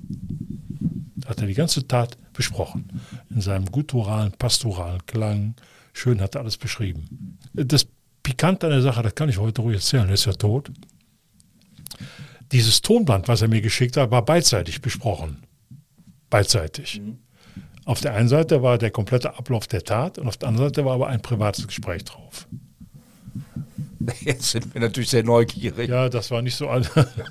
hat 1.27 1.41
er 1.41 1.47
die 1.47 1.55
ganze 1.55 1.87
Tat 1.87 2.17
besprochen. 2.33 3.01
In 3.31 3.41
seinem 3.41 3.67
gutturalen, 3.67 4.33
pastoralen 4.33 5.05
Klang. 5.07 5.55
Schön 5.93 6.21
hat 6.21 6.35
er 6.35 6.41
alles 6.41 6.57
beschrieben. 6.57 7.39
Das 7.53 7.87
Pikante 8.23 8.67
an 8.67 8.73
der 8.73 8.83
Sache, 8.83 9.03
das 9.03 9.15
kann 9.15 9.29
ich 9.29 9.39
heute 9.39 9.63
ruhig 9.63 9.77
erzählen, 9.77 10.09
er 10.09 10.15
ist 10.15 10.25
ja 10.25 10.33
tot. 10.33 10.71
Dieses 12.51 12.83
Tonband, 12.83 13.29
was 13.29 13.43
er 13.43 13.49
mir 13.49 13.61
geschickt 13.61 13.97
hat, 13.97 14.11
war 14.11 14.25
beidseitig 14.25 14.81
besprochen. 14.81 15.39
Beidseitig. 16.31 17.01
Mhm. 17.01 17.19
Auf 17.85 18.01
der 18.01 18.15
einen 18.15 18.29
Seite 18.29 18.63
war 18.63 18.79
der 18.79 18.91
komplette 18.91 19.37
Ablauf 19.37 19.67
der 19.67 19.83
Tat 19.83 20.19
und 20.19 20.29
auf 20.29 20.37
der 20.37 20.49
anderen 20.49 20.69
Seite 20.69 20.85
war 20.85 20.95
aber 20.95 21.09
ein 21.09 21.21
privates 21.21 21.67
Gespräch 21.67 22.05
drauf. 22.05 22.47
Jetzt 24.21 24.51
sind 24.51 24.73
wir 24.75 24.81
natürlich 24.81 25.11
sehr 25.11 25.23
neugierig. 25.23 25.89
Ja, 25.89 26.09
das 26.09 26.31
war 26.31 26.43
nicht 26.43 26.57
so, 26.57 26.69
all 26.69 26.83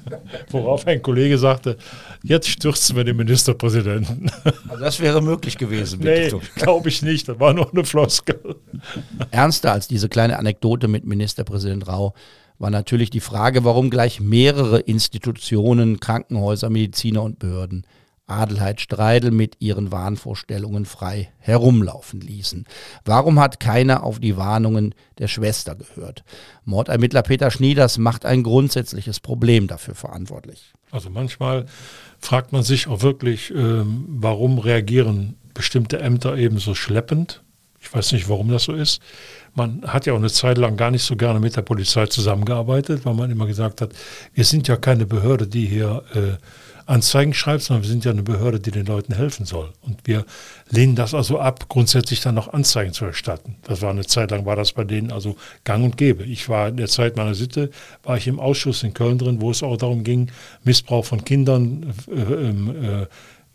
worauf 0.50 0.88
ein 0.88 1.02
Kollege 1.02 1.38
sagte, 1.38 1.78
jetzt 2.24 2.48
stürzen 2.48 2.96
wir 2.96 3.04
den 3.04 3.18
Ministerpräsidenten. 3.18 4.32
Also 4.68 4.84
das 4.84 5.00
wäre 5.00 5.22
möglich 5.22 5.58
gewesen. 5.58 6.00
Nee, 6.02 6.32
glaube 6.56 6.90
ich 6.90 7.02
nicht, 7.02 7.28
das 7.28 7.40
war 7.40 7.54
nur 7.54 7.70
eine 7.72 7.84
Floskel. 7.84 8.56
Ernster 9.30 9.74
als 9.74 9.88
diese 9.88 10.08
kleine 10.08 10.40
Anekdote 10.40 10.88
mit 10.88 11.06
Ministerpräsident 11.06 11.88
Rau 11.88 12.14
war 12.58 12.70
natürlich 12.70 13.10
die 13.10 13.20
Frage, 13.20 13.64
warum 13.66 13.90
gleich 13.90 14.20
mehrere 14.20 14.80
Institutionen, 14.80 16.00
Krankenhäuser, 16.00 16.70
Mediziner 16.70 17.24
und 17.24 17.40
Behörden 17.40 17.86
Adelheid 18.28 18.80
Streidel 18.80 19.32
mit 19.32 19.58
ihren 19.60 19.92
Wahnvorstellungen 19.92 20.86
frei 20.86 21.32
herumlaufen 21.40 22.22
ließen. 22.22 22.66
Warum 23.04 23.40
hat 23.40 23.60
keiner 23.60 24.04
auf 24.04 24.20
die 24.20 24.38
Warnungen 24.38 24.96
der 25.18 25.28
Schwester 25.28 25.76
gehört? 25.76 26.24
Mordermittler 26.64 27.24
Peter 27.24 27.52
Schnieders 27.52 27.98
macht 27.98 28.26
ein 28.26 28.44
grundsätzliches 28.44 29.20
Problem 29.20 29.68
dafür 29.68 29.96
verantwortlich. 29.96 30.74
Also 30.92 31.10
manchmal 31.10 31.66
fragt 32.20 32.52
man 32.52 32.64
sich 32.64 32.88
auch 32.88 33.02
wirklich, 33.02 33.52
ähm, 33.52 34.06
warum 34.08 34.60
reagieren 34.60 35.38
bestimmte 35.54 36.00
Ämter 36.00 36.38
eben 36.38 36.60
so 36.60 36.76
schleppend. 36.76 37.44
Ich 37.80 37.92
weiß 37.92 38.12
nicht, 38.12 38.30
warum 38.30 38.50
das 38.50 38.66
so 38.66 38.74
ist. 38.74 39.02
Man 39.56 39.82
hat 39.88 40.06
ja 40.06 40.14
auch 40.14 40.18
eine 40.18 40.30
Zeit 40.30 40.58
lang 40.58 40.78
gar 40.78 40.92
nicht 40.92 41.04
so 41.04 41.16
gerne 41.16 41.40
mit 41.40 41.56
der 41.56 41.64
Polizei 41.64 42.06
zusammengearbeitet, 42.06 43.06
weil 43.06 43.16
man 43.16 43.32
immer 43.32 43.48
gesagt 43.48 43.82
hat, 43.82 43.94
wir 44.34 44.46
sind 44.46 44.68
ja 44.68 44.78
keine 44.78 45.08
Behörde, 45.08 45.48
die 45.48 45.66
hier 45.66 46.04
äh, 46.14 46.38
Anzeigen 46.92 47.34
schreibt, 47.34 47.64
sondern 47.64 47.84
wir 47.84 47.89
sind 47.89 48.06
ja 48.06 48.12
eine 48.12 48.22
Behörde, 48.22 48.60
die 48.60 48.72
den 48.72 48.86
Leuten 48.86 49.16
helfen 49.16 49.46
soll. 49.46 49.72
Und 49.82 50.02
wir 50.06 50.26
lehnen 50.70 50.96
das 50.96 51.14
also 51.14 51.39
ab, 51.39 51.70
grundsätzlich 51.70 52.22
dann 52.22 52.36
noch 52.36 52.54
Anzeigen 52.54 52.94
zu 52.94 53.06
erstatten. 53.06 53.56
Das 53.64 53.82
war 53.82 53.89
eine 53.89 54.06
Zeit 54.06 54.32
lang, 54.32 54.46
war 54.46 54.56
das 54.56 54.74
bei 54.74 54.84
denen 54.84 55.12
also 55.12 55.38
gang 55.64 55.84
und 55.84 55.98
gäbe. 55.98 56.24
Ich 56.24 56.50
war 56.50 56.68
in 56.68 56.78
der 56.78 56.88
Zeit 56.88 57.16
meiner 57.16 57.34
Sitte, 57.34 57.72
war 58.04 58.18
ich 58.18 58.28
im 58.28 58.39
Ausschuss 58.39 58.84
in 58.84 58.94
Köln 58.94 59.18
drin, 59.18 59.42
wo 59.42 59.52
es 59.52 59.64
auch 59.64 59.78
darum 59.78 60.04
ging, 60.04 60.32
Missbrauch 60.64 61.06
von 61.06 61.24
Kindern, 61.24 61.94
äh, 62.08 62.22
äh, 62.22 63.02
äh, 63.02 63.08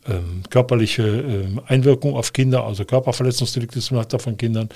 ähm, 0.09 0.42
körperliche 0.50 1.02
ähm, 1.02 1.61
Einwirkung 1.66 2.14
auf 2.14 2.32
Kinder, 2.32 2.64
also 2.64 2.84
Körperverletzungsdelikte 2.84 3.80
zum 3.80 3.96
Nachteil 3.96 4.20
von 4.20 4.36
Kindern. 4.36 4.68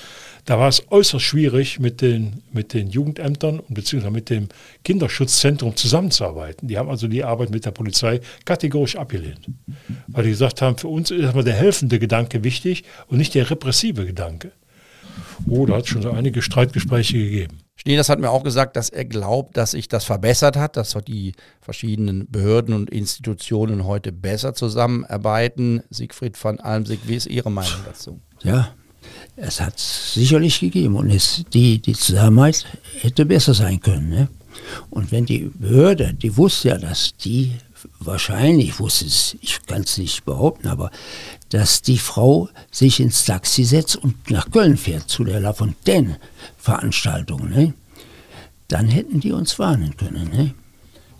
Da 0.44 0.58
war 0.58 0.68
es 0.68 0.82
äußerst 0.90 1.24
schwierig, 1.24 1.78
mit 1.78 2.00
den, 2.00 2.42
mit 2.52 2.74
den 2.74 2.90
Jugendämtern 2.90 3.60
und 3.60 3.74
beziehungsweise 3.74 4.12
mit 4.12 4.30
dem 4.30 4.48
Kinderschutzzentrum 4.84 5.76
zusammenzuarbeiten. 5.76 6.68
Die 6.68 6.78
haben 6.78 6.88
also 6.88 7.08
die 7.08 7.24
Arbeit 7.24 7.50
mit 7.50 7.64
der 7.64 7.70
Polizei 7.70 8.20
kategorisch 8.44 8.96
abgelehnt, 8.96 9.46
weil 10.08 10.24
die 10.24 10.30
gesagt 10.30 10.62
haben, 10.62 10.76
für 10.76 10.88
uns 10.88 11.10
ist 11.10 11.24
aber 11.24 11.42
der 11.42 11.54
helfende 11.54 11.98
Gedanke 11.98 12.44
wichtig 12.44 12.84
und 13.08 13.18
nicht 13.18 13.34
der 13.34 13.50
repressive 13.50 14.06
Gedanke. 14.06 14.52
Oh, 15.48 15.66
da 15.66 15.76
hat 15.76 15.84
es 15.84 15.88
schon 15.88 16.02
so 16.02 16.10
einige 16.10 16.42
Streitgespräche 16.42 17.18
gegeben. 17.18 17.58
Schneeders 17.76 18.10
hat 18.10 18.20
mir 18.20 18.30
auch 18.30 18.44
gesagt, 18.44 18.76
dass 18.76 18.90
er 18.90 19.06
glaubt, 19.06 19.56
dass 19.56 19.70
sich 19.70 19.88
das 19.88 20.04
verbessert 20.04 20.56
hat, 20.56 20.76
dass 20.76 20.94
die 21.06 21.32
verschiedenen 21.62 22.30
Behörden 22.30 22.74
und 22.74 22.90
Institutionen 22.90 23.86
heute 23.86 24.12
besser 24.12 24.52
zusammenarbeiten. 24.52 25.82
Siegfried 25.88 26.36
von 26.36 26.60
Almsig, 26.60 27.00
wie 27.06 27.14
ist 27.14 27.26
Ihre 27.26 27.50
Meinung 27.50 27.80
dazu? 27.86 28.20
Ja, 28.42 28.74
es 29.36 29.62
hat 29.62 29.78
sicherlich 29.78 30.60
gegeben 30.60 30.96
und 30.96 31.08
es, 31.08 31.44
die, 31.54 31.80
die 31.80 31.94
Zusammenarbeit 31.94 32.66
hätte 33.00 33.24
besser 33.24 33.54
sein 33.54 33.80
können. 33.80 34.10
Ne? 34.10 34.28
Und 34.90 35.10
wenn 35.10 35.24
die 35.24 35.50
Behörde, 35.54 36.12
die 36.12 36.36
wusste 36.36 36.68
ja, 36.68 36.78
dass 36.78 37.14
die 37.16 37.52
wahrscheinlich, 37.98 38.78
wusste 38.78 39.06
es, 39.06 39.36
ich 39.40 39.58
kann 39.66 39.82
es 39.82 39.98
nicht 39.98 40.24
behaupten, 40.24 40.68
aber 40.68 40.90
dass 41.50 41.82
die 41.82 41.98
Frau 41.98 42.48
sich 42.70 43.00
ins 43.00 43.24
Taxi 43.24 43.64
setzt 43.64 43.96
und 43.96 44.30
nach 44.30 44.50
Köln 44.50 44.76
fährt 44.76 45.08
zu 45.08 45.24
der 45.24 45.40
La 45.40 45.52
Fontaine-Veranstaltung, 45.52 47.48
ne? 47.48 47.74
dann 48.68 48.88
hätten 48.88 49.20
die 49.20 49.32
uns 49.32 49.58
warnen 49.58 49.96
können. 49.96 50.30
Ne? 50.30 50.54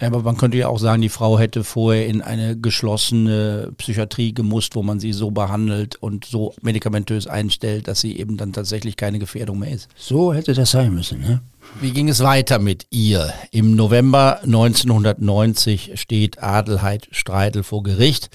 Ja, 0.01 0.07
aber 0.07 0.22
man 0.22 0.37
könnte 0.37 0.57
ja 0.57 0.68
auch 0.68 0.78
sagen, 0.78 1.03
die 1.03 1.11
Frau 1.11 1.39
hätte 1.39 1.62
vorher 1.62 2.07
in 2.07 2.22
eine 2.22 2.57
geschlossene 2.57 3.72
Psychiatrie 3.76 4.33
gemusst, 4.33 4.74
wo 4.74 4.83
man 4.83 4.99
sie 4.99 5.12
so 5.12 5.31
behandelt 5.31 5.97
und 5.97 6.24
so 6.24 6.55
medikamentös 6.62 7.26
einstellt, 7.26 7.87
dass 7.87 8.01
sie 8.01 8.18
eben 8.18 8.39
dann 8.39 8.55
tatsächlich 8.55 8.97
keine 8.97 9.18
Gefährdung 9.18 9.59
mehr 9.59 9.72
ist. 9.72 9.89
So 9.97 10.33
hätte 10.33 10.55
das 10.55 10.70
sein 10.70 10.95
müssen. 10.95 11.20
Ne? 11.20 11.43
Wie 11.81 11.91
ging 11.91 12.09
es 12.09 12.20
weiter 12.20 12.59
mit 12.59 12.87
ihr? 12.91 13.33
Im 13.51 13.76
November 13.76 14.41
1990 14.43 15.93
steht 16.01 16.43
Adelheid 16.43 17.09
Streidel 17.11 17.62
vor 17.62 17.83
Gericht. 17.83 18.31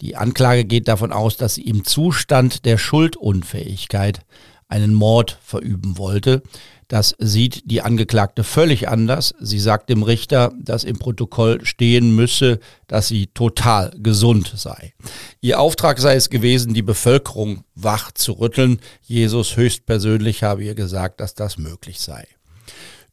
Die 0.00 0.16
Anklage 0.16 0.64
geht 0.64 0.88
davon 0.88 1.12
aus, 1.12 1.36
dass 1.36 1.54
sie 1.54 1.62
im 1.62 1.84
Zustand 1.84 2.64
der 2.64 2.78
Schuldunfähigkeit 2.78 4.20
einen 4.68 4.94
Mord 4.94 5.38
verüben 5.42 5.98
wollte. 5.98 6.42
Das 6.88 7.14
sieht 7.18 7.62
die 7.70 7.80
Angeklagte 7.80 8.44
völlig 8.44 8.88
anders. 8.88 9.34
Sie 9.40 9.58
sagt 9.58 9.88
dem 9.88 10.02
Richter, 10.02 10.52
dass 10.60 10.84
im 10.84 10.98
Protokoll 10.98 11.64
stehen 11.64 12.14
müsse, 12.14 12.60
dass 12.86 13.08
sie 13.08 13.28
total 13.28 13.90
gesund 13.98 14.52
sei. 14.56 14.92
Ihr 15.40 15.60
Auftrag 15.60 15.98
sei 15.98 16.14
es 16.14 16.28
gewesen, 16.28 16.74
die 16.74 16.82
Bevölkerung 16.82 17.64
wach 17.74 18.12
zu 18.12 18.32
rütteln. 18.32 18.80
Jesus 19.02 19.56
höchstpersönlich 19.56 20.42
habe 20.42 20.64
ihr 20.64 20.74
gesagt, 20.74 21.20
dass 21.20 21.34
das 21.34 21.56
möglich 21.56 22.00
sei. 22.00 22.26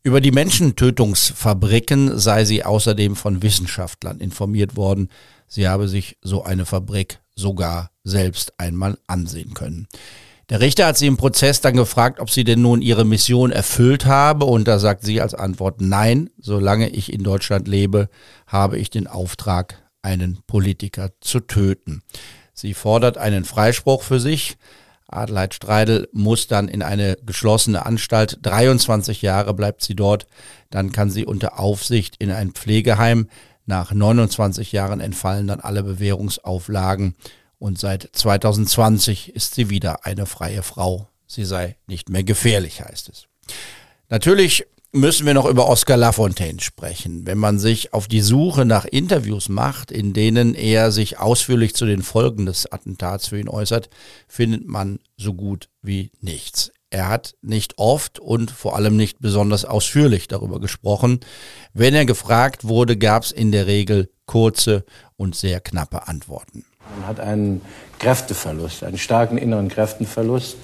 Über 0.04 0.20
die 0.20 0.32
Menschentötungsfabriken 0.32 2.18
sei 2.18 2.44
sie 2.44 2.66
außerdem 2.66 3.16
von 3.16 3.44
Wissenschaftlern 3.44 4.20
informiert 4.20 4.76
worden. 4.76 5.10
Sie 5.54 5.68
habe 5.68 5.90
sich 5.90 6.18
so 6.22 6.46
eine 6.46 6.66
Fabrik 6.66 7.20
sogar 7.36 7.92
selbst 8.06 8.54
einmal 8.58 8.98
ansehen 9.08 9.54
können. 9.54 9.90
Der 10.50 10.62
Richter 10.62 10.86
hat 10.86 10.98
sie 10.98 11.08
im 11.08 11.18
Prozess 11.18 11.60
dann 11.60 11.76
gefragt, 11.76 12.22
ob 12.22 12.30
sie 12.30 12.46
denn 12.46 12.62
nun 12.62 12.82
ihre 12.82 13.04
Mission 13.04 13.52
erfüllt 13.52 14.06
habe 14.06 14.46
und 14.46 14.66
da 14.66 14.80
sagt 14.80 15.04
sie 15.04 15.20
als 15.20 15.34
Antwort 15.34 15.82
nein, 15.82 16.30
solange 16.40 16.88
ich 16.88 17.12
in 17.12 17.24
Deutschland 17.24 17.68
lebe, 17.68 18.08
habe 18.48 18.78
ich 18.78 18.92
den 18.92 19.08
Auftrag, 19.08 19.84
einen 20.02 20.40
Politiker 20.48 21.10
zu 21.20 21.42
töten. 21.42 22.02
Sie 22.54 22.74
fordert 22.74 23.18
einen 23.18 23.44
Freispruch 23.44 24.04
für 24.04 24.22
sich. 24.22 24.56
Adelheid 25.06 25.54
Streidel 25.54 26.08
muss 26.14 26.48
dann 26.48 26.70
in 26.70 26.82
eine 26.82 27.18
geschlossene 27.26 27.86
Anstalt. 27.86 28.40
23 28.42 29.22
Jahre 29.22 29.54
bleibt 29.54 29.84
sie 29.84 29.96
dort. 29.96 30.28
Dann 30.70 30.94
kann 30.94 31.10
sie 31.10 31.26
unter 31.26 31.60
Aufsicht 31.60 32.16
in 32.20 32.32
ein 32.32 32.52
Pflegeheim. 32.52 33.28
Nach 33.66 33.92
29 33.92 34.72
Jahren 34.72 35.00
entfallen 35.00 35.48
dann 35.48 35.60
alle 35.60 35.84
Bewährungsauflagen 35.84 37.16
und 37.60 37.78
seit 37.78 38.10
2020 38.12 39.36
ist 39.36 39.56
sie 39.56 39.70
wieder 39.70 40.06
eine 40.06 40.26
freie 40.26 40.64
Frau. 40.64 41.08
Sie 41.28 41.46
sei 41.46 41.78
nicht 41.88 42.10
mehr 42.10 42.24
gefährlich, 42.24 42.82
heißt 42.82 43.10
es. 43.10 43.28
Natürlich 44.10 44.66
müssen 44.92 45.26
wir 45.26 45.34
noch 45.34 45.46
über 45.46 45.68
Oscar 45.70 45.96
Lafontaine 45.96 46.60
sprechen. 46.60 47.26
Wenn 47.26 47.38
man 47.38 47.60
sich 47.60 47.94
auf 47.94 48.08
die 48.08 48.22
Suche 48.22 48.66
nach 48.66 48.86
Interviews 48.86 49.48
macht, 49.48 49.92
in 49.92 50.14
denen 50.14 50.54
er 50.54 50.92
sich 50.92 51.20
ausführlich 51.20 51.76
zu 51.76 51.86
den 51.86 52.02
Folgen 52.02 52.46
des 52.46 52.72
Attentats 52.72 53.30
für 53.30 53.40
ihn 53.40 53.48
äußert, 53.48 53.90
findet 54.28 54.68
man 54.68 55.00
so 55.16 55.34
gut 55.34 55.70
wie 55.82 56.12
nichts. 56.20 56.72
Er 56.94 57.08
hat 57.08 57.36
nicht 57.42 57.78
oft 57.78 58.20
und 58.20 58.52
vor 58.52 58.76
allem 58.76 58.98
nicht 58.98 59.20
besonders 59.22 59.64
ausführlich 59.64 60.28
darüber 60.28 60.60
gesprochen. 60.60 61.22
Wenn 61.74 61.96
er 61.96 62.06
gefragt 62.06 62.68
wurde, 62.68 62.98
gab 62.98 63.24
es 63.24 63.32
in 63.32 63.54
der 63.54 63.66
Regel 63.66 64.10
kurze 64.26 64.84
und 65.16 65.34
sehr 65.34 65.62
knappe 65.62 66.10
Antworten. 66.10 66.66
Man 67.00 67.08
hat 67.08 67.22
einen 67.22 67.62
Kräfteverlust, 68.00 68.84
einen 68.84 68.98
starken 68.98 69.38
inneren 69.38 69.70
Kräftenverlust, 69.70 70.58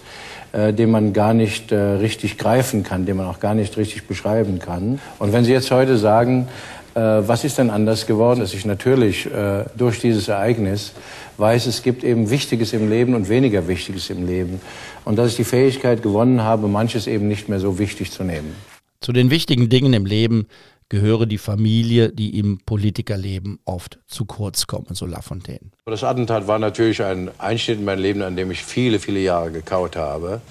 äh, 0.52 0.74
den 0.74 0.92
man 0.92 1.14
gar 1.14 1.34
nicht 1.34 1.72
äh, 1.72 1.78
richtig 1.78 2.38
greifen 2.38 2.84
kann, 2.84 3.06
den 3.06 3.16
man 3.16 3.28
auch 3.28 3.40
gar 3.40 3.56
nicht 3.56 3.78
richtig 3.78 4.06
beschreiben 4.06 4.60
kann. 4.60 5.00
Und 5.20 5.32
wenn 5.32 5.46
Sie 5.46 5.54
jetzt 5.54 5.72
heute 5.72 5.98
sagen, 5.98 6.50
äh, 6.94 7.00
was 7.00 7.44
ist 7.44 7.58
denn 7.58 7.70
anders 7.70 8.08
geworden, 8.08 8.40
dass 8.40 8.54
ich 8.54 8.66
natürlich 8.66 9.28
äh, 9.28 9.64
durch 9.78 10.00
dieses 10.00 10.28
Ereignis 10.28 10.94
weiß, 11.38 11.68
es 11.68 11.84
gibt 11.84 12.04
eben 12.04 12.30
Wichtiges 12.32 12.74
im 12.74 12.90
Leben 12.90 13.14
und 13.14 13.30
weniger 13.30 13.68
Wichtiges 13.68 14.10
im 14.10 14.26
Leben. 14.26 14.60
Und 15.08 15.16
dass 15.16 15.30
ich 15.30 15.38
die 15.38 15.46
Fähigkeit 15.46 16.04
gewonnen 16.04 16.44
habe, 16.44 16.68
manches 16.68 17.08
eben 17.08 17.30
nicht 17.30 17.48
mehr 17.48 17.62
so 17.62 17.80
wichtig 17.80 18.12
zu 18.12 18.26
nehmen. 18.26 18.54
Zu 19.00 19.14
den 19.14 19.30
wichtigen 19.30 19.70
Dingen 19.70 19.94
im 19.94 20.06
Leben 20.06 20.48
gehöre 20.90 21.26
die 21.26 21.38
Familie, 21.38 22.10
die 22.12 22.38
im 22.38 22.60
Politikerleben 22.66 23.58
oft 23.64 24.00
zu 24.06 24.26
kurz 24.26 24.68
komme, 24.68 24.88
so 24.92 25.06
Lafontaine. 25.06 25.72
Das 25.86 26.04
Attentat 26.04 26.48
war 26.48 26.60
natürlich 26.60 27.02
ein 27.02 27.32
Einschnitt 27.38 27.80
in 27.80 27.86
mein 27.86 28.00
Leben, 28.00 28.22
an 28.22 28.36
dem 28.36 28.52
ich 28.52 28.62
viele, 28.62 29.00
viele 29.00 29.22
Jahre 29.22 29.50
gekaut 29.50 29.96
habe. 29.96 30.42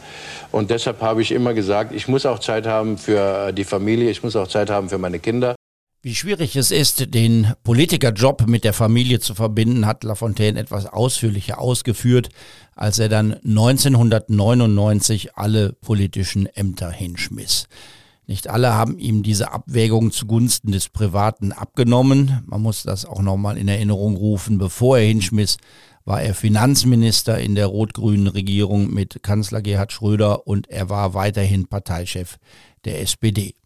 Und 0.52 0.70
deshalb 0.70 1.02
habe 1.02 1.20
ich 1.20 1.32
immer 1.32 1.52
gesagt, 1.52 1.94
ich 1.94 2.08
muss 2.08 2.24
auch 2.24 2.38
Zeit 2.38 2.66
haben 2.66 2.96
für 2.96 3.52
die 3.52 3.64
Familie, 3.64 4.08
ich 4.08 4.22
muss 4.22 4.36
auch 4.36 4.48
Zeit 4.48 4.70
haben 4.70 4.88
für 4.88 4.96
meine 4.96 5.18
Kinder. 5.18 5.54
Wie 6.06 6.14
schwierig 6.14 6.54
es 6.54 6.70
ist, 6.70 7.14
den 7.14 7.52
Politikerjob 7.64 8.46
mit 8.46 8.62
der 8.62 8.72
Familie 8.72 9.18
zu 9.18 9.34
verbinden, 9.34 9.86
hat 9.86 10.04
Lafontaine 10.04 10.56
etwas 10.56 10.86
ausführlicher 10.86 11.60
ausgeführt, 11.60 12.28
als 12.76 13.00
er 13.00 13.08
dann 13.08 13.32
1999 13.32 15.36
alle 15.36 15.72
politischen 15.72 16.46
Ämter 16.46 16.92
hinschmiss. 16.92 17.66
Nicht 18.28 18.48
alle 18.48 18.72
haben 18.72 19.00
ihm 19.00 19.24
diese 19.24 19.50
Abwägung 19.50 20.12
zugunsten 20.12 20.70
des 20.70 20.90
Privaten 20.90 21.50
abgenommen. 21.50 22.40
Man 22.46 22.62
muss 22.62 22.84
das 22.84 23.04
auch 23.04 23.20
nochmal 23.20 23.58
in 23.58 23.66
Erinnerung 23.66 24.14
rufen. 24.14 24.58
Bevor 24.58 24.98
er 24.98 25.08
hinschmiss, 25.08 25.56
war 26.04 26.22
er 26.22 26.34
Finanzminister 26.34 27.40
in 27.40 27.56
der 27.56 27.66
rot-grünen 27.66 28.28
Regierung 28.28 28.94
mit 28.94 29.24
Kanzler 29.24 29.60
Gerhard 29.60 29.90
Schröder 29.90 30.46
und 30.46 30.70
er 30.70 30.88
war 30.88 31.14
weiterhin 31.14 31.66
Parteichef 31.66 32.38
der 32.84 33.02
SPD. 33.02 33.56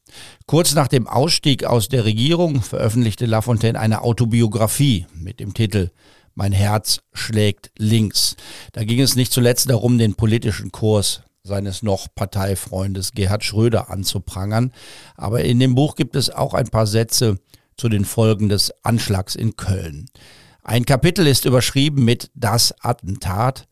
Kurz 0.46 0.74
nach 0.74 0.88
dem 0.88 1.06
Ausstieg 1.06 1.64
aus 1.64 1.88
der 1.88 2.04
Regierung 2.04 2.62
veröffentlichte 2.62 3.26
Lafontaine 3.26 3.78
eine 3.78 4.02
Autobiografie 4.02 5.06
mit 5.14 5.40
dem 5.40 5.54
Titel 5.54 5.90
Mein 6.34 6.52
Herz 6.52 7.00
schlägt 7.12 7.70
links. 7.78 8.36
Da 8.72 8.84
ging 8.84 9.00
es 9.00 9.16
nicht 9.16 9.32
zuletzt 9.32 9.68
darum, 9.70 9.98
den 9.98 10.14
politischen 10.14 10.72
Kurs 10.72 11.22
seines 11.42 11.82
noch 11.82 12.08
Parteifreundes 12.14 13.12
Gerhard 13.12 13.44
Schröder 13.44 13.90
anzuprangern. 13.90 14.72
Aber 15.16 15.42
in 15.44 15.58
dem 15.58 15.74
Buch 15.74 15.96
gibt 15.96 16.16
es 16.16 16.30
auch 16.30 16.54
ein 16.54 16.68
paar 16.68 16.86
Sätze 16.86 17.38
zu 17.76 17.88
den 17.88 18.04
Folgen 18.04 18.48
des 18.48 18.72
Anschlags 18.82 19.34
in 19.34 19.56
Köln. 19.56 20.06
Ein 20.62 20.84
Kapitel 20.84 21.26
ist 21.26 21.46
überschrieben 21.46 22.04
mit 22.04 22.30
Das 22.34 22.74
Attentat. 22.80 23.66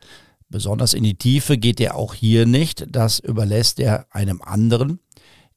Besonders 0.49 0.95
in 0.95 1.05
die 1.05 1.19
Tiefe 1.19 1.59
geht 1.59 1.79
er 1.79 1.95
auch 1.95 2.15
hier 2.15 2.47
nicht. 2.47 2.87
Das 2.89 3.19
überlässt 3.19 3.79
er 3.81 4.07
einem 4.11 4.41
anderen. 4.41 4.99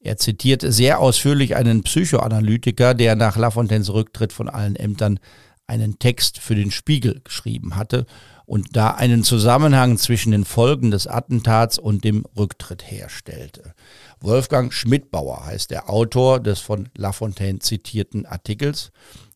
Er 0.02 0.16
zitiert 0.16 0.62
sehr 0.66 0.98
ausführlich 0.98 1.54
einen 1.54 1.84
Psychoanalytiker, 1.84 2.94
der 2.94 3.14
nach 3.14 3.36
Lafontaines 3.36 3.92
Rücktritt 3.92 4.32
von 4.32 4.48
allen 4.48 4.74
Ämtern 4.74 5.20
einen 5.68 5.98
Text 6.00 6.40
für 6.40 6.56
den 6.56 6.72
Spiegel 6.72 7.20
geschrieben 7.22 7.76
hatte 7.76 8.06
und 8.44 8.76
da 8.76 8.90
einen 8.90 9.22
Zusammenhang 9.22 9.96
zwischen 9.98 10.32
den 10.32 10.44
Folgen 10.44 10.90
des 10.90 11.06
Attentats 11.06 11.78
und 11.78 12.04
dem 12.04 12.24
Rücktritt 12.36 12.82
herstellte. 12.90 13.74
Wolfgang 14.20 14.72
Schmidbauer 14.72 15.46
heißt 15.46 15.70
der 15.70 15.88
Autor 15.88 16.40
des 16.40 16.58
von 16.58 16.88
Lafontaine 16.96 17.60
zitierten 17.60 18.26
Artikels 18.26 18.90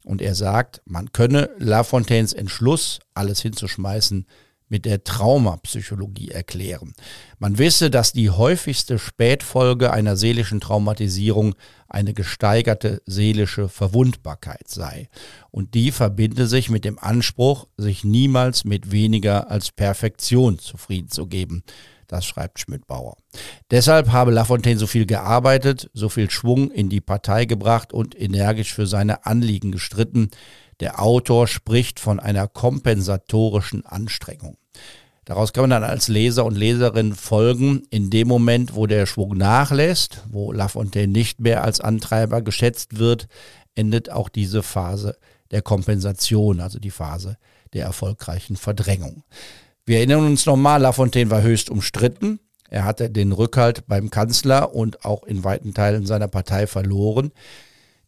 und 0.04 0.20
er 0.20 0.34
sagt, 0.34 0.82
man 0.84 1.12
könne 1.12 1.50
Lafontaines 1.58 2.32
Entschluss, 2.32 2.98
alles 3.14 3.40
hinzuschmeißen, 3.40 4.26
mit 4.68 4.84
der 4.84 5.04
Traumapsychologie 5.04 6.30
erklären. 6.30 6.94
Man 7.38 7.58
wisse, 7.58 7.90
dass 7.90 8.12
die 8.12 8.30
häufigste 8.30 8.98
Spätfolge 8.98 9.92
einer 9.92 10.16
seelischen 10.16 10.60
Traumatisierung 10.60 11.54
eine 11.88 12.14
gesteigerte 12.14 13.00
seelische 13.06 13.68
Verwundbarkeit 13.68 14.68
sei. 14.68 15.08
Und 15.50 15.74
die 15.74 15.92
verbinde 15.92 16.46
sich 16.46 16.68
mit 16.68 16.84
dem 16.84 16.98
Anspruch, 16.98 17.68
sich 17.76 18.04
niemals 18.04 18.64
mit 18.64 18.90
weniger 18.90 19.50
als 19.50 19.70
Perfektion 19.70 20.58
zufrieden 20.58 21.10
zu 21.10 21.26
geben. 21.26 21.62
Das 22.08 22.24
schreibt 22.24 22.60
Schmidt-Bauer. 22.60 23.16
Deshalb 23.70 24.12
habe 24.12 24.30
Lafontaine 24.30 24.78
so 24.78 24.86
viel 24.86 25.06
gearbeitet, 25.06 25.90
so 25.92 26.08
viel 26.08 26.30
Schwung 26.30 26.70
in 26.70 26.88
die 26.88 27.00
Partei 27.00 27.46
gebracht 27.46 27.92
und 27.92 28.18
energisch 28.20 28.72
für 28.72 28.86
seine 28.86 29.26
Anliegen 29.26 29.72
gestritten, 29.72 30.30
der 30.80 31.02
Autor 31.02 31.46
spricht 31.46 32.00
von 32.00 32.20
einer 32.20 32.48
kompensatorischen 32.48 33.86
Anstrengung. 33.86 34.56
Daraus 35.24 35.52
kann 35.52 35.62
man 35.62 35.70
dann 35.70 35.84
als 35.84 36.06
Leser 36.06 36.44
und 36.44 36.54
Leserin 36.54 37.12
folgen, 37.12 37.82
in 37.90 38.10
dem 38.10 38.28
Moment, 38.28 38.76
wo 38.76 38.86
der 38.86 39.06
Schwung 39.06 39.36
nachlässt, 39.36 40.22
wo 40.30 40.52
Lafontaine 40.52 41.12
nicht 41.12 41.40
mehr 41.40 41.64
als 41.64 41.80
Antreiber 41.80 42.42
geschätzt 42.42 42.98
wird, 42.98 43.26
endet 43.74 44.10
auch 44.10 44.28
diese 44.28 44.62
Phase 44.62 45.16
der 45.50 45.62
Kompensation, 45.62 46.60
also 46.60 46.78
die 46.78 46.90
Phase 46.90 47.38
der 47.72 47.84
erfolgreichen 47.84 48.56
Verdrängung. 48.56 49.24
Wir 49.84 49.98
erinnern 49.98 50.26
uns 50.26 50.46
nochmal, 50.46 50.80
Lafontaine 50.80 51.30
war 51.30 51.42
höchst 51.42 51.70
umstritten. 51.70 52.38
Er 52.68 52.84
hatte 52.84 53.10
den 53.10 53.32
Rückhalt 53.32 53.86
beim 53.86 54.10
Kanzler 54.10 54.74
und 54.74 55.04
auch 55.04 55.24
in 55.24 55.44
weiten 55.44 55.74
Teilen 55.74 56.06
seiner 56.06 56.28
Partei 56.28 56.66
verloren. 56.66 57.32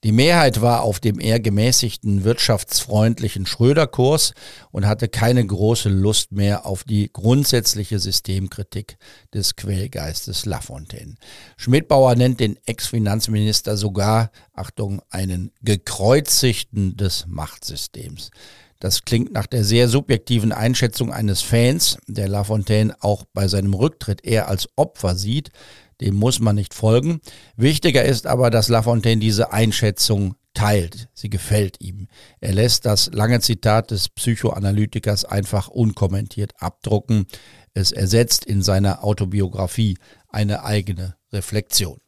Die 0.05 0.13
Mehrheit 0.13 0.61
war 0.61 0.83
auf 0.83 1.01
dem 1.01 1.19
eher 1.19 1.41
gemäßigten 1.41 2.23
wirtschaftsfreundlichen 2.23 3.47
Schröder-Kurs 3.47 4.33
und 4.71 4.87
hatte 4.87 5.09
keine 5.09 5.45
große 5.45 5.89
Lust 5.89 6.31
mehr 6.31 6.67
auf 6.67 6.85
die 6.85 7.11
grundsätzliche 7.13 7.99
Systemkritik 7.99 8.97
des 9.35 9.57
Quellgeistes 9.57 10.47
Lafontaine. 10.47 11.17
Schmidbauer 11.57 12.15
nennt 12.15 12.39
den 12.39 12.59
Ex-Finanzminister 12.65 13.77
sogar, 13.77 14.31
Achtung, 14.53 15.03
einen 15.11 15.51
gekreuzigten 15.63 16.97
des 16.97 17.27
Machtsystems. 17.27 18.31
Das 18.81 19.05
klingt 19.05 19.33
nach 19.33 19.49
der 19.49 19.65
sehr 19.65 19.89
subjektiven 19.89 20.53
Einschätzung 20.53 21.13
eines 21.13 21.43
Fans, 21.43 21.99
der 22.07 22.29
Lafontaine 22.29 22.95
auch 23.01 23.25
bei 23.33 23.49
seinem 23.49 23.75
Rücktritt 23.75 24.25
eher 24.25 24.49
als 24.49 24.69
Opfer 24.77 25.17
sieht, 25.17 25.51
dem 26.01 26.15
muss 26.15 26.41
man 26.41 26.57
nicht 26.57 26.75
folgen. 26.75 27.21
Wichtiger 27.57 28.05
ist 28.05 28.27
aber, 28.27 28.51
dass 28.51 28.69
Lafontaine 28.69 29.21
diese 29.21 29.53
Einschätzung 29.53 30.35
teilt. 30.55 31.09
Sie 31.15 31.31
gefällt 31.31 31.81
ihm. 31.81 32.09
Er 32.41 32.53
lässt 32.53 32.87
das 32.87 33.11
lange 33.13 33.41
Zitat 33.41 33.91
des 33.91 34.09
Psychoanalytikers 34.09 35.25
einfach 35.25 35.69
unkommentiert 35.69 36.53
abdrucken. 36.59 37.27
Es 37.75 37.93
ersetzt 37.93 38.45
in 38.45 38.63
seiner 38.63 39.05
Autobiografie 39.05 39.97
eine 40.29 40.65
eigene 40.65 41.17
Reflexion. 41.33 41.99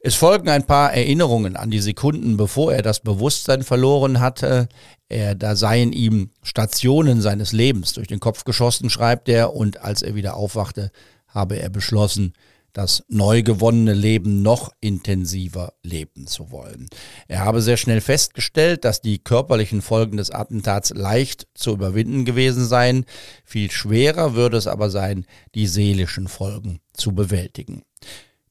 Es 0.00 0.16
folgen 0.16 0.48
ein 0.48 0.66
paar 0.66 0.92
Erinnerungen 0.92 1.54
an 1.54 1.70
die 1.70 1.80
Sekunden, 1.80 2.36
bevor 2.36 2.72
er 2.72 2.82
das 2.82 3.00
Bewusstsein 3.00 3.62
verloren 3.62 4.18
hatte. 4.18 4.68
Er, 5.08 5.36
da 5.36 5.54
seien 5.54 5.92
ihm 5.92 6.30
Stationen 6.42 7.20
seines 7.20 7.52
Lebens 7.52 7.92
durch 7.92 8.08
den 8.08 8.18
Kopf 8.18 8.42
geschossen, 8.42 8.90
schreibt 8.90 9.28
er, 9.28 9.54
und 9.54 9.80
als 9.80 10.02
er 10.02 10.16
wieder 10.16 10.34
aufwachte, 10.34 10.90
habe 11.28 11.56
er 11.56 11.70
beschlossen, 11.70 12.32
das 12.72 13.04
neu 13.08 13.42
gewonnene 13.42 13.92
Leben 13.92 14.42
noch 14.42 14.72
intensiver 14.80 15.74
leben 15.82 16.26
zu 16.26 16.50
wollen. 16.50 16.88
Er 17.28 17.44
habe 17.44 17.60
sehr 17.60 17.76
schnell 17.76 18.00
festgestellt, 18.00 18.84
dass 18.84 19.00
die 19.00 19.18
körperlichen 19.18 19.82
Folgen 19.82 20.16
des 20.16 20.30
Attentats 20.30 20.90
leicht 20.90 21.46
zu 21.54 21.72
überwinden 21.72 22.24
gewesen 22.24 22.64
seien. 22.66 23.04
Viel 23.44 23.70
schwerer 23.70 24.34
würde 24.34 24.56
es 24.56 24.66
aber 24.66 24.90
sein, 24.90 25.26
die 25.54 25.66
seelischen 25.66 26.28
Folgen 26.28 26.80
zu 26.92 27.14
bewältigen. 27.14 27.82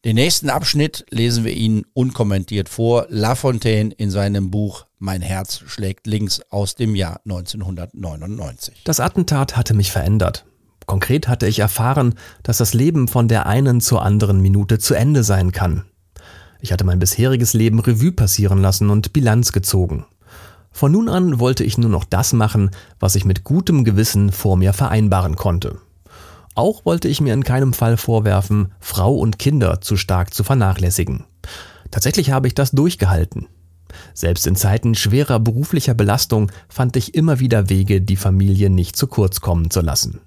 Den 0.03 0.15
nächsten 0.15 0.49
Abschnitt 0.49 1.05
lesen 1.11 1.45
wir 1.45 1.53
Ihnen 1.53 1.86
unkommentiert 1.93 2.69
vor. 2.69 3.05
Lafontaine 3.09 3.93
in 3.93 4.09
seinem 4.09 4.49
Buch 4.49 4.88
Mein 4.97 5.22
Herz 5.22 5.61
schlägt 5.67 6.07
links 6.07 6.41
aus 6.49 6.74
dem 6.74 6.95
Jahr 6.95 7.22
1999. 7.26 8.82
Das 8.84 8.99
Attentat 8.99 9.57
hatte 9.57 9.76
mich 9.76 9.91
verändert. 9.91 10.45
Konkret 10.92 11.30
hatte 11.30 11.48
ich 11.48 11.60
erfahren, 11.60 12.16
dass 12.44 12.58
das 12.58 12.74
Leben 12.74 13.08
von 13.08 13.30
der 13.30 13.46
einen 13.46 13.80
zur 13.80 14.02
anderen 14.02 14.42
Minute 14.42 14.78
zu 14.78 14.94
Ende 14.94 15.24
sein 15.24 15.54
kann. 15.54 15.86
Ich 16.60 16.74
hatte 16.74 16.84
mein 16.84 17.00
bisheriges 17.00 17.54
Leben 17.54 17.80
Revue 17.80 18.12
passieren 18.12 18.62
lassen 18.62 18.89
und 18.89 19.14
Bilanz 19.14 19.54
gezogen. 19.54 20.06
Von 20.70 20.92
nun 20.92 21.08
an 21.08 21.39
wollte 21.39 21.64
ich 21.64 21.78
nur 21.78 21.89
noch 21.89 22.04
das 22.04 22.34
machen, 22.34 22.72
was 23.00 23.16
ich 23.16 23.24
mit 23.24 23.46
gutem 23.46 23.86
Gewissen 23.86 24.34
vor 24.34 24.58
mir 24.58 24.74
vereinbaren 24.74 25.38
konnte. 25.38 25.78
Auch 26.56 26.84
wollte 26.84 27.08
ich 27.08 27.22
mir 27.22 27.34
in 27.34 27.46
keinem 27.46 27.72
Fall 27.72 27.96
vorwerfen, 27.96 28.74
Frau 28.82 29.16
und 29.16 29.39
Kinder 29.39 29.80
zu 29.80 29.96
stark 29.96 30.34
zu 30.34 30.44
vernachlässigen. 30.44 31.24
Tatsächlich 31.89 32.32
habe 32.32 32.48
ich 32.48 32.54
das 32.54 32.72
durchgehalten. 32.72 33.48
Selbst 34.14 34.46
in 34.46 34.58
Zeiten 34.58 34.96
schwerer 34.96 35.39
beruflicher 35.39 35.94
Belastung 35.94 36.52
fand 36.68 36.98
ich 36.98 37.16
immer 37.16 37.39
wieder 37.39 37.70
Wege, 37.70 38.02
die 38.02 38.18
Familie 38.18 38.70
nicht 38.70 38.98
zu 38.98 39.08
kurz 39.08 39.39
kommen 39.39 39.72
zu 39.72 39.80
lassen. 39.80 40.20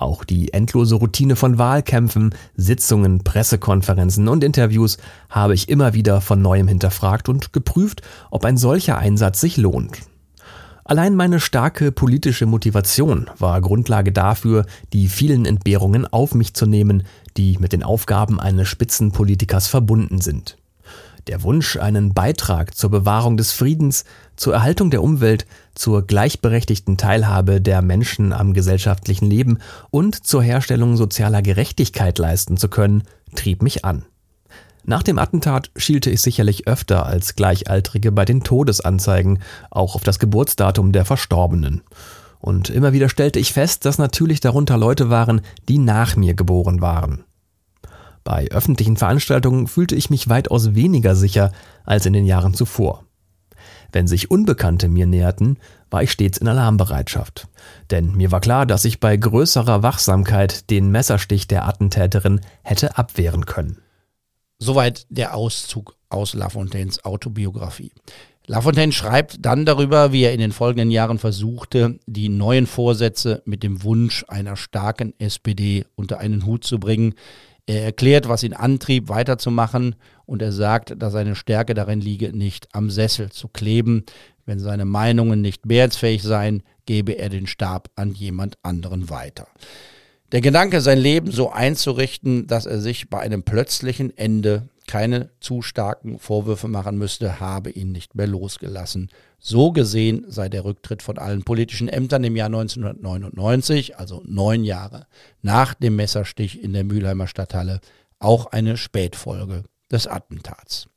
Auch 0.00 0.24
die 0.24 0.54
endlose 0.54 0.94
Routine 0.94 1.36
von 1.36 1.58
Wahlkämpfen, 1.58 2.34
Sitzungen, 2.56 3.22
Pressekonferenzen 3.22 4.28
und 4.28 4.42
Interviews 4.42 4.96
habe 5.28 5.52
ich 5.52 5.68
immer 5.68 5.92
wieder 5.92 6.22
von 6.22 6.40
neuem 6.40 6.68
hinterfragt 6.68 7.28
und 7.28 7.52
geprüft, 7.52 8.00
ob 8.30 8.46
ein 8.46 8.56
solcher 8.56 8.96
Einsatz 8.96 9.42
sich 9.42 9.58
lohnt. 9.58 9.98
Allein 10.84 11.14
meine 11.14 11.38
starke 11.38 11.92
politische 11.92 12.46
Motivation 12.46 13.28
war 13.38 13.60
Grundlage 13.60 14.10
dafür, 14.10 14.64
die 14.94 15.08
vielen 15.08 15.44
Entbehrungen 15.44 16.06
auf 16.06 16.34
mich 16.34 16.54
zu 16.54 16.64
nehmen, 16.64 17.02
die 17.36 17.58
mit 17.58 17.74
den 17.74 17.82
Aufgaben 17.82 18.40
eines 18.40 18.68
Spitzenpolitikers 18.68 19.68
verbunden 19.68 20.22
sind. 20.22 20.56
Der 21.26 21.42
Wunsch, 21.42 21.76
einen 21.76 22.14
Beitrag 22.14 22.74
zur 22.74 22.90
Bewahrung 22.90 23.36
des 23.36 23.52
Friedens, 23.52 24.04
zur 24.36 24.54
Erhaltung 24.54 24.90
der 24.90 25.02
Umwelt, 25.02 25.46
zur 25.74 26.06
gleichberechtigten 26.06 26.96
Teilhabe 26.96 27.60
der 27.60 27.82
Menschen 27.82 28.32
am 28.32 28.54
gesellschaftlichen 28.54 29.28
Leben 29.28 29.58
und 29.90 30.26
zur 30.26 30.42
Herstellung 30.42 30.96
sozialer 30.96 31.42
Gerechtigkeit 31.42 32.18
leisten 32.18 32.56
zu 32.56 32.68
können, 32.68 33.04
trieb 33.34 33.62
mich 33.62 33.84
an. 33.84 34.04
Nach 34.84 35.02
dem 35.02 35.18
Attentat 35.18 35.70
schielte 35.76 36.10
ich 36.10 36.22
sicherlich 36.22 36.66
öfter 36.66 37.04
als 37.04 37.36
Gleichaltrige 37.36 38.12
bei 38.12 38.24
den 38.24 38.42
Todesanzeigen, 38.42 39.40
auch 39.70 39.94
auf 39.94 40.02
das 40.02 40.18
Geburtsdatum 40.18 40.92
der 40.92 41.04
Verstorbenen. 41.04 41.82
Und 42.38 42.70
immer 42.70 42.94
wieder 42.94 43.10
stellte 43.10 43.38
ich 43.38 43.52
fest, 43.52 43.84
dass 43.84 43.98
natürlich 43.98 44.40
darunter 44.40 44.78
Leute 44.78 45.10
waren, 45.10 45.42
die 45.68 45.76
nach 45.76 46.16
mir 46.16 46.32
geboren 46.32 46.80
waren. 46.80 47.24
Bei 48.24 48.48
öffentlichen 48.50 48.96
Veranstaltungen 48.96 49.66
fühlte 49.66 49.94
ich 49.94 50.10
mich 50.10 50.28
weitaus 50.28 50.74
weniger 50.74 51.14
sicher 51.16 51.52
als 51.84 52.06
in 52.06 52.12
den 52.12 52.26
Jahren 52.26 52.54
zuvor. 52.54 53.04
Wenn 53.92 54.06
sich 54.06 54.30
Unbekannte 54.30 54.88
mir 54.88 55.06
näherten, 55.06 55.58
war 55.90 56.02
ich 56.02 56.12
stets 56.12 56.38
in 56.38 56.48
Alarmbereitschaft. 56.48 57.48
Denn 57.90 58.14
mir 58.14 58.30
war 58.30 58.40
klar, 58.40 58.66
dass 58.66 58.84
ich 58.84 59.00
bei 59.00 59.16
größerer 59.16 59.82
Wachsamkeit 59.82 60.70
den 60.70 60.90
Messerstich 60.90 61.48
der 61.48 61.66
Attentäterin 61.66 62.40
hätte 62.62 62.96
abwehren 62.96 63.46
können. 63.46 63.78
Soweit 64.58 65.06
der 65.08 65.34
Auszug 65.34 65.96
aus 66.08 66.34
Lafontaines 66.34 67.04
Autobiografie. 67.04 67.92
Lafontaine 68.46 68.92
schreibt 68.92 69.44
dann 69.44 69.64
darüber, 69.64 70.12
wie 70.12 70.22
er 70.22 70.32
in 70.32 70.40
den 70.40 70.52
folgenden 70.52 70.90
Jahren 70.90 71.18
versuchte, 71.18 71.98
die 72.06 72.28
neuen 72.28 72.66
Vorsätze 72.66 73.42
mit 73.44 73.62
dem 73.62 73.82
Wunsch 73.84 74.24
einer 74.28 74.56
starken 74.56 75.14
SPD 75.18 75.86
unter 75.94 76.18
einen 76.18 76.44
Hut 76.46 76.64
zu 76.64 76.78
bringen. 76.78 77.14
Er 77.70 77.84
erklärt, 77.84 78.28
was 78.28 78.42
ihn 78.42 78.52
antrieb, 78.52 79.08
weiterzumachen 79.08 79.94
und 80.26 80.42
er 80.42 80.50
sagt, 80.50 81.00
dass 81.00 81.12
seine 81.12 81.36
Stärke 81.36 81.72
darin 81.72 82.00
liege, 82.00 82.36
nicht 82.36 82.66
am 82.72 82.90
Sessel 82.90 83.30
zu 83.30 83.46
kleben. 83.46 84.02
Wenn 84.44 84.58
seine 84.58 84.84
Meinungen 84.84 85.40
nicht 85.40 85.66
mehrheitsfähig 85.66 86.24
seien, 86.24 86.64
gebe 86.84 87.12
er 87.12 87.28
den 87.28 87.46
Stab 87.46 87.88
an 87.94 88.10
jemand 88.10 88.58
anderen 88.64 89.08
weiter. 89.08 89.46
Der 90.32 90.40
Gedanke, 90.40 90.80
sein 90.80 90.98
Leben 90.98 91.30
so 91.30 91.52
einzurichten, 91.52 92.48
dass 92.48 92.66
er 92.66 92.80
sich 92.80 93.08
bei 93.08 93.20
einem 93.20 93.44
plötzlichen 93.44 94.18
Ende 94.18 94.66
keine 94.86 95.30
zu 95.40 95.62
starken 95.62 96.18
Vorwürfe 96.18 96.68
machen 96.68 96.98
müsste, 96.98 97.40
habe 97.40 97.70
ihn 97.70 97.92
nicht 97.92 98.14
mehr 98.14 98.26
losgelassen. 98.26 99.10
So 99.38 99.72
gesehen 99.72 100.24
sei 100.28 100.48
der 100.48 100.64
Rücktritt 100.64 101.02
von 101.02 101.18
allen 101.18 101.42
politischen 101.44 101.88
Ämtern 101.88 102.24
im 102.24 102.36
Jahr 102.36 102.46
1999, 102.46 103.98
also 103.98 104.22
neun 104.26 104.64
Jahre 104.64 105.06
nach 105.42 105.74
dem 105.74 105.96
Messerstich 105.96 106.62
in 106.62 106.72
der 106.72 106.84
Mülheimer 106.84 107.26
Stadthalle, 107.26 107.80
auch 108.18 108.46
eine 108.46 108.76
Spätfolge 108.76 109.64
des 109.90 110.06
Attentats. 110.06 110.88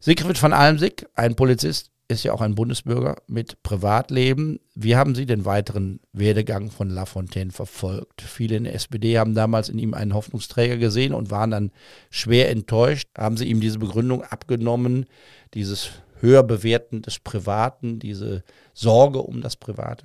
Siegfried 0.00 0.38
von 0.38 0.52
Almsick, 0.52 1.06
ein 1.14 1.34
Polizist, 1.34 1.90
ist 2.08 2.22
ja 2.24 2.32
auch 2.32 2.40
ein 2.40 2.54
Bundesbürger 2.54 3.16
mit 3.26 3.62
Privatleben. 3.62 4.60
Wie 4.74 4.96
haben 4.96 5.14
Sie 5.14 5.26
den 5.26 5.44
weiteren 5.44 6.00
Werdegang 6.12 6.70
von 6.70 6.88
Lafontaine 6.88 7.50
verfolgt? 7.50 8.22
Viele 8.22 8.56
in 8.56 8.64
der 8.64 8.74
SPD 8.74 9.18
haben 9.18 9.34
damals 9.34 9.68
in 9.68 9.78
ihm 9.78 9.94
einen 9.94 10.14
Hoffnungsträger 10.14 10.76
gesehen 10.76 11.14
und 11.14 11.30
waren 11.30 11.50
dann 11.50 11.72
schwer 12.10 12.50
enttäuscht. 12.50 13.08
Haben 13.16 13.36
Sie 13.36 13.46
ihm 13.46 13.60
diese 13.60 13.78
Begründung 13.78 14.22
abgenommen, 14.22 15.06
dieses 15.54 15.90
Höherbewerten 16.20 17.02
des 17.02 17.18
Privaten, 17.18 17.98
diese 17.98 18.42
Sorge 18.72 19.20
um 19.20 19.40
das 19.42 19.56
Private? 19.56 20.04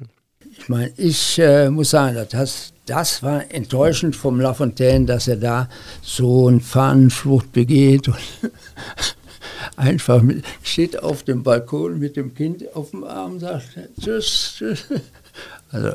Ich 0.58 0.70
meine, 0.70 0.92
ich 0.98 1.40
äh, 1.40 1.70
muss 1.70 1.92
sagen, 1.92 2.18
das, 2.30 2.74
das 2.86 3.24
war 3.24 3.52
enttäuschend 3.52 4.16
vom 4.16 4.40
Lafontaine, 4.40 5.06
dass 5.06 5.28
er 5.28 5.38
da 5.38 5.70
so 6.02 6.48
eine 6.48 6.60
Fahnenflucht 6.60 7.52
begeht 7.52 8.08
und 8.08 8.18
einfach 9.78 10.22
mit, 10.22 10.44
steht 10.64 11.02
auf 11.02 11.24
dem 11.24 11.44
Balkon 11.44 12.00
mit 12.00 12.16
dem 12.16 12.34
Kind 12.34 12.76
auf 12.76 12.92
dem 12.92 13.04
Arm 13.04 13.34
und 13.34 13.40
sagt 13.40 13.80
Tschüss, 14.00 14.56
tschüss. 14.58 14.86
Also, 15.72 15.94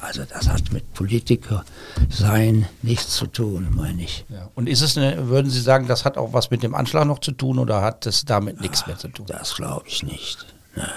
also 0.00 0.24
das 0.24 0.48
hat 0.48 0.72
mit 0.72 0.92
Politiker 0.94 1.64
sein 2.08 2.66
nichts 2.82 3.16
zu 3.16 3.26
tun, 3.26 3.68
meine 3.74 4.02
ich. 4.02 4.24
Ja. 4.28 4.50
Und 4.54 4.68
ist 4.68 4.82
es, 4.82 4.96
eine, 4.96 5.28
würden 5.28 5.50
Sie 5.50 5.60
sagen, 5.60 5.88
das 5.88 6.04
hat 6.04 6.18
auch 6.18 6.32
was 6.32 6.50
mit 6.50 6.62
dem 6.62 6.74
Anschlag 6.74 7.06
noch 7.06 7.18
zu 7.18 7.32
tun 7.32 7.58
oder 7.58 7.82
hat 7.82 8.06
es 8.06 8.24
damit 8.24 8.60
nichts 8.60 8.86
mehr 8.86 8.98
zu 8.98 9.08
tun? 9.08 9.26
Das 9.26 9.54
glaube 9.54 9.84
ich 9.86 10.02
nicht. 10.02 10.46
Nein. 10.76 10.88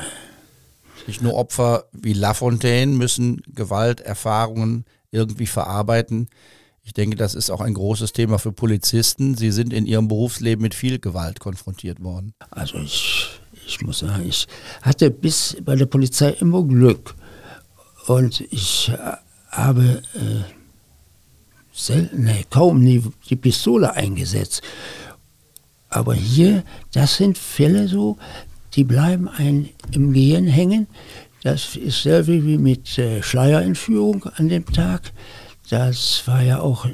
Nicht 1.07 1.21
nur 1.21 1.35
Opfer 1.35 1.85
wie 1.91 2.13
Lafontaine 2.13 2.91
müssen 2.91 3.41
Gewalterfahrungen 3.53 4.85
irgendwie 5.11 5.47
verarbeiten. 5.47 6.29
Ich 6.85 6.93
denke, 6.93 7.15
das 7.15 7.33
ist 7.33 7.49
auch 7.49 7.61
ein 7.61 7.73
großes 7.73 8.13
Thema 8.13 8.37
für 8.37 8.51
Polizisten. 8.51 9.35
Sie 9.35 9.51
sind 9.51 9.73
in 9.73 9.87
ihrem 9.87 10.07
Berufsleben 10.07 10.61
mit 10.61 10.75
viel 10.75 10.99
Gewalt 10.99 11.39
konfrontiert 11.39 12.01
worden. 12.03 12.33
Also 12.51 12.77
ich, 12.77 13.27
ich 13.65 13.81
muss 13.81 13.99
sagen, 13.99 14.23
ich 14.29 14.47
hatte 14.83 15.09
bis 15.09 15.57
bei 15.65 15.75
der 15.75 15.87
Polizei 15.87 16.29
immer 16.39 16.63
Glück. 16.63 17.15
Und 18.05 18.41
ich 18.51 18.91
habe 19.49 20.03
äh, 20.13 20.43
selten, 21.73 22.25
nee, 22.25 22.45
kaum 22.51 22.81
nie 22.81 23.01
die 23.31 23.35
Pistole 23.35 23.91
eingesetzt. 23.93 24.61
Aber 25.89 26.13
hier, 26.13 26.63
das 26.93 27.15
sind 27.15 27.35
Fälle 27.39 27.87
so, 27.87 28.17
die 28.75 28.83
bleiben 28.83 29.27
einem 29.27 29.69
im 29.91 30.13
Gehirn 30.13 30.45
hängen. 30.45 30.85
Das 31.41 31.75
ist 31.75 32.03
selber 32.03 32.27
wie 32.27 32.59
mit 32.59 32.95
äh, 32.99 33.23
Schleierentführung 33.23 34.23
an 34.35 34.49
dem 34.49 34.67
Tag. 34.67 35.13
Das 35.69 36.21
war 36.27 36.43
ja 36.43 36.59
auch, 36.59 36.85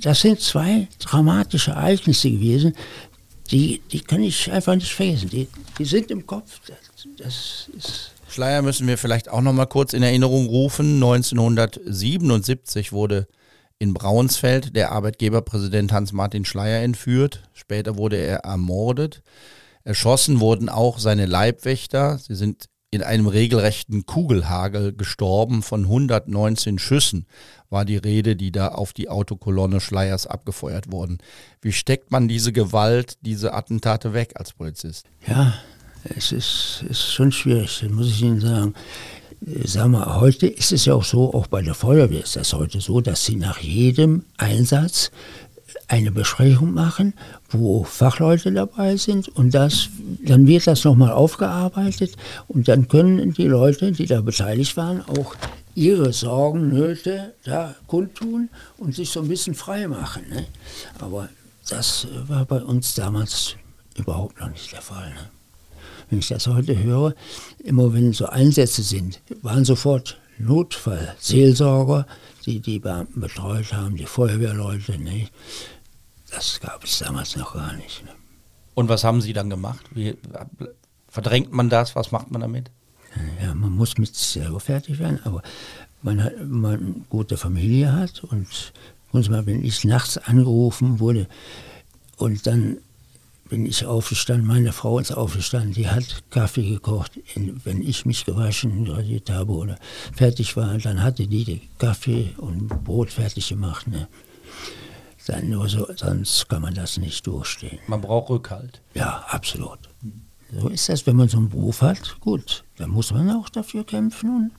das 0.00 0.22
sind 0.22 0.40
zwei 0.40 0.88
dramatische 0.98 1.72
Ereignisse 1.72 2.30
gewesen, 2.30 2.74
die, 3.50 3.82
die 3.92 4.00
kann 4.00 4.22
ich 4.22 4.50
einfach 4.50 4.74
nicht 4.74 4.92
vergessen. 4.92 5.28
Die, 5.28 5.48
die 5.78 5.84
sind 5.84 6.10
im 6.10 6.26
Kopf. 6.26 6.60
Das, 7.18 7.68
das 7.76 8.10
Schleier 8.28 8.62
müssen 8.62 8.86
wir 8.86 8.96
vielleicht 8.96 9.28
auch 9.28 9.42
noch 9.42 9.52
mal 9.52 9.66
kurz 9.66 9.92
in 9.92 10.02
Erinnerung 10.02 10.46
rufen. 10.46 10.94
1977 10.94 12.92
wurde 12.92 13.28
in 13.78 13.92
Braunsfeld 13.92 14.74
der 14.74 14.92
Arbeitgeberpräsident 14.92 15.92
Hans-Martin 15.92 16.44
Schleier 16.44 16.82
entführt. 16.82 17.42
Später 17.52 17.96
wurde 17.98 18.16
er 18.16 18.38
ermordet. 18.38 19.22
Erschossen 19.84 20.40
wurden 20.40 20.70
auch 20.70 20.98
seine 20.98 21.26
Leibwächter. 21.26 22.18
Sie 22.18 22.34
sind 22.34 22.70
in 22.94 23.02
einem 23.02 23.26
regelrechten 23.26 24.06
Kugelhagel 24.06 24.92
gestorben. 24.92 25.62
Von 25.62 25.82
119 25.82 26.78
Schüssen 26.78 27.26
war 27.68 27.84
die 27.84 27.96
Rede, 27.96 28.36
die 28.36 28.52
da 28.52 28.68
auf 28.68 28.92
die 28.92 29.08
Autokolonne 29.08 29.80
Schleiers 29.80 30.28
abgefeuert 30.28 30.92
wurden. 30.92 31.18
Wie 31.60 31.72
steckt 31.72 32.12
man 32.12 32.28
diese 32.28 32.52
Gewalt, 32.52 33.18
diese 33.22 33.52
Attentate 33.52 34.14
weg 34.14 34.34
als 34.36 34.52
Polizist? 34.52 35.06
Ja, 35.26 35.54
es 36.04 36.30
ist, 36.30 36.84
ist 36.88 37.12
schon 37.12 37.32
schwierig, 37.32 37.84
muss 37.90 38.08
ich 38.08 38.22
Ihnen 38.22 38.40
sagen. 38.40 38.74
Sag 39.64 39.88
mal, 39.88 40.20
heute 40.20 40.46
ist 40.46 40.72
es 40.72 40.84
ja 40.84 40.94
auch 40.94 41.04
so, 41.04 41.34
auch 41.34 41.48
bei 41.48 41.62
der 41.62 41.74
Feuerwehr 41.74 42.22
ist 42.22 42.36
das 42.36 42.52
heute 42.52 42.80
so, 42.80 43.00
dass 43.00 43.24
sie 43.24 43.36
nach 43.36 43.58
jedem 43.58 44.24
Einsatz 44.38 45.10
eine 45.88 46.10
Besprechung 46.10 46.72
machen, 46.72 47.14
wo 47.50 47.84
Fachleute 47.84 48.52
dabei 48.52 48.96
sind 48.96 49.28
und 49.28 49.54
das, 49.54 49.88
dann 50.24 50.46
wird 50.46 50.66
das 50.66 50.84
nochmal 50.84 51.12
aufgearbeitet 51.12 52.16
und 52.48 52.68
dann 52.68 52.88
können 52.88 53.32
die 53.34 53.46
Leute, 53.46 53.92
die 53.92 54.06
da 54.06 54.20
beteiligt 54.20 54.76
waren, 54.76 55.02
auch 55.02 55.34
ihre 55.74 56.12
Sorgen, 56.12 56.68
Nöte 56.68 57.34
da 57.44 57.74
kundtun 57.86 58.48
und 58.78 58.94
sich 58.94 59.10
so 59.10 59.20
ein 59.20 59.28
bisschen 59.28 59.54
frei 59.54 59.88
machen. 59.88 60.22
Ne? 60.30 60.46
Aber 61.00 61.28
das 61.68 62.06
war 62.26 62.44
bei 62.44 62.62
uns 62.62 62.94
damals 62.94 63.56
überhaupt 63.96 64.40
noch 64.40 64.50
nicht 64.50 64.72
der 64.72 64.82
Fall. 64.82 65.08
Ne? 65.10 65.30
Wenn 66.10 66.18
ich 66.18 66.28
das 66.28 66.46
heute 66.46 66.80
höre, 66.82 67.14
immer 67.62 67.92
wenn 67.92 68.12
so 68.12 68.26
Einsätze 68.26 68.82
sind, 68.82 69.20
waren 69.42 69.64
sofort 69.64 70.18
Notfallseelsorger, 70.38 72.06
die 72.44 72.60
die 72.60 72.78
Beamten 72.78 73.20
betreut 73.20 73.72
haben, 73.72 73.96
die 73.96 74.06
Feuerwehrleute. 74.06 74.98
Ne? 74.98 75.28
Das 76.34 76.60
gab 76.60 76.82
es 76.84 76.98
damals 76.98 77.36
noch 77.36 77.54
gar 77.54 77.72
nicht. 77.74 78.04
Ne? 78.04 78.10
Und 78.74 78.88
was 78.88 79.04
haben 79.04 79.20
Sie 79.20 79.32
dann 79.32 79.50
gemacht? 79.50 79.84
Wie, 79.92 80.16
verdrängt 81.08 81.52
man 81.52 81.70
das? 81.70 81.94
Was 81.94 82.10
macht 82.10 82.30
man 82.30 82.40
damit? 82.40 82.70
Ja, 83.40 83.54
man 83.54 83.70
muss 83.70 83.96
mit 83.98 84.14
selber 84.16 84.58
fertig 84.58 84.98
werden, 84.98 85.20
aber 85.24 85.42
man 86.02 86.22
hat, 86.22 86.32
man 86.44 86.74
eine 86.74 86.94
gute 87.08 87.36
Familie 87.36 87.92
hat 87.92 88.24
und 88.24 88.72
mal, 89.12 89.46
wenn 89.46 89.64
ich 89.64 89.84
nachts 89.84 90.18
angerufen 90.18 90.98
wurde 90.98 91.28
und 92.16 92.46
dann 92.48 92.78
bin 93.48 93.66
ich 93.66 93.86
aufgestanden, 93.86 94.46
meine 94.46 94.72
Frau 94.72 94.98
ist 94.98 95.12
aufgestanden, 95.12 95.72
die 95.72 95.88
hat 95.88 96.24
Kaffee 96.30 96.68
gekocht. 96.68 97.12
wenn 97.36 97.80
ich 97.82 98.06
mich 98.06 98.24
gewaschen 98.24 98.90
rasiert 98.90 99.30
habe 99.30 99.52
oder 99.52 99.78
fertig 100.12 100.56
war, 100.56 100.76
dann 100.78 101.02
hatte 101.02 101.26
die 101.26 101.60
Kaffee 101.78 102.34
und 102.38 102.68
Brot 102.84 103.10
fertig 103.10 103.50
gemacht. 103.50 103.86
Ne? 103.86 104.08
Dann 105.26 105.48
nur 105.48 105.68
so, 105.68 105.88
sonst 105.96 106.48
kann 106.48 106.62
man 106.62 106.74
das 106.74 106.98
nicht 106.98 107.26
durchstehen. 107.26 107.78
Man 107.86 108.00
braucht 108.00 108.30
Rückhalt. 108.30 108.82
Ja, 108.94 109.24
absolut. 109.28 109.78
So 110.52 110.68
ist 110.68 110.88
das, 110.88 111.06
wenn 111.06 111.16
man 111.16 111.28
so 111.28 111.38
einen 111.38 111.48
Beruf 111.48 111.82
hat. 111.82 112.20
Gut, 112.20 112.64
dann 112.76 112.90
muss 112.90 113.10
man 113.10 113.30
auch 113.30 113.48
dafür 113.48 113.84
kämpfen 113.84 114.52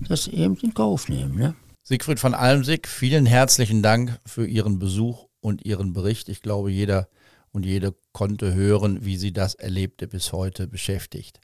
und 0.00 0.10
das 0.10 0.28
eben 0.28 0.56
in 0.58 0.74
Kauf 0.74 1.08
nehmen. 1.08 1.36
Ne? 1.36 1.54
Siegfried 1.82 2.20
von 2.20 2.34
Almsick, 2.34 2.86
vielen 2.86 3.26
herzlichen 3.26 3.82
Dank 3.82 4.20
für 4.26 4.46
Ihren 4.46 4.78
Besuch 4.78 5.26
und 5.40 5.64
Ihren 5.64 5.92
Bericht. 5.92 6.28
Ich 6.28 6.40
glaube, 6.42 6.70
jeder 6.70 7.08
und 7.50 7.64
jede 7.64 7.94
konnte 8.12 8.54
hören, 8.54 9.04
wie 9.04 9.16
Sie 9.16 9.32
das 9.32 9.54
Erlebte 9.54 10.06
bis 10.06 10.32
heute 10.32 10.66
beschäftigt. 10.66 11.40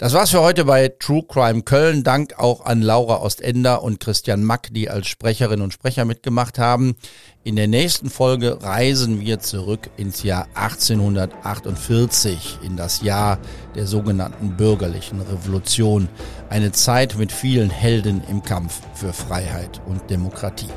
Das 0.00 0.12
war's 0.12 0.30
für 0.30 0.42
heute 0.42 0.64
bei 0.64 0.92
True 1.00 1.24
Crime 1.26 1.62
Köln. 1.62 2.04
Dank 2.04 2.38
auch 2.38 2.64
an 2.64 2.82
Laura 2.82 3.20
Ostender 3.20 3.82
und 3.82 3.98
Christian 3.98 4.44
Mack, 4.44 4.68
die 4.70 4.88
als 4.88 5.08
Sprecherinnen 5.08 5.64
und 5.64 5.72
Sprecher 5.72 6.04
mitgemacht 6.04 6.60
haben. 6.60 6.94
In 7.42 7.56
der 7.56 7.66
nächsten 7.66 8.08
Folge 8.08 8.62
reisen 8.62 9.20
wir 9.20 9.40
zurück 9.40 9.90
ins 9.96 10.22
Jahr 10.22 10.46
1848, 10.54 12.60
in 12.62 12.76
das 12.76 13.02
Jahr 13.02 13.40
der 13.74 13.88
sogenannten 13.88 14.56
bürgerlichen 14.56 15.20
Revolution. 15.20 16.08
Eine 16.48 16.70
Zeit 16.70 17.18
mit 17.18 17.32
vielen 17.32 17.70
Helden 17.70 18.22
im 18.30 18.44
Kampf 18.44 18.80
für 18.94 19.12
Freiheit 19.12 19.80
und 19.84 20.10
Demokratie. 20.10 20.70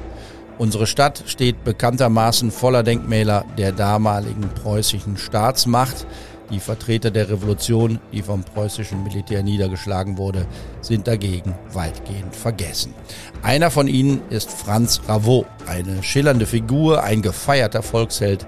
Unsere 0.57 0.87
Stadt 0.87 1.23
steht 1.27 1.63
bekanntermaßen 1.63 2.51
voller 2.51 2.83
Denkmäler 2.83 3.45
der 3.57 3.71
damaligen 3.71 4.49
preußischen 4.49 5.17
Staatsmacht. 5.17 6.05
Die 6.51 6.59
Vertreter 6.59 7.11
der 7.11 7.29
Revolution, 7.29 7.99
die 8.11 8.21
vom 8.21 8.43
preußischen 8.43 9.03
Militär 9.03 9.41
niedergeschlagen 9.41 10.17
wurde, 10.17 10.45
sind 10.81 11.07
dagegen 11.07 11.55
weitgehend 11.71 12.35
vergessen. 12.35 12.93
Einer 13.41 13.71
von 13.71 13.87
ihnen 13.87 14.21
ist 14.29 14.51
Franz 14.51 15.01
Ravot, 15.07 15.45
eine 15.65 16.03
schillernde 16.03 16.45
Figur, 16.45 17.03
ein 17.03 17.21
gefeierter 17.21 17.81
Volksheld, 17.81 18.45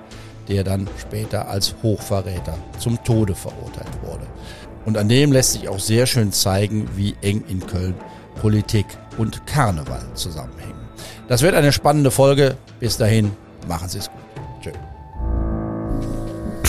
der 0.49 0.65
dann 0.65 0.89
später 0.99 1.47
als 1.47 1.75
Hochverräter 1.81 2.57
zum 2.77 3.01
Tode 3.05 3.35
verurteilt 3.35 4.01
wurde. 4.01 4.27
Und 4.85 4.97
an 4.97 5.07
dem 5.07 5.31
lässt 5.31 5.53
sich 5.53 5.69
auch 5.69 5.79
sehr 5.79 6.05
schön 6.05 6.33
zeigen, 6.33 6.89
wie 6.97 7.15
eng 7.21 7.43
in 7.47 7.65
Köln 7.65 7.95
Politik 8.35 8.85
und 9.17 9.45
Karneval 9.47 10.03
zusammenhängen. 10.15 10.73
Das 11.27 11.41
wird 11.41 11.55
eine 11.55 11.71
spannende 11.71 12.11
Folge. 12.11 12.57
Bis 12.79 12.97
dahin, 12.97 13.31
machen 13.67 13.87
Sie 13.87 13.99
es 13.99 14.09
gut. 14.09 14.22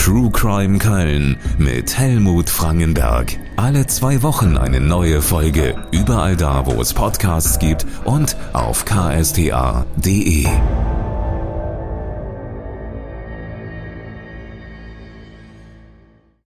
True 0.05 0.31
Crime 0.31 0.77
Köln 0.77 1.39
mit 1.57 1.97
Helmut 1.97 2.51
Frangenberg. 2.51 3.39
Alle 3.57 3.87
zwei 3.87 4.23
Wochen 4.23 4.59
eine 4.59 4.79
neue 4.79 5.23
Folge. 5.23 5.77
Überall 5.93 6.37
da, 6.37 6.67
wo 6.67 6.79
es 6.83 6.93
Podcasts 6.93 7.59
gibt 7.59 7.87
und 8.05 8.37
auf 8.53 8.85
ksta.de. 8.85 10.47